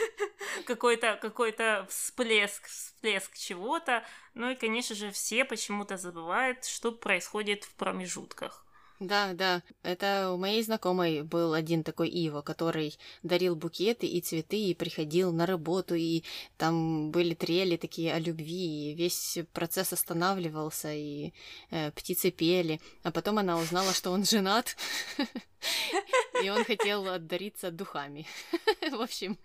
какой-то 0.65 1.17
какой-то 1.21 1.85
всплеск, 1.89 2.65
всплеск 2.67 3.37
чего-то. 3.37 4.03
Ну 4.33 4.49
и, 4.49 4.55
конечно 4.55 4.95
же, 4.95 5.11
все 5.11 5.45
почему-то 5.45 5.97
забывают, 5.97 6.65
что 6.65 6.91
происходит 6.91 7.63
в 7.63 7.73
промежутках. 7.75 8.66
Да, 8.99 9.33
да. 9.33 9.61
Это 9.83 10.31
у 10.31 10.37
моей 10.37 10.63
знакомой 10.63 11.21
был 11.21 11.53
один 11.53 11.83
такой 11.83 12.09
Ива, 12.09 12.41
который 12.41 12.97
дарил 13.21 13.55
букеты 13.55 14.07
и 14.07 14.21
цветы, 14.21 14.57
и 14.57 14.73
приходил 14.73 15.31
на 15.31 15.45
работу, 15.45 15.93
и 15.93 16.23
там 16.57 17.11
были 17.11 17.35
трели 17.35 17.77
такие 17.77 18.13
о 18.13 18.19
любви, 18.19 18.91
и 18.91 18.95
весь 18.95 19.37
процесс 19.53 19.93
останавливался, 19.93 20.91
и 20.91 21.31
э, 21.69 21.91
птицы 21.91 22.31
пели. 22.31 22.81
А 23.03 23.11
потом 23.11 23.37
она 23.37 23.57
узнала, 23.57 23.93
что 23.93 24.09
он 24.09 24.25
женат, 24.25 24.75
и 26.43 26.49
он 26.49 26.63
хотел 26.63 27.07
отдариться 27.07 27.69
духами. 27.69 28.25
В 28.91 28.99
общем, 28.99 29.37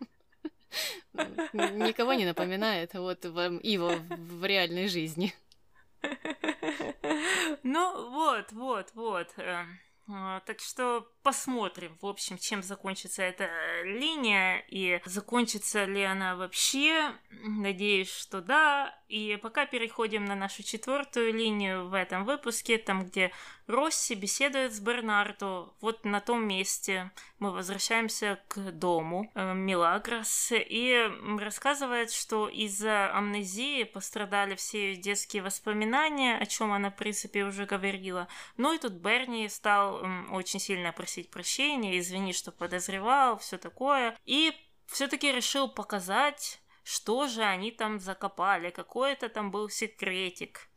никого 1.12 2.14
не 2.14 2.24
напоминает 2.24 2.94
вот 2.94 3.26
вам 3.26 3.59
Ива 3.59 3.96
в 4.09 4.44
реальной 4.46 4.88
жизни. 4.88 5.34
Ну, 7.62 8.11
вот, 8.11 8.53
вот, 8.53 8.90
вот. 8.94 9.28
Эм, 9.36 9.78
а, 10.09 10.40
так 10.40 10.59
что 10.61 11.09
посмотрим, 11.22 11.96
в 12.00 12.07
общем, 12.07 12.36
чем 12.38 12.62
закончится 12.62 13.22
эта 13.22 13.48
линия 13.84 14.64
и 14.68 15.00
закончится 15.05 15.84
ли 15.84 16.03
она 16.03 16.36
вообще. 16.36 17.12
Надеюсь, 17.30 18.11
что 18.12 18.40
да. 18.40 18.98
И 19.12 19.36
пока 19.36 19.66
переходим 19.66 20.24
на 20.24 20.34
нашу 20.34 20.62
четвертую 20.62 21.34
линию 21.34 21.86
в 21.86 21.92
этом 21.92 22.24
выпуске, 22.24 22.78
там, 22.78 23.04
где 23.04 23.30
Росси 23.66 24.14
беседует 24.14 24.72
с 24.72 24.80
Бернардо. 24.80 25.68
Вот 25.82 26.06
на 26.06 26.20
том 26.20 26.48
месте 26.48 27.10
мы 27.38 27.50
возвращаемся 27.50 28.40
к 28.48 28.72
дому 28.72 29.30
э, 29.34 29.52
Милагрос 29.52 30.52
и 30.52 31.10
рассказывает, 31.38 32.10
что 32.10 32.48
из-за 32.48 33.14
амнезии 33.14 33.84
пострадали 33.84 34.54
все 34.54 34.96
детские 34.96 35.42
воспоминания, 35.42 36.38
о 36.38 36.46
чем 36.46 36.72
она, 36.72 36.90
в 36.90 36.96
принципе, 36.96 37.44
уже 37.44 37.66
говорила. 37.66 38.28
Ну 38.56 38.72
и 38.72 38.78
тут 38.78 38.94
Берни 38.94 39.46
стал 39.50 40.06
очень 40.30 40.58
сильно 40.58 40.90
просить 40.90 41.30
прощения, 41.30 41.98
извини, 41.98 42.32
что 42.32 42.50
подозревал, 42.50 43.36
все 43.36 43.58
такое. 43.58 44.16
И 44.24 44.54
все-таки 44.86 45.30
решил 45.30 45.68
показать, 45.68 46.61
что 46.82 47.26
же 47.26 47.42
они 47.42 47.70
там 47.70 47.98
закопали, 48.00 48.70
какой 48.70 49.12
это 49.12 49.28
там 49.28 49.50
был 49.50 49.68
секретик. 49.68 50.68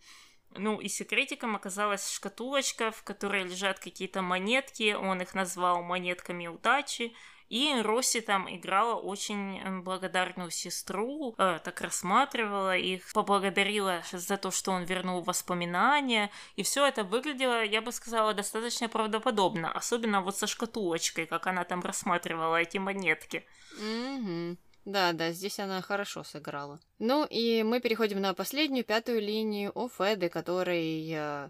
Ну, 0.57 0.79
и 0.79 0.87
секретиком 0.87 1.55
оказалась 1.55 2.11
шкатулочка, 2.11 2.91
в 2.91 3.03
которой 3.03 3.43
лежат 3.43 3.79
какие-то 3.79 4.21
монетки, 4.21 4.93
он 4.93 5.21
их 5.21 5.33
назвал 5.33 5.83
монетками 5.83 6.47
удачи, 6.47 7.13
и 7.49 7.79
Росси 7.83 8.21
там 8.21 8.53
играла 8.53 8.95
очень 8.95 9.81
благодарную 9.81 10.49
сестру, 10.49 11.35
э, 11.37 11.59
так 11.63 11.79
рассматривала 11.81 12.75
их, 12.75 13.13
поблагодарила 13.13 14.01
за 14.11 14.37
то, 14.37 14.49
что 14.49 14.71
он 14.71 14.83
вернул 14.83 15.21
воспоминания. 15.21 16.31
И 16.55 16.63
все 16.63 16.87
это 16.87 17.03
выглядело, 17.03 17.63
я 17.63 17.81
бы 17.81 17.91
сказала, 17.91 18.33
достаточно 18.33 18.89
правдоподобно. 18.89 19.71
Особенно 19.71 20.21
вот 20.21 20.37
со 20.37 20.47
шкатулочкой, 20.47 21.27
как 21.27 21.45
она 21.45 21.65
там 21.65 21.81
рассматривала 21.81 22.55
эти 22.55 22.79
монетки. 22.79 23.45
Mm-hmm. 23.79 24.57
Да, 24.85 25.13
да, 25.13 25.31
здесь 25.31 25.59
она 25.59 25.81
хорошо 25.81 26.23
сыграла. 26.23 26.79
Ну 26.99 27.25
и 27.25 27.63
мы 27.63 27.79
переходим 27.79 28.21
на 28.21 28.35
последнюю, 28.35 28.85
пятую 28.85 29.19
линию 29.19 29.71
о 29.73 29.89
Феде, 29.89 30.29
который 30.29 31.09
э, 31.11 31.49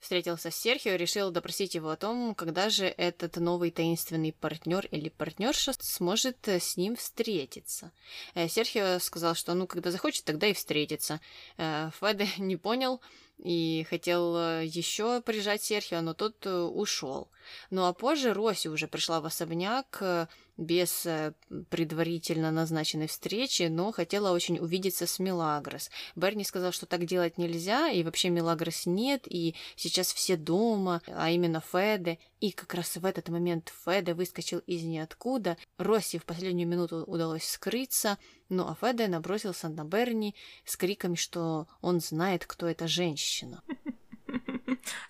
встретился 0.00 0.50
с 0.50 0.56
Серхио, 0.56 0.96
решил 0.96 1.30
допросить 1.30 1.76
его 1.76 1.90
о 1.90 1.96
том, 1.96 2.34
когда 2.34 2.68
же 2.68 2.86
этот 2.86 3.36
новый 3.36 3.70
таинственный 3.70 4.32
партнер 4.32 4.86
или 4.86 5.08
партнерша 5.08 5.72
сможет 5.78 6.48
э, 6.48 6.58
с 6.58 6.76
ним 6.76 6.96
встретиться. 6.96 7.92
Э, 8.34 8.48
Серхио 8.48 8.98
сказал, 8.98 9.36
что 9.36 9.54
ну, 9.54 9.68
когда 9.68 9.92
захочет, 9.92 10.24
тогда 10.24 10.48
и 10.48 10.52
встретится. 10.52 11.20
Э, 11.56 11.90
Феде 12.00 12.28
не 12.38 12.56
понял 12.56 13.00
и 13.44 13.86
хотел 13.88 14.60
еще 14.60 15.20
прижать 15.20 15.62
Серхио, 15.62 16.00
но 16.00 16.14
тот 16.14 16.44
ушел. 16.46 17.30
Ну 17.70 17.84
а 17.84 17.92
позже 17.92 18.32
Роси 18.32 18.68
уже 18.68 18.88
пришла 18.88 19.20
в 19.20 19.26
особняк, 19.26 20.02
без 20.56 21.04
э, 21.06 21.32
предварительно 21.68 22.50
назначенной 22.50 23.08
встречи, 23.08 23.64
но 23.64 23.92
хотела 23.92 24.30
очень 24.30 24.58
увидеться 24.58 25.06
с 25.06 25.18
Милагрос. 25.18 25.90
Берни 26.14 26.44
сказал, 26.44 26.72
что 26.72 26.86
так 26.86 27.04
делать 27.06 27.38
нельзя, 27.38 27.90
и 27.90 28.02
вообще 28.02 28.30
Милагрос 28.30 28.86
нет, 28.86 29.22
и 29.26 29.54
сейчас 29.76 30.12
все 30.12 30.36
дома, 30.36 31.02
а 31.06 31.30
именно 31.30 31.60
Феде. 31.60 32.18
И 32.40 32.52
как 32.52 32.74
раз 32.74 32.96
в 32.96 33.04
этот 33.04 33.28
момент 33.28 33.72
Феде 33.84 34.14
выскочил 34.14 34.58
из 34.60 34.82
ниоткуда. 34.82 35.56
Росси 35.78 36.18
в 36.18 36.24
последнюю 36.24 36.68
минуту 36.68 37.04
удалось 37.06 37.48
скрыться, 37.48 38.18
ну 38.48 38.66
а 38.68 38.74
Феде 38.74 39.08
набросился 39.08 39.68
на 39.68 39.84
Берни 39.84 40.34
с 40.64 40.76
криками, 40.76 41.14
что 41.14 41.66
он 41.80 42.00
знает, 42.00 42.46
кто 42.46 42.66
эта 42.66 42.88
женщина. 42.88 43.62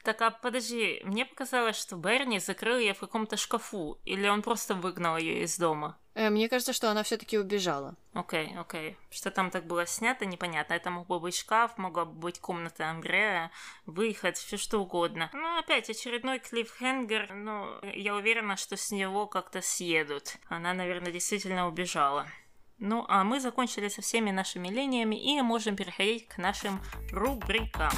Так, 0.02 0.20
а 0.22 0.30
подожди, 0.30 1.00
мне 1.04 1.24
показалось, 1.24 1.76
что 1.76 1.96
Берни 1.96 2.38
закрыл 2.38 2.78
ее 2.78 2.94
в 2.94 3.00
каком-то 3.00 3.36
шкафу, 3.36 3.98
или 4.04 4.28
он 4.28 4.42
просто 4.42 4.74
выгнал 4.74 5.16
ее 5.16 5.42
из 5.42 5.58
дома? 5.58 5.98
Э, 6.14 6.30
мне 6.30 6.48
кажется, 6.48 6.72
что 6.72 6.90
она 6.90 7.02
все-таки 7.02 7.38
убежала. 7.38 7.96
Окей, 8.12 8.46
okay, 8.46 8.60
окей. 8.60 8.90
Okay. 8.90 8.96
Что 9.10 9.30
там 9.30 9.50
так 9.50 9.66
было 9.66 9.86
снято, 9.86 10.26
непонятно. 10.26 10.74
Это 10.74 10.90
мог 10.90 11.08
бы 11.08 11.18
быть 11.18 11.36
шкаф, 11.36 11.76
могла 11.76 12.04
бы 12.04 12.12
быть 12.12 12.38
комната 12.38 12.88
Андрея, 12.88 13.50
выход, 13.86 14.36
все 14.36 14.56
что 14.56 14.78
угодно. 14.78 15.30
Ну, 15.32 15.58
опять 15.58 15.90
очередной 15.90 16.38
клиффхенгер, 16.38 17.34
но 17.34 17.80
я 17.82 18.14
уверена, 18.14 18.56
что 18.56 18.76
с 18.76 18.92
него 18.92 19.26
как-то 19.26 19.60
съедут. 19.60 20.36
Она, 20.48 20.72
наверное, 20.72 21.12
действительно 21.12 21.66
убежала. 21.66 22.28
Ну, 22.86 23.06
а 23.08 23.24
мы 23.24 23.40
закончили 23.40 23.88
со 23.88 24.02
всеми 24.02 24.30
нашими 24.30 24.68
линиями 24.68 25.16
и 25.16 25.40
можем 25.40 25.74
переходить 25.74 26.28
к 26.28 26.36
нашим 26.36 26.82
рубрикам. 27.12 27.90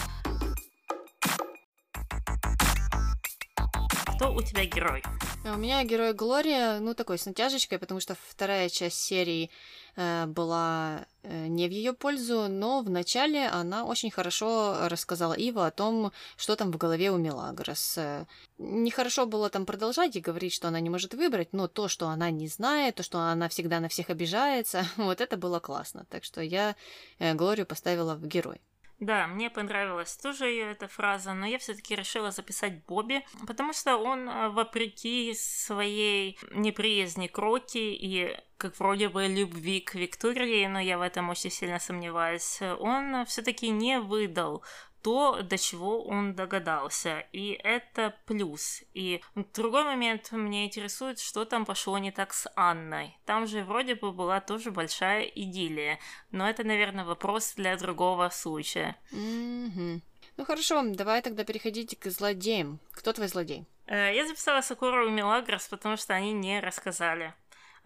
Кто 4.16 4.32
у 4.32 4.40
тебя 4.40 4.64
герой? 4.64 5.02
А 5.44 5.52
у 5.52 5.56
меня 5.56 5.84
герой 5.84 6.14
Глория, 6.14 6.80
ну, 6.80 6.94
такой 6.94 7.18
с 7.18 7.26
натяжечкой, 7.26 7.78
потому 7.78 8.00
что 8.00 8.16
вторая 8.30 8.70
часть 8.70 8.98
серии 8.98 9.50
э, 9.94 10.24
была 10.26 11.06
э, 11.22 11.46
не 11.48 11.68
в 11.68 11.70
ее 11.70 11.92
пользу, 11.92 12.48
но 12.48 12.80
в 12.80 12.88
начале 12.88 13.46
она 13.46 13.84
очень 13.84 14.10
хорошо 14.10 14.88
рассказала 14.88 15.34
Ива 15.34 15.66
о 15.66 15.70
том, 15.70 16.12
что 16.38 16.56
там 16.56 16.72
в 16.72 16.78
голове 16.78 17.10
у 17.10 17.18
Мелагрос. 17.18 17.98
Э, 17.98 18.24
нехорошо 18.56 19.26
было 19.26 19.50
там 19.50 19.66
продолжать 19.66 20.16
и 20.16 20.20
говорить, 20.20 20.54
что 20.54 20.68
она 20.68 20.80
не 20.80 20.88
может 20.88 21.12
выбрать, 21.12 21.52
но 21.52 21.68
то, 21.68 21.88
что 21.88 22.08
она 22.08 22.30
не 22.30 22.48
знает, 22.48 22.94
то, 22.94 23.02
что 23.02 23.18
она 23.18 23.48
всегда 23.50 23.80
на 23.80 23.88
всех 23.88 24.08
обижается, 24.08 24.86
вот 24.96 25.20
это 25.20 25.36
было 25.36 25.60
классно. 25.60 26.06
Так 26.08 26.24
что 26.24 26.40
я 26.40 26.74
э, 27.18 27.34
Глорию 27.34 27.66
поставила 27.66 28.14
в 28.14 28.26
герой. 28.26 28.62
Да, 28.98 29.26
мне 29.26 29.50
понравилась 29.50 30.16
тоже 30.16 30.46
ее 30.46 30.70
эта 30.70 30.88
фраза, 30.88 31.34
но 31.34 31.46
я 31.46 31.58
все-таки 31.58 31.94
решила 31.94 32.30
записать 32.30 32.82
Бобби, 32.86 33.24
потому 33.46 33.74
что 33.74 33.98
он, 33.98 34.26
э, 34.28 34.48
вопреки 34.48 35.34
своей 35.34 36.38
неприязни 36.50 37.26
к 37.26 37.36
Рокки 37.36 37.76
и 37.76 38.34
как 38.56 38.78
вроде 38.78 39.10
бы 39.10 39.26
любви 39.26 39.80
к 39.80 39.94
Виктории, 39.94 40.66
но 40.66 40.80
я 40.80 40.96
в 40.96 41.02
этом 41.02 41.28
очень 41.28 41.50
сильно 41.50 41.78
сомневаюсь, 41.78 42.62
он 42.62 43.26
все-таки 43.26 43.68
не 43.68 44.00
выдал 44.00 44.64
то, 45.06 45.40
до 45.40 45.56
чего 45.56 46.02
он 46.02 46.34
догадался. 46.34 47.24
И 47.32 47.52
это 47.62 48.12
плюс. 48.26 48.82
И 48.92 49.22
другой 49.54 49.84
момент 49.84 50.32
меня 50.32 50.64
интересует, 50.64 51.20
что 51.20 51.44
там 51.44 51.64
пошло 51.64 51.96
не 51.98 52.10
так 52.10 52.34
с 52.34 52.50
Анной. 52.56 53.16
Там 53.24 53.46
же 53.46 53.62
вроде 53.62 53.94
бы 53.94 54.10
была 54.10 54.40
тоже 54.40 54.72
большая 54.72 55.22
идиллия. 55.22 56.00
Но 56.32 56.50
это, 56.50 56.64
наверное, 56.64 57.04
вопрос 57.04 57.54
для 57.54 57.76
другого 57.76 58.30
случая. 58.30 58.96
Mm-hmm. 59.12 60.00
Ну 60.38 60.44
хорошо, 60.44 60.82
давай 60.84 61.22
тогда 61.22 61.44
переходите 61.44 61.94
к 61.94 62.10
злодеям. 62.10 62.80
Кто 62.90 63.12
твой 63.12 63.28
злодей? 63.28 63.64
Э, 63.86 64.12
я 64.12 64.26
записала 64.26 64.60
Сакуру 64.60 65.06
и 65.06 65.12
Мелагрос, 65.12 65.68
потому 65.68 65.96
что 65.96 66.14
они 66.14 66.32
не 66.32 66.58
рассказали 66.58 67.32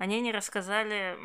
они 0.01 0.22
не 0.22 0.32
рассказали 0.32 1.18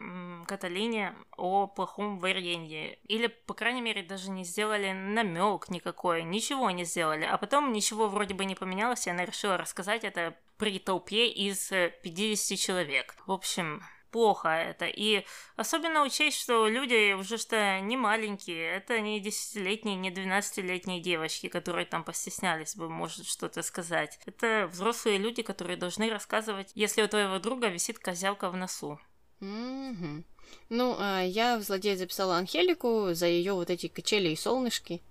Каталине 0.47 1.15
о 1.38 1.65
плохом 1.65 2.19
варенье. 2.19 2.99
Или, 3.07 3.28
по 3.28 3.53
крайней 3.53 3.82
мере, 3.82 4.03
даже 4.03 4.30
не 4.30 4.43
сделали 4.43 4.91
намек 4.91 5.69
никакой. 5.69 6.23
Ничего 6.23 6.69
не 6.71 6.84
сделали. 6.84 7.23
А 7.23 7.38
потом 7.38 7.71
ничего 7.71 8.09
вроде 8.09 8.34
бы 8.34 8.43
не 8.43 8.53
поменялось, 8.53 9.07
и 9.07 9.09
она 9.09 9.23
решила 9.23 9.55
рассказать 9.55 10.03
это 10.03 10.36
при 10.57 10.78
толпе 10.78 11.30
из 11.30 11.69
50 11.69 12.51
э, 12.51 12.55
человек. 12.57 13.15
В 13.26 13.32
общем, 13.32 13.82
плохо 14.16 14.47
это. 14.47 14.86
И 14.86 15.26
особенно 15.57 16.03
учесть, 16.03 16.39
что 16.39 16.70
люди 16.70 17.11
уже 17.11 17.38
что 17.38 17.82
не 17.82 17.97
маленькие, 17.97 18.78
это 18.78 19.01
не 19.01 19.20
десятилетние, 19.20 19.97
не 19.97 20.09
двенадцатилетние 20.09 21.01
девочки, 21.01 21.49
которые 21.49 21.86
там 21.86 22.05
постеснялись 22.05 22.78
бы, 22.78 22.88
может, 22.88 23.26
что-то 23.28 23.61
сказать. 23.61 24.18
Это 24.26 24.70
взрослые 24.72 25.18
люди, 25.18 25.41
которые 25.43 25.76
должны 25.76 26.09
рассказывать, 26.09 26.72
если 26.76 27.01
у 27.01 27.09
твоего 27.09 27.39
друга 27.39 27.68
висит 27.68 27.99
козявка 27.99 28.49
в 28.49 28.55
носу. 28.55 29.01
Mm-hmm. 29.41 30.24
Ну, 30.70 30.96
а 31.00 31.22
я 31.22 31.58
в 31.58 31.64
злодея 31.64 31.96
записала 31.96 32.38
Анхелику 32.38 33.14
за 33.14 33.28
ее 33.28 33.54
вот 33.54 33.70
эти 33.70 33.88
качели 33.88 34.30
и 34.30 34.36
солнышки. 34.36 35.02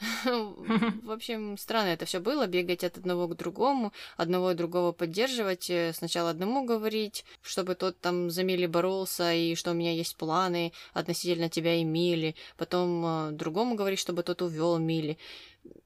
В 0.24 1.10
общем, 1.10 1.56
странно 1.56 1.88
это 1.88 2.04
все 2.04 2.20
было, 2.20 2.46
бегать 2.46 2.84
от 2.84 2.98
одного 2.98 3.28
к 3.28 3.36
другому, 3.36 3.92
одного 4.16 4.50
и 4.50 4.54
другого 4.54 4.92
поддерживать, 4.92 5.70
э, 5.70 5.92
сначала 5.94 6.30
одному 6.30 6.64
говорить, 6.64 7.24
чтобы 7.42 7.74
тот 7.74 7.98
там 8.00 8.30
за 8.30 8.42
Мили 8.42 8.66
боролся, 8.66 9.32
и 9.32 9.54
что 9.54 9.70
у 9.70 9.74
меня 9.74 9.92
есть 9.92 10.16
планы 10.16 10.72
относительно 10.92 11.48
тебя 11.48 11.76
и 11.76 11.84
Мили, 11.84 12.34
потом 12.56 13.04
э, 13.04 13.30
другому 13.32 13.74
говорить, 13.74 14.00
чтобы 14.00 14.22
тот 14.22 14.42
увел 14.42 14.78
Мили. 14.78 15.18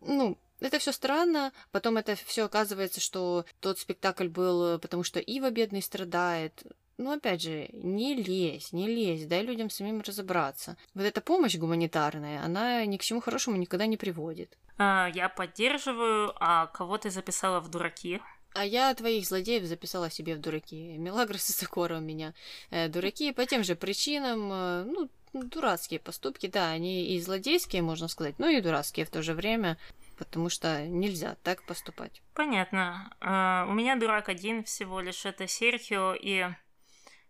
Ну, 0.00 0.38
это 0.60 0.78
все 0.78 0.92
странно. 0.92 1.52
Потом 1.72 1.96
это 1.96 2.16
все 2.16 2.44
оказывается, 2.44 3.00
что 3.00 3.44
тот 3.60 3.78
спектакль 3.78 4.28
был, 4.28 4.76
э, 4.76 4.78
потому 4.78 5.02
что 5.02 5.20
Ива 5.20 5.50
бедный 5.50 5.82
страдает. 5.82 6.62
Ну, 6.96 7.12
опять 7.12 7.42
же, 7.42 7.68
не 7.72 8.14
лезь, 8.14 8.72
не 8.72 8.86
лезь, 8.86 9.26
дай 9.26 9.42
людям 9.42 9.70
самим 9.70 10.00
разобраться. 10.00 10.76
Вот 10.94 11.04
эта 11.04 11.20
помощь 11.20 11.56
гуманитарная, 11.56 12.42
она 12.44 12.84
ни 12.84 12.96
к 12.96 13.02
чему 13.02 13.20
хорошему 13.20 13.56
никогда 13.56 13.86
не 13.86 13.96
приводит. 13.96 14.56
А, 14.78 15.10
я 15.14 15.28
поддерживаю, 15.28 16.32
а 16.38 16.66
кого 16.66 16.98
ты 16.98 17.10
записала 17.10 17.60
в 17.60 17.68
дураки? 17.68 18.20
А 18.54 18.64
я 18.64 18.94
твоих 18.94 19.26
злодеев 19.26 19.64
записала 19.64 20.10
себе 20.10 20.36
в 20.36 20.40
дураки. 20.40 20.96
Мелагрос 20.96 21.48
и 21.50 21.52
Сокора 21.52 21.98
у 21.98 22.00
меня. 22.00 22.34
Э, 22.70 22.88
дураки 22.88 23.32
по 23.32 23.44
тем 23.46 23.64
же 23.64 23.74
причинам, 23.74 24.52
э, 24.52 24.84
ну, 24.84 25.10
дурацкие 25.32 25.98
поступки, 25.98 26.46
да, 26.46 26.70
они 26.70 27.14
и 27.14 27.20
злодейские, 27.20 27.82
можно 27.82 28.06
сказать, 28.06 28.38
но 28.38 28.48
и 28.48 28.60
дурацкие 28.60 29.04
в 29.04 29.10
то 29.10 29.22
же 29.22 29.34
время, 29.34 29.76
потому 30.16 30.48
что 30.48 30.86
нельзя 30.86 31.36
так 31.42 31.64
поступать. 31.64 32.22
Понятно. 32.34 33.10
Uh, 33.20 33.68
у 33.68 33.74
меня 33.74 33.96
дурак 33.96 34.28
один 34.28 34.62
всего 34.62 35.00
лишь, 35.00 35.26
это 35.26 35.48
Серхио, 35.48 36.14
и 36.14 36.46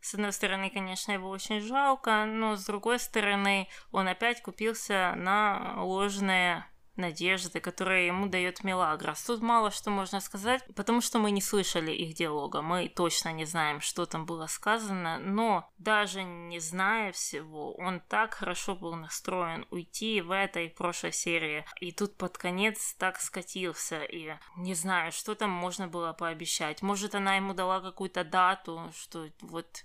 с 0.05 0.13
одной 0.13 0.35
стороны, 0.35 0.69
конечно, 0.69 1.13
его 1.13 1.31
очень 1.31 1.63
жалко, 1.63 2.27
но 2.27 2.57
с 2.57 2.67
другой 2.67 2.99
стороны, 2.99 3.69
он 3.91 4.07
опять 4.07 4.43
купился 4.43 5.15
на 5.17 5.83
ложные 5.83 6.67
надежды, 6.97 7.61
которые 7.61 8.07
ему 8.07 8.27
дает 8.27 8.65
Мелагрос. 8.65 9.23
Тут 9.25 9.43
мало 9.43 9.71
что 9.71 9.91
можно 9.91 10.21
сказать, 10.21 10.63
потому 10.75 11.01
что 11.01 11.19
мы 11.19 11.31
не 11.31 11.41
слышали 11.41 11.93
их 11.93 12.15
диалога. 12.15 12.63
Мы 12.63 12.89
точно 12.89 13.33
не 13.33 13.45
знаем, 13.45 13.81
что 13.81 14.07
там 14.07 14.27
было 14.27 14.47
сказано, 14.47 15.19
но 15.19 15.71
даже 15.79 16.23
не 16.23 16.61
зная 16.61 17.13
всего, 17.13 17.75
он 17.75 18.01
так 18.01 18.35
хорошо 18.35 18.77
был 18.77 18.95
настроен 18.95 19.67
уйти 19.71 20.21
в 20.21 20.31
этой 20.31 20.71
прошлой 20.71 21.13
серии. 21.13 21.65
И 21.81 21.93
тут 21.93 22.17
под 22.17 22.39
конец 22.39 22.95
так 22.95 23.21
скатился. 23.21 24.03
И 24.05 24.35
не 24.57 24.75
знаю, 24.75 25.13
что 25.13 25.35
там 25.35 25.51
можно 25.51 25.89
было 25.89 26.13
пообещать. 26.13 26.83
Может, 26.83 27.15
она 27.15 27.37
ему 27.37 27.55
дала 27.55 27.81
какую-то 27.81 28.25
дату, 28.25 28.93
что 28.97 29.29
вот 29.41 29.85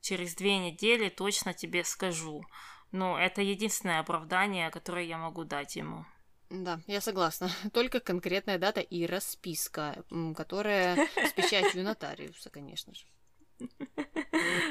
через 0.00 0.34
две 0.34 0.58
недели 0.58 1.08
точно 1.08 1.52
тебе 1.52 1.84
скажу. 1.84 2.44
Но 2.92 3.18
это 3.18 3.42
единственное 3.42 4.00
оправдание, 4.00 4.70
которое 4.70 5.04
я 5.04 5.18
могу 5.18 5.44
дать 5.44 5.76
ему. 5.76 6.06
Да, 6.50 6.80
я 6.86 7.00
согласна. 7.00 7.50
Только 7.72 8.00
конкретная 8.00 8.58
дата 8.58 8.80
и 8.80 9.06
расписка, 9.06 10.04
которая 10.36 11.08
с 11.16 11.32
печатью 11.32 11.82
нотариуса, 11.84 12.50
конечно 12.50 12.94
же. 12.94 13.04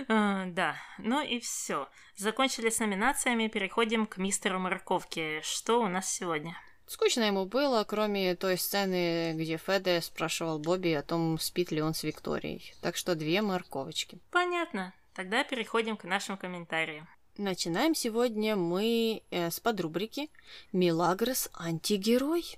А, 0.08 0.46
да, 0.46 0.78
ну 1.00 1.22
и 1.22 1.40
все. 1.40 1.90
Закончили 2.16 2.70
с 2.70 2.80
номинациями, 2.80 3.48
переходим 3.48 4.06
к 4.06 4.18
мистеру 4.18 4.60
Морковке. 4.60 5.42
Что 5.42 5.82
у 5.82 5.88
нас 5.88 6.12
сегодня? 6.14 6.56
Скучно 6.86 7.24
ему 7.24 7.46
было, 7.46 7.84
кроме 7.84 8.36
той 8.36 8.58
сцены, 8.58 9.34
где 9.34 9.58
Феде 9.58 10.02
спрашивал 10.02 10.60
Бобби 10.60 10.92
о 10.92 11.02
том, 11.02 11.40
спит 11.40 11.72
ли 11.72 11.82
он 11.82 11.96
с 11.96 12.04
Викторией. 12.04 12.76
Так 12.82 12.96
что 12.96 13.16
две 13.16 13.42
морковочки. 13.42 14.20
Понятно. 14.30 14.94
Тогда 15.16 15.44
переходим 15.44 15.98
к 15.98 16.04
нашим 16.04 16.38
комментариям. 16.38 17.08
Начинаем 17.38 17.96
сегодня 17.96 18.56
мы 18.56 19.22
э, 19.30 19.52
с 19.52 19.60
подрубрики 19.60 20.30
«Милагрос 20.72 21.50
антигерой». 21.54 22.58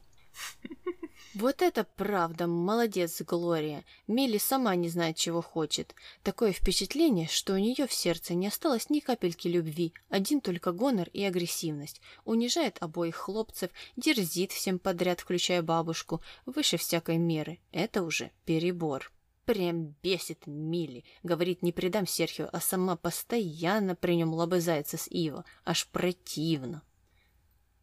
Вот 1.33 1.63
это 1.63 1.83
правда, 1.83 2.45
молодец, 2.45 3.21
Глория. 3.23 3.83
Милли 4.07 4.37
сама 4.37 4.75
не 4.75 4.89
знает, 4.89 5.15
чего 5.15 5.41
хочет. 5.41 5.95
Такое 6.21 6.51
впечатление, 6.51 7.27
что 7.27 7.53
у 7.53 7.57
нее 7.57 7.87
в 7.87 7.93
сердце 7.93 8.35
не 8.35 8.47
осталось 8.47 8.91
ни 8.91 8.99
капельки 8.99 9.47
любви, 9.47 9.93
один 10.09 10.41
только 10.41 10.71
гонор 10.71 11.09
и 11.11 11.23
агрессивность. 11.23 11.99
Унижает 12.23 12.77
обоих 12.79 13.15
хлопцев, 13.15 13.71
дерзит 13.95 14.51
всем 14.51 14.77
подряд, 14.77 15.19
включая 15.21 15.63
бабушку, 15.63 16.21
выше 16.45 16.77
всякой 16.77 17.17
меры. 17.17 17.59
Это 17.71 18.03
уже 18.03 18.29
перебор. 18.45 19.11
Прям 19.47 19.95
бесит 20.03 20.45
Милли. 20.45 21.05
Говорит, 21.23 21.61
не 21.61 21.71
предам 21.71 22.05
Серхио, 22.05 22.49
а 22.51 22.59
сама 22.59 22.97
постоянно 22.97 23.95
при 23.95 24.17
нем 24.17 24.33
лобызается 24.33 24.97
с 24.97 25.07
Иво. 25.07 25.45
Аж 25.63 25.87
противно. 25.87 26.83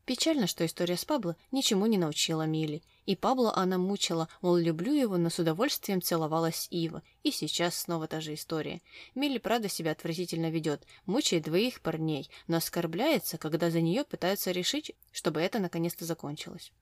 Печально, 0.04 0.46
что 0.46 0.66
история 0.66 0.98
с 0.98 1.06
Пабло 1.06 1.36
ничему 1.52 1.86
не 1.86 1.96
научила 1.96 2.42
Милли. 2.42 2.82
И 3.06 3.16
Пабло 3.16 3.50
она 3.56 3.78
мучила, 3.78 4.28
мол, 4.42 4.56
люблю 4.56 4.92
его, 4.92 5.16
но 5.16 5.30
с 5.30 5.38
удовольствием 5.38 6.02
целовалась 6.02 6.68
Ива. 6.70 7.02
И 7.22 7.30
сейчас 7.30 7.76
снова 7.76 8.08
та 8.08 8.20
же 8.20 8.34
история. 8.34 8.82
Милли, 9.14 9.38
правда, 9.38 9.70
себя 9.70 9.92
отвратительно 9.92 10.50
ведет, 10.50 10.86
мучает 11.06 11.44
двоих 11.44 11.80
парней, 11.80 12.28
но 12.46 12.58
оскорбляется, 12.58 13.38
когда 13.38 13.70
за 13.70 13.80
нее 13.80 14.04
пытаются 14.04 14.50
решить, 14.50 14.92
чтобы 15.12 15.40
это 15.40 15.60
наконец-то 15.60 16.04
закончилось. 16.04 16.72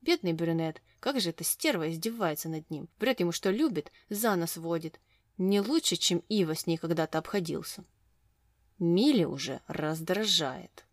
Бедный 0.00 0.32
брюнет, 0.32 0.82
как 0.98 1.20
же 1.20 1.30
эта 1.30 1.44
стерва 1.44 1.90
издевается 1.90 2.48
над 2.48 2.70
ним. 2.70 2.88
Врет 2.98 3.20
ему, 3.20 3.32
что 3.32 3.50
любит, 3.50 3.92
за 4.08 4.34
нос 4.36 4.56
водит. 4.56 4.98
Не 5.36 5.60
лучше, 5.60 5.96
чем 5.96 6.22
Ива 6.28 6.54
с 6.54 6.66
ней 6.66 6.76
когда-то 6.76 7.18
обходился. 7.18 7.84
Милли 8.78 9.24
уже 9.24 9.60
раздражает. 9.66 10.86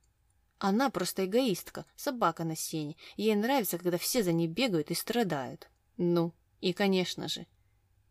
Она 0.60 0.90
просто 0.90 1.26
эгоистка, 1.26 1.86
собака 1.96 2.44
на 2.44 2.56
сене. 2.56 2.96
Ей 3.16 3.36
нравится, 3.36 3.78
когда 3.78 3.98
все 3.98 4.24
за 4.24 4.34
ней 4.34 4.48
бегают 4.48 4.92
и 4.92 4.96
страдают. 4.96 5.70
Ну, 5.98 6.34
и, 6.60 6.74
конечно 6.74 7.28
же, 7.28 7.46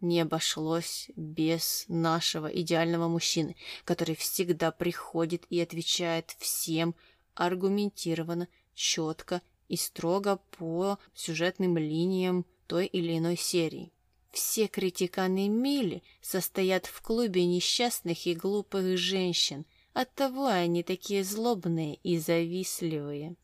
не 0.00 0.20
обошлось 0.20 1.10
без 1.16 1.84
нашего 1.88 2.46
идеального 2.46 3.08
мужчины, 3.08 3.56
который 3.84 4.14
всегда 4.14 4.70
приходит 4.70 5.44
и 5.50 5.60
отвечает 5.60 6.36
всем 6.38 6.94
аргументированно, 7.34 8.48
четко 8.74 9.42
и 9.68 9.76
строго 9.76 10.40
по 10.58 10.98
сюжетным 11.14 11.76
линиям 11.76 12.44
той 12.66 12.86
или 12.86 13.18
иной 13.18 13.36
серии. 13.36 13.92
Все 14.30 14.66
критиканы 14.66 15.48
Мили 15.48 16.02
состоят 16.20 16.86
в 16.86 17.00
клубе 17.00 17.46
несчастных 17.46 18.26
и 18.26 18.34
глупых 18.34 18.98
женщин. 18.98 19.64
Оттого 19.94 20.46
они 20.46 20.82
такие 20.82 21.24
злобные 21.24 21.94
и 22.02 22.18
завистливые. 22.18 23.36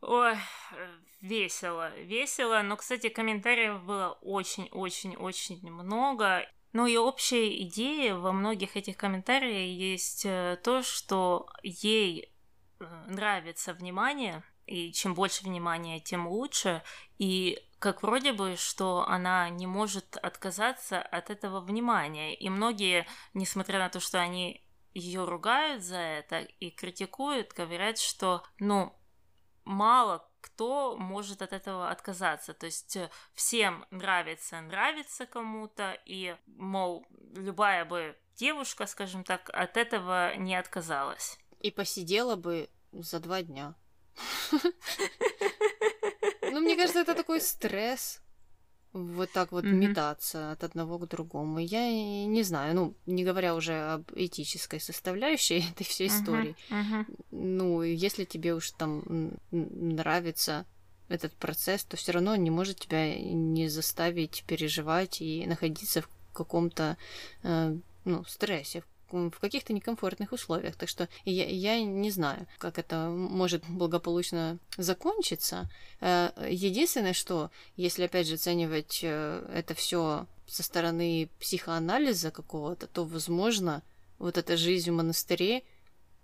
Ой, 0.00 0.36
весело, 1.20 1.94
весело. 1.98 2.62
Но, 2.62 2.76
кстати, 2.76 3.10
комментариев 3.10 3.82
было 3.82 4.18
очень-очень-очень 4.22 5.70
много. 5.70 6.48
Ну 6.72 6.86
и 6.86 6.96
общая 6.96 7.62
идея 7.62 8.14
во 8.14 8.32
многих 8.32 8.76
этих 8.76 8.96
комментариях 8.96 9.78
есть 9.78 10.24
э, 10.26 10.58
то, 10.62 10.82
что 10.82 11.48
ей 11.62 12.32
э, 12.78 13.04
нравится 13.08 13.72
внимание, 13.72 14.42
и 14.66 14.92
чем 14.92 15.14
больше 15.14 15.44
внимания, 15.44 15.98
тем 15.98 16.28
лучше. 16.28 16.82
И 17.18 17.58
как 17.78 18.02
вроде 18.02 18.32
бы, 18.32 18.56
что 18.56 19.06
она 19.08 19.48
не 19.48 19.66
может 19.66 20.16
отказаться 20.18 21.00
от 21.00 21.30
этого 21.30 21.60
внимания. 21.60 22.34
И 22.34 22.50
многие, 22.50 23.06
несмотря 23.32 23.78
на 23.78 23.88
то, 23.88 23.98
что 23.98 24.20
они 24.20 24.62
ее 24.92 25.24
ругают 25.24 25.82
за 25.82 25.96
это 25.96 26.40
и 26.40 26.70
критикуют, 26.70 27.52
говорят, 27.52 27.98
что, 27.98 28.42
ну, 28.58 28.94
мало 29.64 30.27
кто 30.40 30.96
может 30.96 31.42
от 31.42 31.52
этого 31.52 31.90
отказаться. 31.90 32.54
То 32.54 32.66
есть 32.66 32.96
э, 32.96 33.10
всем 33.34 33.84
нравится, 33.90 34.60
нравится 34.60 35.26
кому-то, 35.26 35.98
и, 36.04 36.36
мол, 36.46 37.06
любая 37.34 37.84
бы 37.84 38.16
девушка, 38.36 38.86
скажем 38.86 39.24
так, 39.24 39.50
от 39.52 39.76
этого 39.76 40.36
не 40.36 40.54
отказалась. 40.56 41.38
И 41.60 41.70
посидела 41.70 42.36
бы 42.36 42.68
за 42.92 43.20
два 43.20 43.42
дня. 43.42 43.74
Ну, 46.50 46.60
мне 46.60 46.76
кажется, 46.76 47.00
это 47.00 47.14
такой 47.14 47.42
стресс 47.42 48.22
вот 49.06 49.30
так 49.32 49.52
вот 49.52 49.64
mm-hmm. 49.64 49.88
метаться 49.88 50.52
от 50.52 50.64
одного 50.64 50.98
к 50.98 51.08
другому. 51.08 51.58
Я 51.58 51.90
не 51.90 52.42
знаю, 52.42 52.74
ну, 52.74 52.94
не 53.06 53.24
говоря 53.24 53.54
уже 53.54 53.92
об 53.92 54.10
этической 54.14 54.80
составляющей 54.80 55.64
этой 55.70 55.84
всей 55.84 56.08
истории. 56.08 56.56
Uh-huh, 56.70 57.04
Ну, 57.30 57.82
если 57.82 58.24
тебе 58.24 58.54
уж 58.54 58.70
там 58.72 59.32
нравится 59.50 60.66
этот 61.08 61.32
процесс, 61.32 61.84
то 61.84 61.96
все 61.96 62.12
равно 62.12 62.32
он 62.32 62.44
не 62.44 62.50
может 62.50 62.80
тебя 62.80 63.18
не 63.18 63.68
заставить 63.68 64.44
переживать 64.46 65.20
и 65.20 65.46
находиться 65.46 66.02
в 66.02 66.08
каком-то 66.32 66.96
э, 67.42 67.76
ну, 68.04 68.24
стрессе, 68.24 68.82
в 69.12 69.38
каких-то 69.40 69.72
некомфортных 69.72 70.32
условиях. 70.32 70.76
Так 70.76 70.88
что 70.88 71.08
я, 71.24 71.46
я 71.46 71.82
не 71.82 72.10
знаю, 72.10 72.46
как 72.58 72.78
это 72.78 73.08
может 73.08 73.64
благополучно 73.68 74.58
закончиться. 74.76 75.70
Э, 76.00 76.30
единственное, 76.48 77.12
что, 77.12 77.50
если 77.76 78.04
опять 78.04 78.26
же 78.26 78.34
оценивать 78.34 79.00
э, 79.02 79.50
это 79.54 79.74
все 79.74 80.26
со 80.46 80.62
стороны 80.62 81.28
психоанализа 81.40 82.30
какого-то, 82.30 82.86
то, 82.86 83.04
возможно, 83.04 83.82
вот 84.18 84.38
эта 84.38 84.56
жизнь 84.56 84.90
в 84.90 84.94
монастыре 84.94 85.62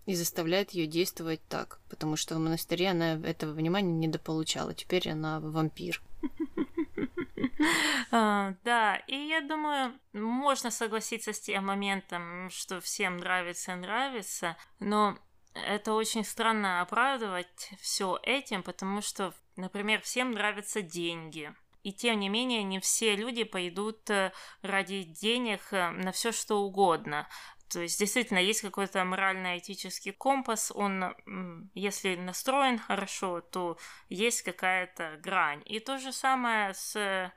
и 0.07 0.15
заставляет 0.15 0.73
ее 0.73 0.87
действовать 0.87 1.41
так, 1.49 1.81
потому 1.89 2.17
что 2.17 2.35
в 2.35 2.39
монастыре 2.39 2.91
она 2.91 3.15
этого 3.15 3.53
внимания 3.53 3.93
недополучала. 3.93 4.75
Теперь 4.75 5.09
она 5.09 5.41
вампир. 5.41 6.03
А, 8.17 8.55
да, 8.63 8.95
и 9.09 9.17
я 9.17 9.41
думаю, 9.41 9.99
можно 10.13 10.71
согласиться 10.71 11.33
с 11.33 11.41
тем 11.41 11.67
моментом, 11.67 12.49
что 12.49 12.81
всем 12.81 13.17
нравится, 13.17 13.75
нравится, 13.75 14.57
но 14.79 15.19
это 15.53 15.95
очень 15.95 16.25
странно 16.25 16.81
оправдывать 16.81 17.73
все 17.81 18.17
этим, 18.23 18.63
потому 18.63 19.01
что, 19.01 19.35
например, 19.57 20.01
всем 20.01 20.31
нравятся 20.31 20.81
деньги. 20.81 21.53
И 21.83 21.93
тем 21.93 22.21
не 22.21 22.29
менее, 22.29 22.63
не 22.63 22.79
все 22.79 23.17
люди 23.17 23.43
пойдут 23.43 24.09
э, 24.11 24.31
ради 24.63 25.03
денег 25.03 25.61
э, 25.73 25.91
на 25.91 26.13
все 26.13 26.31
что 26.31 26.63
угодно. 26.63 27.29
То 27.69 27.81
есть 27.81 27.99
действительно 27.99 28.39
есть 28.39 28.61
какой-то 28.61 29.05
морально-этический 29.05 30.13
компас, 30.13 30.71
он, 30.73 31.17
если 31.75 32.15
настроен 32.15 32.79
хорошо, 32.79 33.41
то 33.41 33.77
есть 34.09 34.43
какая-то 34.43 35.19
грань. 35.21 35.63
И 35.65 35.81
то 35.81 35.99
же 35.99 36.13
самое 36.13 36.75
с 36.75 36.95
а, 36.95 37.33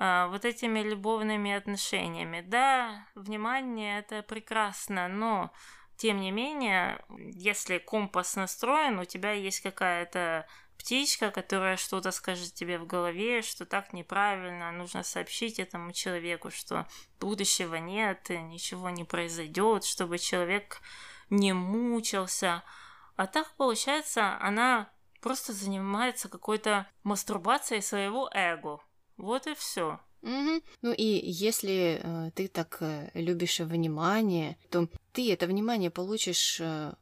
вот 0.00 0.46
этими 0.46 0.80
любовными 0.80 1.52
отношениями. 1.52 2.40
Да, 2.40 3.06
внимание 3.14 3.98
это 3.98 4.22
прекрасно, 4.22 5.08
но 5.08 5.52
тем 5.96 6.22
не 6.22 6.30
менее, 6.30 7.04
если 7.08 7.76
компас 7.76 8.34
настроен, 8.34 8.98
у 8.98 9.04
тебя 9.04 9.32
есть 9.32 9.60
какая-то 9.60 10.46
птичка, 10.78 11.30
которая 11.30 11.76
что-то 11.76 12.10
скажет 12.10 12.54
тебе 12.54 12.78
в 12.78 12.86
голове, 12.86 13.42
что 13.42 13.66
так 13.66 13.92
неправильно, 13.92 14.72
нужно 14.72 15.02
сообщить 15.02 15.58
этому 15.58 15.92
человеку, 15.92 16.50
что 16.50 16.86
будущего 17.20 17.74
нет, 17.74 18.30
ничего 18.30 18.88
не 18.88 19.04
произойдет, 19.04 19.84
чтобы 19.84 20.16
человек 20.18 20.80
не 21.28 21.52
мучился. 21.52 22.62
А 23.16 23.26
так, 23.26 23.54
получается, 23.58 24.38
она 24.40 24.90
просто 25.20 25.52
занимается 25.52 26.30
какой-то 26.30 26.86
мастурбацией 27.02 27.82
своего 27.82 28.30
эго. 28.32 28.80
Вот 29.20 29.46
и 29.46 29.54
все. 29.54 30.00
Угу. 30.22 30.62
Ну 30.82 30.92
и 30.92 31.30
если 31.30 32.00
э, 32.02 32.30
ты 32.34 32.48
так 32.48 32.78
э, 32.80 33.10
любишь 33.14 33.60
внимание, 33.60 34.56
то 34.70 34.88
ты 35.12 35.32
это 35.32 35.46
внимание 35.46 35.90
получишь 35.90 36.60
э, 36.60 36.94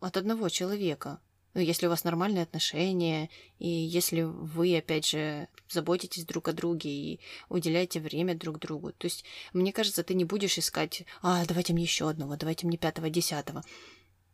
от 0.00 0.16
одного 0.16 0.48
человека. 0.48 1.20
Ну, 1.54 1.60
если 1.60 1.86
у 1.86 1.90
вас 1.90 2.04
нормальные 2.04 2.44
отношения, 2.44 3.28
и 3.58 3.68
если 3.68 4.22
вы, 4.22 4.76
опять 4.76 5.06
же, 5.06 5.48
заботитесь 5.68 6.24
друг 6.24 6.48
о 6.48 6.52
друге 6.52 6.90
и 6.90 7.20
уделяете 7.48 8.00
время 8.00 8.34
друг 8.34 8.58
другу. 8.58 8.92
То 8.92 9.06
есть, 9.06 9.24
мне 9.52 9.72
кажется, 9.72 10.02
ты 10.02 10.14
не 10.14 10.24
будешь 10.24 10.56
искать, 10.56 11.04
а, 11.20 11.44
давайте 11.44 11.74
мне 11.74 11.82
еще 11.82 12.08
одного, 12.08 12.36
давайте 12.36 12.66
мне 12.66 12.78
пятого, 12.78 13.10
десятого. 13.10 13.62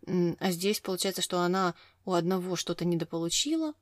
А 0.07 0.51
здесь 0.53 0.81
получается, 0.81 1.21
что 1.21 1.41
она 1.41 1.75
у 2.05 2.13
одного 2.13 2.55
что-то 2.55 2.85
недополучила, 2.85 3.75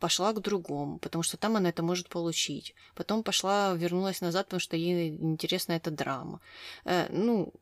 пошла 0.00 0.32
к 0.32 0.40
другому, 0.40 0.98
потому 0.98 1.22
что 1.22 1.36
там 1.36 1.56
она 1.56 1.68
это 1.68 1.82
может 1.82 2.08
получить. 2.08 2.74
Потом 2.94 3.22
пошла, 3.22 3.74
вернулась 3.74 4.20
назад, 4.20 4.46
потому 4.46 4.60
что 4.60 4.76
ей 4.76 5.10
интересна 5.10 5.74
эта 5.74 5.90
драма. 5.90 6.40
Э, 6.84 7.06
ну, 7.10 7.52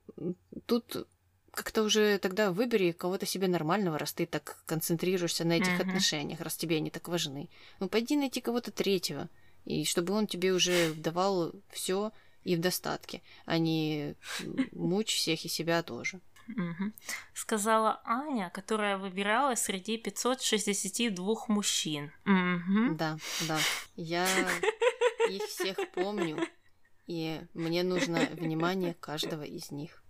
тут 0.66 1.06
как-то 1.50 1.82
уже 1.82 2.18
тогда 2.18 2.52
выбери 2.52 2.92
кого-то 2.92 3.26
себе 3.26 3.48
нормального, 3.48 3.98
раз 3.98 4.12
ты 4.12 4.26
так 4.26 4.62
концентрируешься 4.66 5.44
на 5.44 5.54
этих 5.54 5.80
mm-hmm. 5.80 5.88
отношениях, 5.88 6.40
раз 6.40 6.56
тебе 6.56 6.76
они 6.76 6.90
так 6.90 7.08
важны. 7.08 7.50
Ну, 7.80 7.88
пойди 7.88 8.16
найти 8.16 8.40
кого-то 8.40 8.70
третьего, 8.70 9.28
и 9.64 9.84
чтобы 9.84 10.14
он 10.14 10.26
тебе 10.26 10.52
уже 10.52 10.94
давал 10.94 11.52
все 11.70 12.12
и 12.44 12.54
в 12.56 12.60
достатке, 12.60 13.22
а 13.44 13.58
не 13.58 14.14
мучь 14.72 15.14
всех 15.16 15.44
и 15.44 15.48
себя 15.48 15.82
тоже. 15.82 16.20
Угу. 16.48 16.92
Сказала 17.34 18.00
Аня, 18.04 18.50
которая 18.50 18.96
выбирала 18.96 19.54
среди 19.54 19.98
562 19.98 21.44
мужчин. 21.48 22.10
Угу. 22.24 22.96
Да, 22.96 23.18
да. 23.46 23.58
Я 23.96 24.26
их 25.30 25.42
всех 25.44 25.76
помню, 25.92 26.38
и 27.06 27.42
мне 27.54 27.82
нужно 27.82 28.20
внимание 28.32 28.94
каждого 28.94 29.42
из 29.42 29.70
них. 29.70 30.02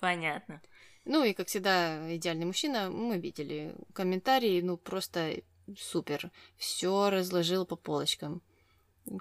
Понятно. 0.00 0.60
Ну 1.04 1.24
и, 1.24 1.32
как 1.32 1.48
всегда, 1.48 2.14
идеальный 2.14 2.44
мужчина, 2.44 2.90
мы 2.90 3.18
видели 3.18 3.74
комментарии, 3.94 4.60
ну 4.60 4.76
просто 4.76 5.42
супер. 5.76 6.30
Все 6.56 7.10
разложил 7.10 7.64
по 7.64 7.76
полочкам. 7.76 8.42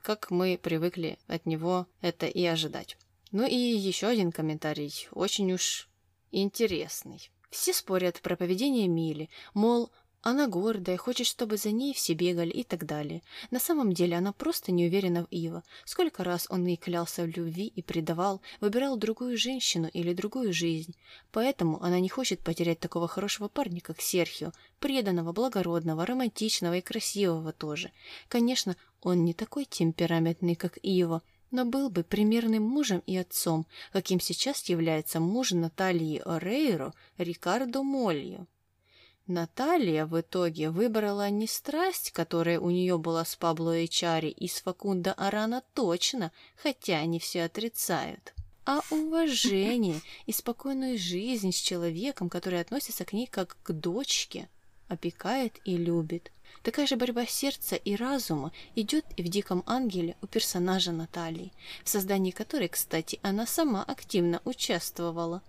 Как 0.04 0.32
мы 0.32 0.60
привыкли 0.62 1.18
от 1.28 1.46
него 1.46 1.88
это 2.02 2.26
и 2.28 2.46
ожидать. 2.46 2.98
Ну 3.32 3.46
и 3.46 3.56
еще 3.56 4.08
один 4.08 4.32
комментарий, 4.32 5.08
очень 5.12 5.52
уж 5.52 5.90
интересный. 6.32 7.30
Все 7.50 7.74
спорят 7.74 8.22
про 8.22 8.36
поведение 8.36 8.88
Мили, 8.88 9.30
мол, 9.54 9.92
она 10.22 10.48
гордая, 10.48 10.98
хочет, 10.98 11.28
чтобы 11.28 11.58
за 11.58 11.72
ней 11.72 11.94
все 11.94 12.14
бегали 12.14 12.50
и 12.50 12.64
так 12.64 12.86
далее. 12.86 13.22
На 13.52 13.60
самом 13.60 13.94
деле 13.94 14.18
она 14.18 14.34
просто 14.34 14.72
не 14.72 14.86
уверена 14.86 15.24
в 15.24 15.28
Ива. 15.30 15.64
Сколько 15.86 16.24
раз 16.24 16.48
он 16.50 16.66
ей 16.66 16.76
клялся 16.76 17.24
в 17.24 17.28
любви 17.28 17.68
и 17.68 17.82
предавал, 17.82 18.42
выбирал 18.60 18.98
другую 18.98 19.38
женщину 19.38 19.90
или 19.94 20.14
другую 20.14 20.52
жизнь. 20.52 20.96
Поэтому 21.32 21.82
она 21.82 22.00
не 22.00 22.10
хочет 22.10 22.42
потерять 22.42 22.80
такого 22.80 23.08
хорошего 23.08 23.48
парня, 23.48 23.80
как 23.80 24.02
Серхио, 24.02 24.52
преданного, 24.80 25.32
благородного, 25.32 26.06
романтичного 26.06 26.78
и 26.78 26.82
красивого 26.82 27.54
тоже. 27.54 27.92
Конечно, 28.28 28.76
он 29.02 29.24
не 29.24 29.34
такой 29.34 29.64
темпераментный, 29.64 30.56
как 30.56 30.78
Ива, 30.82 31.22
но 31.52 31.66
был 31.66 31.90
бы 31.90 32.04
примерным 32.04 32.64
мужем 32.64 33.04
и 33.06 33.18
отцом, 33.18 33.66
каким 33.92 34.20
сейчас 34.20 34.64
является 34.66 35.20
муж 35.20 35.52
Натальи 35.52 36.22
Орейро 36.26 36.94
Рикардо 37.18 37.84
Мольо. 37.84 38.46
Наталья 39.28 40.06
в 40.06 40.20
итоге 40.20 40.70
выбрала 40.70 41.30
не 41.30 41.48
страсть, 41.48 42.12
которая 42.12 42.62
у 42.62 42.70
нее 42.70 42.98
была 42.98 43.26
с 43.26 43.36
Пабло 43.36 43.84
Эчари 43.84 44.30
и 44.30 44.48
с 44.48 44.62
Факундо 44.62 45.12
Арана 45.14 45.64
точно, 45.74 46.32
хотя 46.56 47.00
они 47.00 47.20
все 47.20 47.44
отрицают, 47.44 48.34
а 48.66 48.80
уважение 48.90 50.00
и 50.28 50.32
спокойную 50.32 50.98
жизнь 50.98 51.52
с 51.52 51.58
человеком, 51.58 52.30
который 52.30 52.62
относится 52.62 53.04
к 53.04 53.12
ней 53.12 53.28
как 53.28 53.58
к 53.64 53.72
дочке. 53.74 54.50
опекает 54.88 55.60
и 55.66 55.76
любит. 55.76 56.32
Такая 56.64 56.88
же 56.88 56.96
борьба 56.96 57.26
сердца 57.26 57.76
и 57.76 57.96
разума 57.96 58.52
идет 58.76 59.06
и 59.16 59.24
в 59.24 59.28
«Диком 59.30 59.64
ангеле» 59.66 60.16
у 60.22 60.28
персонажа 60.28 60.92
Натальи, 60.92 61.52
в 61.84 61.90
создании 61.90 62.32
которой, 62.32 62.68
кстати, 62.68 63.20
она 63.22 63.46
сама 63.46 63.84
активно 63.84 64.42
участвовала. 64.44 65.42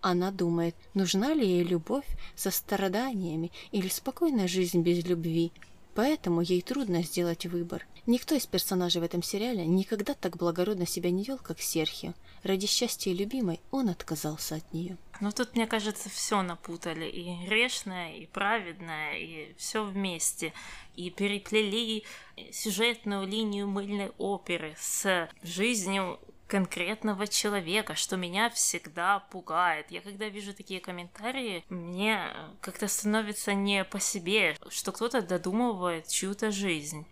Она 0.00 0.30
думает, 0.30 0.74
нужна 0.94 1.34
ли 1.34 1.46
ей 1.46 1.64
любовь 1.64 2.06
со 2.34 2.50
страданиями 2.50 3.52
или 3.72 3.88
спокойная 3.88 4.48
жизнь 4.48 4.82
без 4.82 5.04
любви, 5.04 5.52
Поэтому 5.94 6.40
ей 6.40 6.60
трудно 6.60 7.02
сделать 7.02 7.46
выбор. 7.46 7.86
Никто 8.06 8.34
из 8.34 8.46
персонажей 8.46 9.00
в 9.00 9.04
этом 9.04 9.22
сериале 9.22 9.64
никогда 9.64 10.14
так 10.14 10.36
благородно 10.36 10.86
себя 10.86 11.10
не 11.10 11.24
вел, 11.24 11.38
как 11.38 11.60
Серхио. 11.60 12.14
Ради 12.42 12.66
счастья 12.66 13.12
любимой 13.12 13.60
он 13.70 13.88
отказался 13.88 14.56
от 14.56 14.74
нее. 14.74 14.98
Ну 15.20 15.30
тут, 15.30 15.54
мне 15.54 15.66
кажется, 15.66 16.10
все 16.10 16.42
напутали. 16.42 17.06
И 17.06 17.46
грешное, 17.46 18.14
и 18.14 18.26
праведное, 18.26 19.16
и 19.16 19.54
все 19.56 19.84
вместе. 19.84 20.52
И 20.96 21.10
переплели 21.10 22.04
сюжетную 22.52 23.26
линию 23.26 23.68
мыльной 23.68 24.10
оперы 24.18 24.74
с 24.78 25.28
жизнью 25.42 26.18
конкретного 26.54 27.26
человека, 27.26 27.96
что 27.96 28.16
меня 28.16 28.48
всегда 28.48 29.18
пугает. 29.18 29.90
Я 29.90 30.00
когда 30.02 30.28
вижу 30.28 30.54
такие 30.54 30.78
комментарии, 30.78 31.64
мне 31.68 32.30
как-то 32.60 32.86
становится 32.86 33.54
не 33.54 33.82
по 33.82 33.98
себе, 33.98 34.56
что 34.68 34.92
кто-то 34.92 35.20
додумывает 35.20 36.06
чью-то 36.06 36.52
жизнь. 36.52 37.06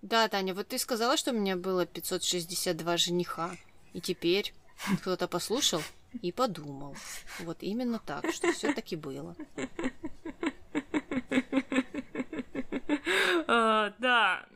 Да, 0.00 0.26
Таня, 0.28 0.54
вот 0.54 0.68
ты 0.68 0.78
сказала, 0.78 1.18
что 1.18 1.32
у 1.32 1.34
меня 1.34 1.56
было 1.56 1.84
562 1.84 2.96
жениха, 2.96 3.50
и 3.92 4.00
теперь 4.00 4.54
кто-то 5.02 5.28
послушал 5.28 5.82
и 6.22 6.32
подумал. 6.32 6.96
Вот 7.40 7.58
именно 7.60 7.98
так, 7.98 8.32
что 8.32 8.50
все 8.50 8.72
таки 8.72 8.96
было. 8.96 9.36
Uh, 13.46 13.92
да, 13.98 14.46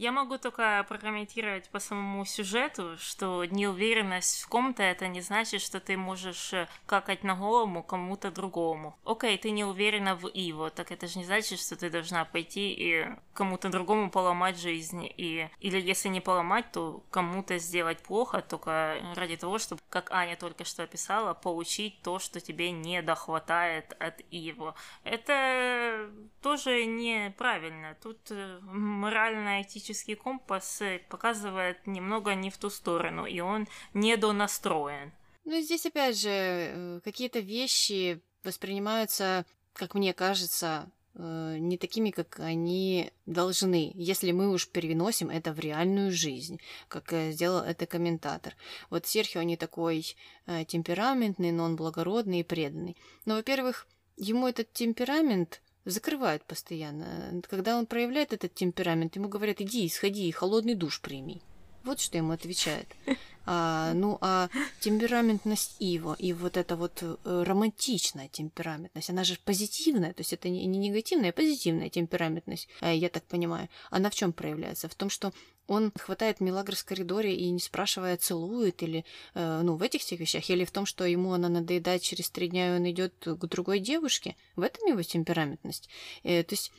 я 0.00 0.12
могу 0.12 0.38
только 0.38 0.82
прокомментировать 0.88 1.68
по 1.68 1.78
самому 1.78 2.24
сюжету, 2.24 2.96
что 2.96 3.44
неуверенность 3.44 4.42
в 4.42 4.48
ком-то 4.48 4.82
это 4.82 5.08
не 5.08 5.20
значит, 5.20 5.60
что 5.60 5.78
ты 5.78 5.98
можешь 5.98 6.54
э, 6.54 6.68
какать 6.86 7.22
на 7.22 7.34
голову 7.34 7.82
кому-то 7.82 8.30
другому. 8.30 8.96
Окей, 9.04 9.36
ты 9.36 9.50
не 9.50 9.62
уверена 9.62 10.14
в 10.14 10.26
Иво, 10.26 10.70
так 10.70 10.90
это 10.90 11.06
же 11.06 11.18
не 11.18 11.26
значит, 11.26 11.60
что 11.60 11.76
ты 11.76 11.90
должна 11.90 12.24
пойти 12.24 12.72
и 12.72 13.08
кому-то 13.40 13.68
другому 13.68 14.10
поломать 14.10 14.58
жизнь. 14.58 15.08
И... 15.16 15.48
Или 15.60 15.80
если 15.80 16.08
не 16.08 16.20
поломать, 16.20 16.72
то 16.72 17.02
кому-то 17.10 17.58
сделать 17.58 17.98
плохо 17.98 18.42
только 18.42 18.96
ради 19.16 19.36
того, 19.36 19.58
чтобы, 19.58 19.80
как 19.88 20.10
Аня 20.10 20.36
только 20.36 20.64
что 20.64 20.82
описала, 20.82 21.34
получить 21.34 22.02
то, 22.02 22.18
что 22.18 22.40
тебе 22.40 22.70
не 22.70 23.02
дохватает 23.02 23.96
от 23.98 24.20
Иво. 24.30 24.74
Это 25.04 26.10
тоже 26.42 26.84
неправильно. 26.84 27.96
Тут 28.02 28.18
э, 28.30 28.58
морально-этически 28.62 29.80
политический 29.80 30.14
компас 30.14 30.82
э, 30.82 31.00
показывает 31.08 31.86
немного 31.86 32.34
не 32.34 32.50
в 32.50 32.58
ту 32.58 32.70
сторону, 32.70 33.26
и 33.26 33.40
он 33.40 33.66
недонастроен. 33.94 35.12
Ну, 35.44 35.60
здесь, 35.60 35.86
опять 35.86 36.18
же, 36.18 36.30
э, 36.30 37.00
какие-то 37.02 37.40
вещи 37.40 38.20
воспринимаются, 38.44 39.44
как 39.72 39.94
мне 39.94 40.12
кажется, 40.12 40.90
не 41.14 41.76
такими, 41.76 42.10
как 42.10 42.38
они 42.40 43.10
должны, 43.26 43.92
если 43.94 44.32
мы 44.32 44.50
уж 44.52 44.68
переносим 44.68 45.28
это 45.28 45.52
в 45.52 45.58
реальную 45.58 46.12
жизнь, 46.12 46.60
как 46.88 47.12
сделал 47.30 47.62
это 47.62 47.86
комментатор. 47.86 48.54
Вот 48.90 49.06
Серхио 49.06 49.42
не 49.42 49.56
такой 49.56 50.14
темпераментный, 50.46 51.52
но 51.52 51.64
он 51.64 51.76
благородный 51.76 52.40
и 52.40 52.44
преданный. 52.44 52.96
Но, 53.26 53.34
во-первых, 53.34 53.86
ему 54.16 54.46
этот 54.46 54.72
темперамент 54.72 55.62
закрывают 55.84 56.44
постоянно. 56.44 57.42
Когда 57.48 57.76
он 57.76 57.86
проявляет 57.86 58.32
этот 58.32 58.54
темперамент, 58.54 59.16
ему 59.16 59.28
говорят, 59.28 59.60
иди, 59.60 59.88
сходи, 59.88 60.30
холодный 60.30 60.74
душ 60.74 61.00
прими. 61.00 61.42
Вот 61.84 62.00
что 62.00 62.16
ему 62.18 62.32
отвечает. 62.32 62.88
А, 63.46 63.94
ну, 63.94 64.18
а 64.20 64.48
темпераментность 64.80 65.76
Иво 65.80 66.14
и 66.18 66.32
вот 66.32 66.56
эта 66.56 66.76
вот 66.76 67.02
э, 67.02 67.16
романтичная 67.24 68.28
темпераментность, 68.28 69.10
она 69.10 69.24
же 69.24 69.38
позитивная, 69.44 70.12
то 70.12 70.20
есть 70.20 70.32
это 70.32 70.48
не, 70.48 70.66
не 70.66 70.78
негативная, 70.78 71.30
а 71.30 71.32
позитивная 71.32 71.88
темпераментность, 71.88 72.68
э, 72.80 72.94
я 72.94 73.08
так 73.08 73.24
понимаю. 73.24 73.68
Она 73.90 74.10
в 74.10 74.14
чем 74.14 74.32
проявляется? 74.32 74.88
В 74.88 74.94
том, 74.94 75.10
что 75.10 75.32
он 75.66 75.90
хватает 75.98 76.40
Милагрос 76.40 76.80
в 76.80 76.84
коридоре 76.84 77.34
и, 77.34 77.50
не 77.50 77.60
спрашивая, 77.60 78.16
целует 78.18 78.82
или, 78.82 79.04
э, 79.34 79.60
ну, 79.62 79.74
в 79.74 79.82
этих 79.82 80.02
всех 80.02 80.20
вещах, 80.20 80.48
или 80.50 80.64
в 80.64 80.70
том, 80.70 80.84
что 80.86 81.04
ему 81.04 81.32
она 81.32 81.48
надоедает 81.48 82.02
через 82.02 82.30
три 82.30 82.48
дня, 82.48 82.68
и 82.68 82.78
он 82.78 82.88
идет 82.90 83.14
к 83.24 83.46
другой 83.46 83.80
девушке. 83.80 84.36
В 84.54 84.62
этом 84.62 84.86
его 84.86 85.02
темпераментность. 85.02 85.88
Э, 86.22 86.44
то 86.44 86.52
есть 86.52 86.72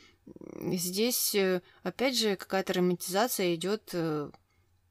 здесь, 0.72 1.36
опять 1.82 2.16
же, 2.16 2.36
какая-то 2.36 2.74
романтизация 2.74 3.54
идет 3.56 3.92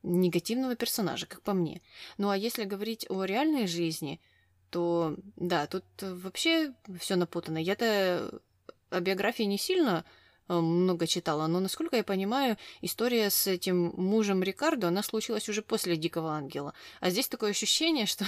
негативного 0.03 0.75
персонажа, 0.75 1.25
как 1.25 1.41
по 1.41 1.53
мне. 1.53 1.81
Ну 2.17 2.29
а 2.29 2.37
если 2.37 2.63
говорить 2.63 3.05
о 3.09 3.23
реальной 3.23 3.67
жизни, 3.67 4.19
то 4.69 5.15
да, 5.35 5.67
тут 5.67 5.83
вообще 6.01 6.73
все 6.99 7.15
напутано. 7.15 7.57
Я-то 7.57 8.41
о 8.89 8.99
биографии 8.99 9.43
не 9.43 9.57
сильно 9.57 10.05
э, 10.47 10.53
много 10.53 11.07
читала, 11.07 11.47
но, 11.47 11.59
насколько 11.59 11.97
я 11.97 12.03
понимаю, 12.03 12.57
история 12.81 13.29
с 13.29 13.47
этим 13.47 13.93
мужем 13.95 14.43
Рикардо, 14.43 14.87
она 14.87 15.03
случилась 15.03 15.49
уже 15.49 15.61
после 15.61 15.97
«Дикого 15.97 16.31
ангела». 16.31 16.73
А 16.99 17.09
здесь 17.09 17.27
такое 17.27 17.51
ощущение, 17.51 18.05
что 18.05 18.25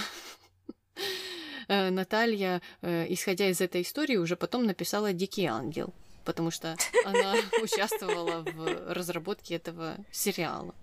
э, 1.68 1.90
Наталья, 1.90 2.60
э, 2.82 3.06
исходя 3.08 3.48
из 3.48 3.60
этой 3.60 3.82
истории, 3.82 4.16
уже 4.16 4.36
потом 4.36 4.66
написала 4.66 5.12
«Дикий 5.12 5.46
ангел», 5.46 5.94
потому 6.24 6.50
что 6.50 6.76
она 7.04 7.36
участвовала 7.62 8.42
в 8.42 8.92
разработке 8.92 9.56
этого 9.56 9.96
сериала. 10.10 10.74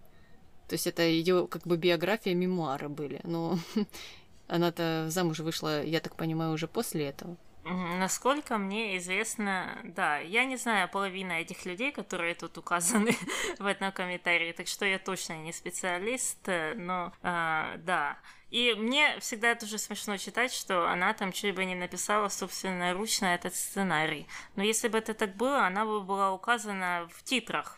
То 0.72 0.76
есть 0.76 0.88
это 0.88 1.02
ее 1.02 1.50
как 1.50 1.64
бы 1.64 1.76
биография, 1.76 2.34
мемуары 2.34 2.88
были. 2.88 3.20
Но 3.26 3.60
она-то 4.48 5.08
замуж 5.10 5.40
вышла, 5.40 5.84
я 5.84 6.00
так 6.00 6.16
понимаю, 6.16 6.54
уже 6.54 6.70
после 6.70 7.08
этого. 7.08 7.36
Насколько 7.66 8.58
мне 8.58 8.98
известно, 8.98 9.78
да, 9.84 10.20
я 10.20 10.46
не 10.46 10.56
знаю 10.56 10.88
половины 10.88 11.42
этих 11.42 11.66
людей, 11.66 11.92
которые 11.92 12.36
тут 12.36 12.58
указаны 12.58 13.12
в 13.60 13.66
этом 13.66 13.92
комментарии, 13.92 14.54
так 14.54 14.68
что 14.68 14.86
я 14.86 14.98
точно 14.98 15.34
не 15.40 15.52
специалист, 15.52 16.40
но 16.48 17.12
э, 17.22 17.78
да. 17.80 18.18
И 18.50 18.74
мне 18.74 19.20
всегда 19.20 19.56
тоже 19.56 19.78
смешно 19.78 20.16
читать, 20.16 20.54
что 20.54 20.88
она 20.90 21.14
там 21.14 21.34
чуть 21.34 21.54
бы 21.54 21.66
не 21.66 21.76
написала 21.76 22.30
собственноручно 22.30 23.26
этот 23.26 23.56
сценарий. 23.56 24.26
Но 24.56 24.64
если 24.64 24.88
бы 24.88 25.00
это 25.00 25.14
так 25.14 25.36
было, 25.36 25.66
она 25.68 25.84
бы 25.84 26.00
была 26.00 26.32
указана 26.32 27.10
в 27.14 27.24
титрах. 27.24 27.78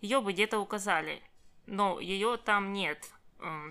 Ее 0.00 0.20
бы 0.20 0.32
где-то 0.32 0.58
указали 0.58 1.22
но 1.66 2.00
ее 2.00 2.36
там 2.36 2.72
нет. 2.72 2.98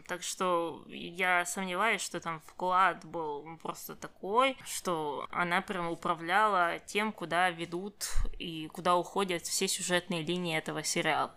Так 0.07 0.21
что 0.21 0.83
я 0.87 1.45
сомневаюсь, 1.45 2.01
что 2.01 2.19
там 2.19 2.41
вклад 2.45 3.03
был 3.05 3.57
просто 3.61 3.95
такой, 3.95 4.55
что 4.65 5.27
она 5.31 5.61
прям 5.61 5.89
управляла 5.89 6.79
тем, 6.85 7.11
куда 7.11 7.49
ведут 7.49 8.09
и 8.37 8.67
куда 8.67 8.95
уходят 8.95 9.43
все 9.43 9.67
сюжетные 9.67 10.21
линии 10.21 10.57
этого 10.57 10.83
сериала. 10.83 11.33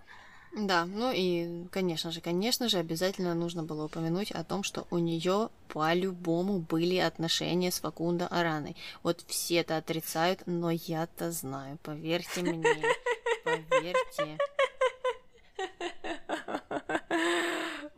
Да, 0.57 0.87
ну 0.87 1.13
и, 1.15 1.67
конечно 1.71 2.11
же, 2.11 2.23
конечно 2.23 2.69
же, 2.71 2.79
обязательно 2.79 3.35
нужно 3.35 3.63
было 3.63 3.85
упомянуть 3.85 4.31
о 4.31 4.43
том, 4.43 4.63
что 4.63 4.87
у 4.91 4.97
нее 4.97 5.51
по-любому 5.69 6.61
были 6.61 6.97
отношения 6.97 7.71
с 7.71 7.81
Факундо 7.81 8.27
Араной. 8.29 8.75
Вот 9.03 9.23
все 9.27 9.57
это 9.57 9.77
отрицают, 9.77 10.43
но 10.47 10.71
я-то 10.71 11.31
знаю, 11.31 11.79
поверьте 11.83 12.41
мне, 12.41 12.83
поверьте. 13.45 14.39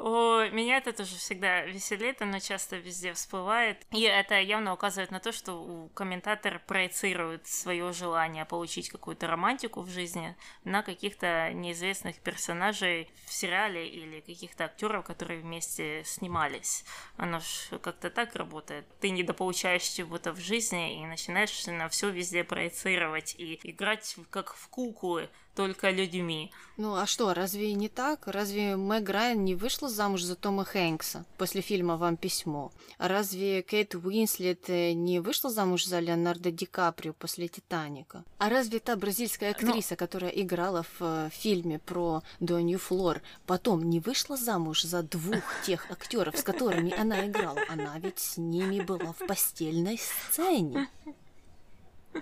О, 0.09 0.49
меня 0.49 0.79
это 0.79 0.95
тоже 0.95 1.17
всегда 1.17 1.67
веселит, 1.67 2.23
оно 2.23 2.39
часто 2.39 2.77
везде 2.77 3.13
всплывает. 3.13 3.87
И 3.91 4.05
это 4.05 4.41
явно 4.41 4.73
указывает 4.73 5.11
на 5.11 5.21
то, 5.21 5.33
что 5.33 5.63
у 5.63 5.89
комментатор 5.91 6.63
проецирует 6.67 7.47
свое 7.47 7.93
желание 7.93 8.47
получить 8.47 8.89
какую-то 8.89 9.27
романтику 9.27 9.83
в 9.83 9.91
жизни 9.91 10.35
на 10.65 10.83
каких-то 10.83 11.53
неизвестных 11.53 12.21
персонажей 12.21 13.11
в 13.27 13.35
сериале 13.35 13.87
или 13.87 14.21
каких-то 14.21 14.65
актеров, 14.65 15.05
которые 15.05 15.41
вместе 15.41 16.03
снимались. 16.07 16.87
Оно 17.19 17.41
же 17.41 17.79
как-то 17.79 18.09
так 18.09 18.35
работает. 18.35 18.87
Ты 19.01 19.11
недополучаешь 19.11 19.83
чего-то 19.83 20.33
в 20.33 20.41
жизни 20.41 21.03
и 21.03 21.07
начинаешь 21.07 21.67
на 21.67 21.91
все 21.91 22.09
везде 22.09 22.45
проецировать 22.45 23.35
и 23.37 23.61
играть 23.63 24.17
как 24.31 24.55
в 24.55 24.69
куклы 24.69 25.29
только 25.59 25.91
людьми. 25.91 26.53
Ну 26.77 26.95
а 26.95 27.05
что, 27.05 27.35
разве 27.35 27.75
не 27.75 27.89
так? 27.89 28.29
Разве 28.29 28.77
Мэг 28.77 29.09
Райан 29.09 29.45
не 29.45 29.57
вышла 29.57 29.89
замуж 29.89 30.23
за 30.23 30.37
Тома 30.37 30.65
Хэнкса 30.65 31.25
после 31.37 31.63
фильма 31.63 31.97
«Вам 31.97 32.17
письмо»? 32.17 32.71
Разве 32.99 33.63
Кейт 33.63 33.97
Уинслет 33.97 34.71
э, 34.71 34.93
не 34.93 35.19
вышла 35.19 35.51
замуж 35.51 35.85
за 35.85 35.99
Леонардо 35.99 36.53
Ди 36.53 36.65
Каприо 36.65 37.13
после 37.13 37.49
«Титаника»? 37.49 38.23
А 38.39 38.49
разве 38.49 38.79
та 38.79 38.95
бразильская 38.95 39.57
ну, 39.61 39.69
актриса, 39.69 39.95
Но... 39.95 39.97
которая 39.97 40.31
играла 40.31 40.85
в 40.85 40.97
э, 41.01 41.31
фильме 41.33 41.81
про 41.81 42.23
Донью 42.39 42.79
Флор, 42.79 43.21
потом 43.45 43.83
не 43.91 43.99
вышла 43.99 44.37
замуж 44.37 44.85
за 44.85 45.03
двух 45.03 45.43
тех 45.67 45.91
актеров, 45.91 46.39
с 46.39 46.45
которыми 46.45 46.97
она 46.97 47.27
играла? 47.27 47.59
Она 47.69 47.99
ведь 47.99 48.21
с 48.21 48.37
ними 48.37 48.79
была 48.79 49.13
в 49.13 49.27
постельной 49.27 49.99
сцене. 49.99 50.89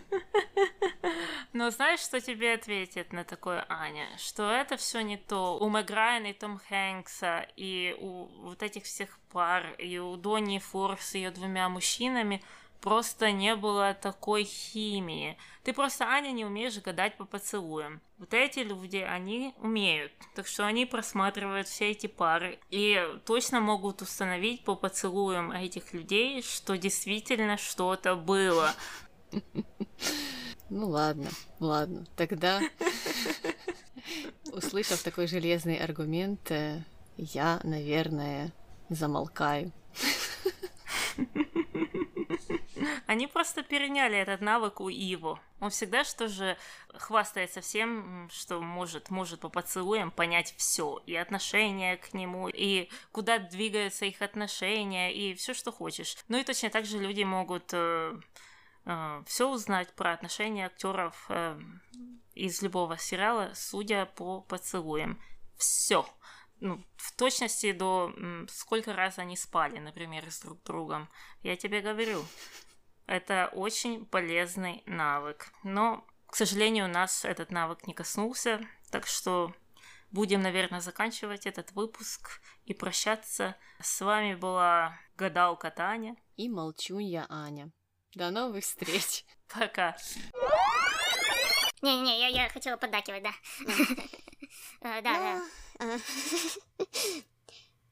Но 1.53 1.71
знаешь, 1.71 2.01
что 2.01 2.21
тебе 2.21 2.55
ответит 2.55 3.13
на 3.13 3.25
такое 3.25 3.65
Аня? 3.69 4.07
Что 4.19 4.51
это 4.51 4.77
все 4.77 5.01
не 5.01 5.17
то. 5.17 5.59
У 5.59 5.69
Мэг 5.69 5.91
и 5.91 6.33
Том 6.33 6.59
Хэнкса, 6.69 7.47
и 7.57 7.97
у 7.99 8.27
вот 8.43 8.63
этих 8.63 8.85
всех 8.85 9.19
пар, 9.33 9.75
и 9.79 9.99
у 9.99 10.17
Донни 10.17 10.59
Форс 10.59 11.01
с 11.01 11.15
ее 11.15 11.31
двумя 11.31 11.69
мужчинами 11.69 12.43
просто 12.81 13.33
не 13.33 13.57
было 13.57 13.95
такой 13.95 14.45
химии. 14.45 15.37
Ты 15.65 15.73
просто, 15.73 16.05
Аня, 16.05 16.31
не 16.31 16.45
умеешь 16.45 16.79
гадать 16.79 17.17
по 17.17 17.25
поцелуям. 17.25 18.01
Вот 18.19 18.33
эти 18.33 18.61
люди, 18.61 18.99
они 18.99 19.55
умеют. 19.59 20.13
Так 20.35 20.47
что 20.47 20.65
они 20.65 20.87
просматривают 20.87 21.67
все 21.67 21.91
эти 21.91 22.07
пары 22.07 22.59
и 22.71 23.05
точно 23.25 23.61
могут 23.61 24.03
установить 24.03 24.65
по 24.65 24.77
поцелуям 24.77 25.51
этих 25.51 25.93
людей, 25.93 26.43
что 26.43 26.77
действительно 26.77 27.57
что-то 27.57 28.15
было. 28.15 28.73
Ну 30.69 30.89
ладно, 30.89 31.29
ладно. 31.61 32.07
Тогда, 32.17 32.61
услышав 34.53 35.03
такой 35.03 35.29
железный 35.29 35.77
аргумент, 35.77 36.51
э, 36.51 36.83
я, 37.17 37.61
наверное, 37.63 38.53
замолкаю. 38.89 39.73
Они 43.07 43.29
просто 43.29 43.63
переняли 43.63 44.19
этот 44.19 44.41
навык 44.41 44.81
у 44.81 44.89
Иво. 44.89 45.41
Он 45.61 45.71
всегда 45.71 46.05
что 46.05 46.29
же 46.29 46.57
хвастается 46.93 47.61
всем, 47.61 48.29
что 48.33 48.61
может, 48.61 49.11
может 49.11 49.41
по 49.41 49.49
поцелуям 49.49 50.11
понять 50.11 50.55
все. 50.57 51.01
И 51.07 51.15
отношение 51.15 51.97
к 51.97 52.13
нему, 52.13 52.49
и 52.49 52.89
куда 53.13 53.39
двигаются 53.39 54.05
их 54.05 54.21
отношения, 54.23 55.15
и 55.15 55.35
все, 55.35 55.55
что 55.55 55.71
хочешь. 55.71 56.17
Ну 56.29 56.39
и 56.39 56.45
точно 56.45 56.69
так 56.71 56.85
же 56.85 56.99
люди 56.99 57.23
могут 57.23 57.71
э, 57.73 58.19
э, 58.87 59.23
все 59.27 59.51
узнать 59.51 59.93
про 59.95 60.13
отношения 60.13 60.67
актеров 60.67 61.27
э, 61.29 61.61
из 62.35 62.63
любого 62.63 62.97
сериала, 62.97 63.51
судя 63.55 64.07
по 64.07 64.41
поцелуям. 64.41 65.21
Все. 65.57 66.07
Ну, 66.61 66.83
в 66.97 67.15
точности 67.17 67.73
до 67.73 68.13
сколько 68.49 68.95
раз 68.95 69.19
они 69.19 69.37
спали, 69.37 69.79
например, 69.79 70.31
с 70.31 70.41
друг 70.41 70.63
другом. 70.63 71.09
Я 71.43 71.57
тебе 71.57 71.83
говорю. 71.83 72.25
Это 73.07 73.51
очень 73.53 74.07
полезный 74.07 74.83
навык. 74.87 75.53
Но, 75.63 76.05
к 76.27 76.35
сожалению, 76.35 76.87
у 76.87 76.89
нас 76.89 77.25
этот 77.25 77.51
навык 77.51 77.87
не 77.87 77.95
коснулся, 77.95 78.61
так 78.91 79.07
что 79.07 79.55
будем, 80.11 80.41
наверное, 80.41 80.81
заканчивать 80.81 81.47
этот 81.47 81.73
выпуск 81.73 82.41
и 82.65 82.75
прощаться. 82.75 83.57
С 83.81 84.01
вами 84.01 84.35
была 84.35 84.99
гадалка 85.17 85.71
Таня. 85.71 86.17
И 86.37 86.49
молчунья 86.49 87.27
Аня. 87.31 87.71
До 88.15 88.31
новых 88.31 88.65
встреч. 88.65 89.25
Пока. 89.49 89.97
Не-не, 91.83 92.21
я, 92.21 92.29
я 92.29 92.49
хотела 92.49 92.77
поддакивать, 92.77 93.23
да. 93.23 93.33
Э, 94.81 95.03
да, 95.03 95.43
да. 95.79 95.99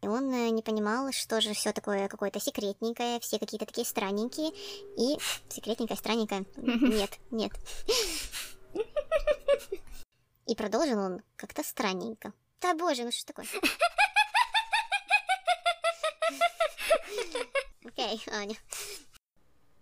И 0.04 0.06
он 0.06 0.30
э, 0.34 0.50
не 0.50 0.60
понимал, 0.60 1.10
что 1.12 1.40
же 1.40 1.54
все 1.54 1.72
такое 1.72 2.08
какое-то 2.08 2.38
секретненькое, 2.38 3.18
все 3.20 3.38
какие-то 3.38 3.64
такие 3.64 3.86
странненькие. 3.86 4.50
И 4.98 5.18
секретненькое, 5.48 5.96
странненькое. 5.96 6.44
Нет, 6.56 7.18
нет. 7.30 7.52
И 10.46 10.54
продолжил 10.54 10.98
он 10.98 11.22
как-то 11.36 11.62
странненько. 11.62 12.34
Да 12.60 12.74
боже, 12.74 13.04
ну 13.04 13.12
что 13.12 13.32
такое? 13.32 13.46
Окей, 17.86 18.22
Аня. 18.30 18.56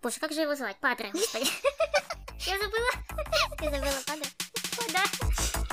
Боже, 0.03 0.19
как 0.19 0.33
же 0.33 0.41
его 0.41 0.53
звать? 0.53 0.75
Падре, 0.81 1.11
господи. 1.13 1.45
Я 2.39 2.59
забыла. 2.59 2.89
Я 3.61 3.71
забыла 3.71 4.01
Падре? 4.05 4.29
О. 5.69 5.72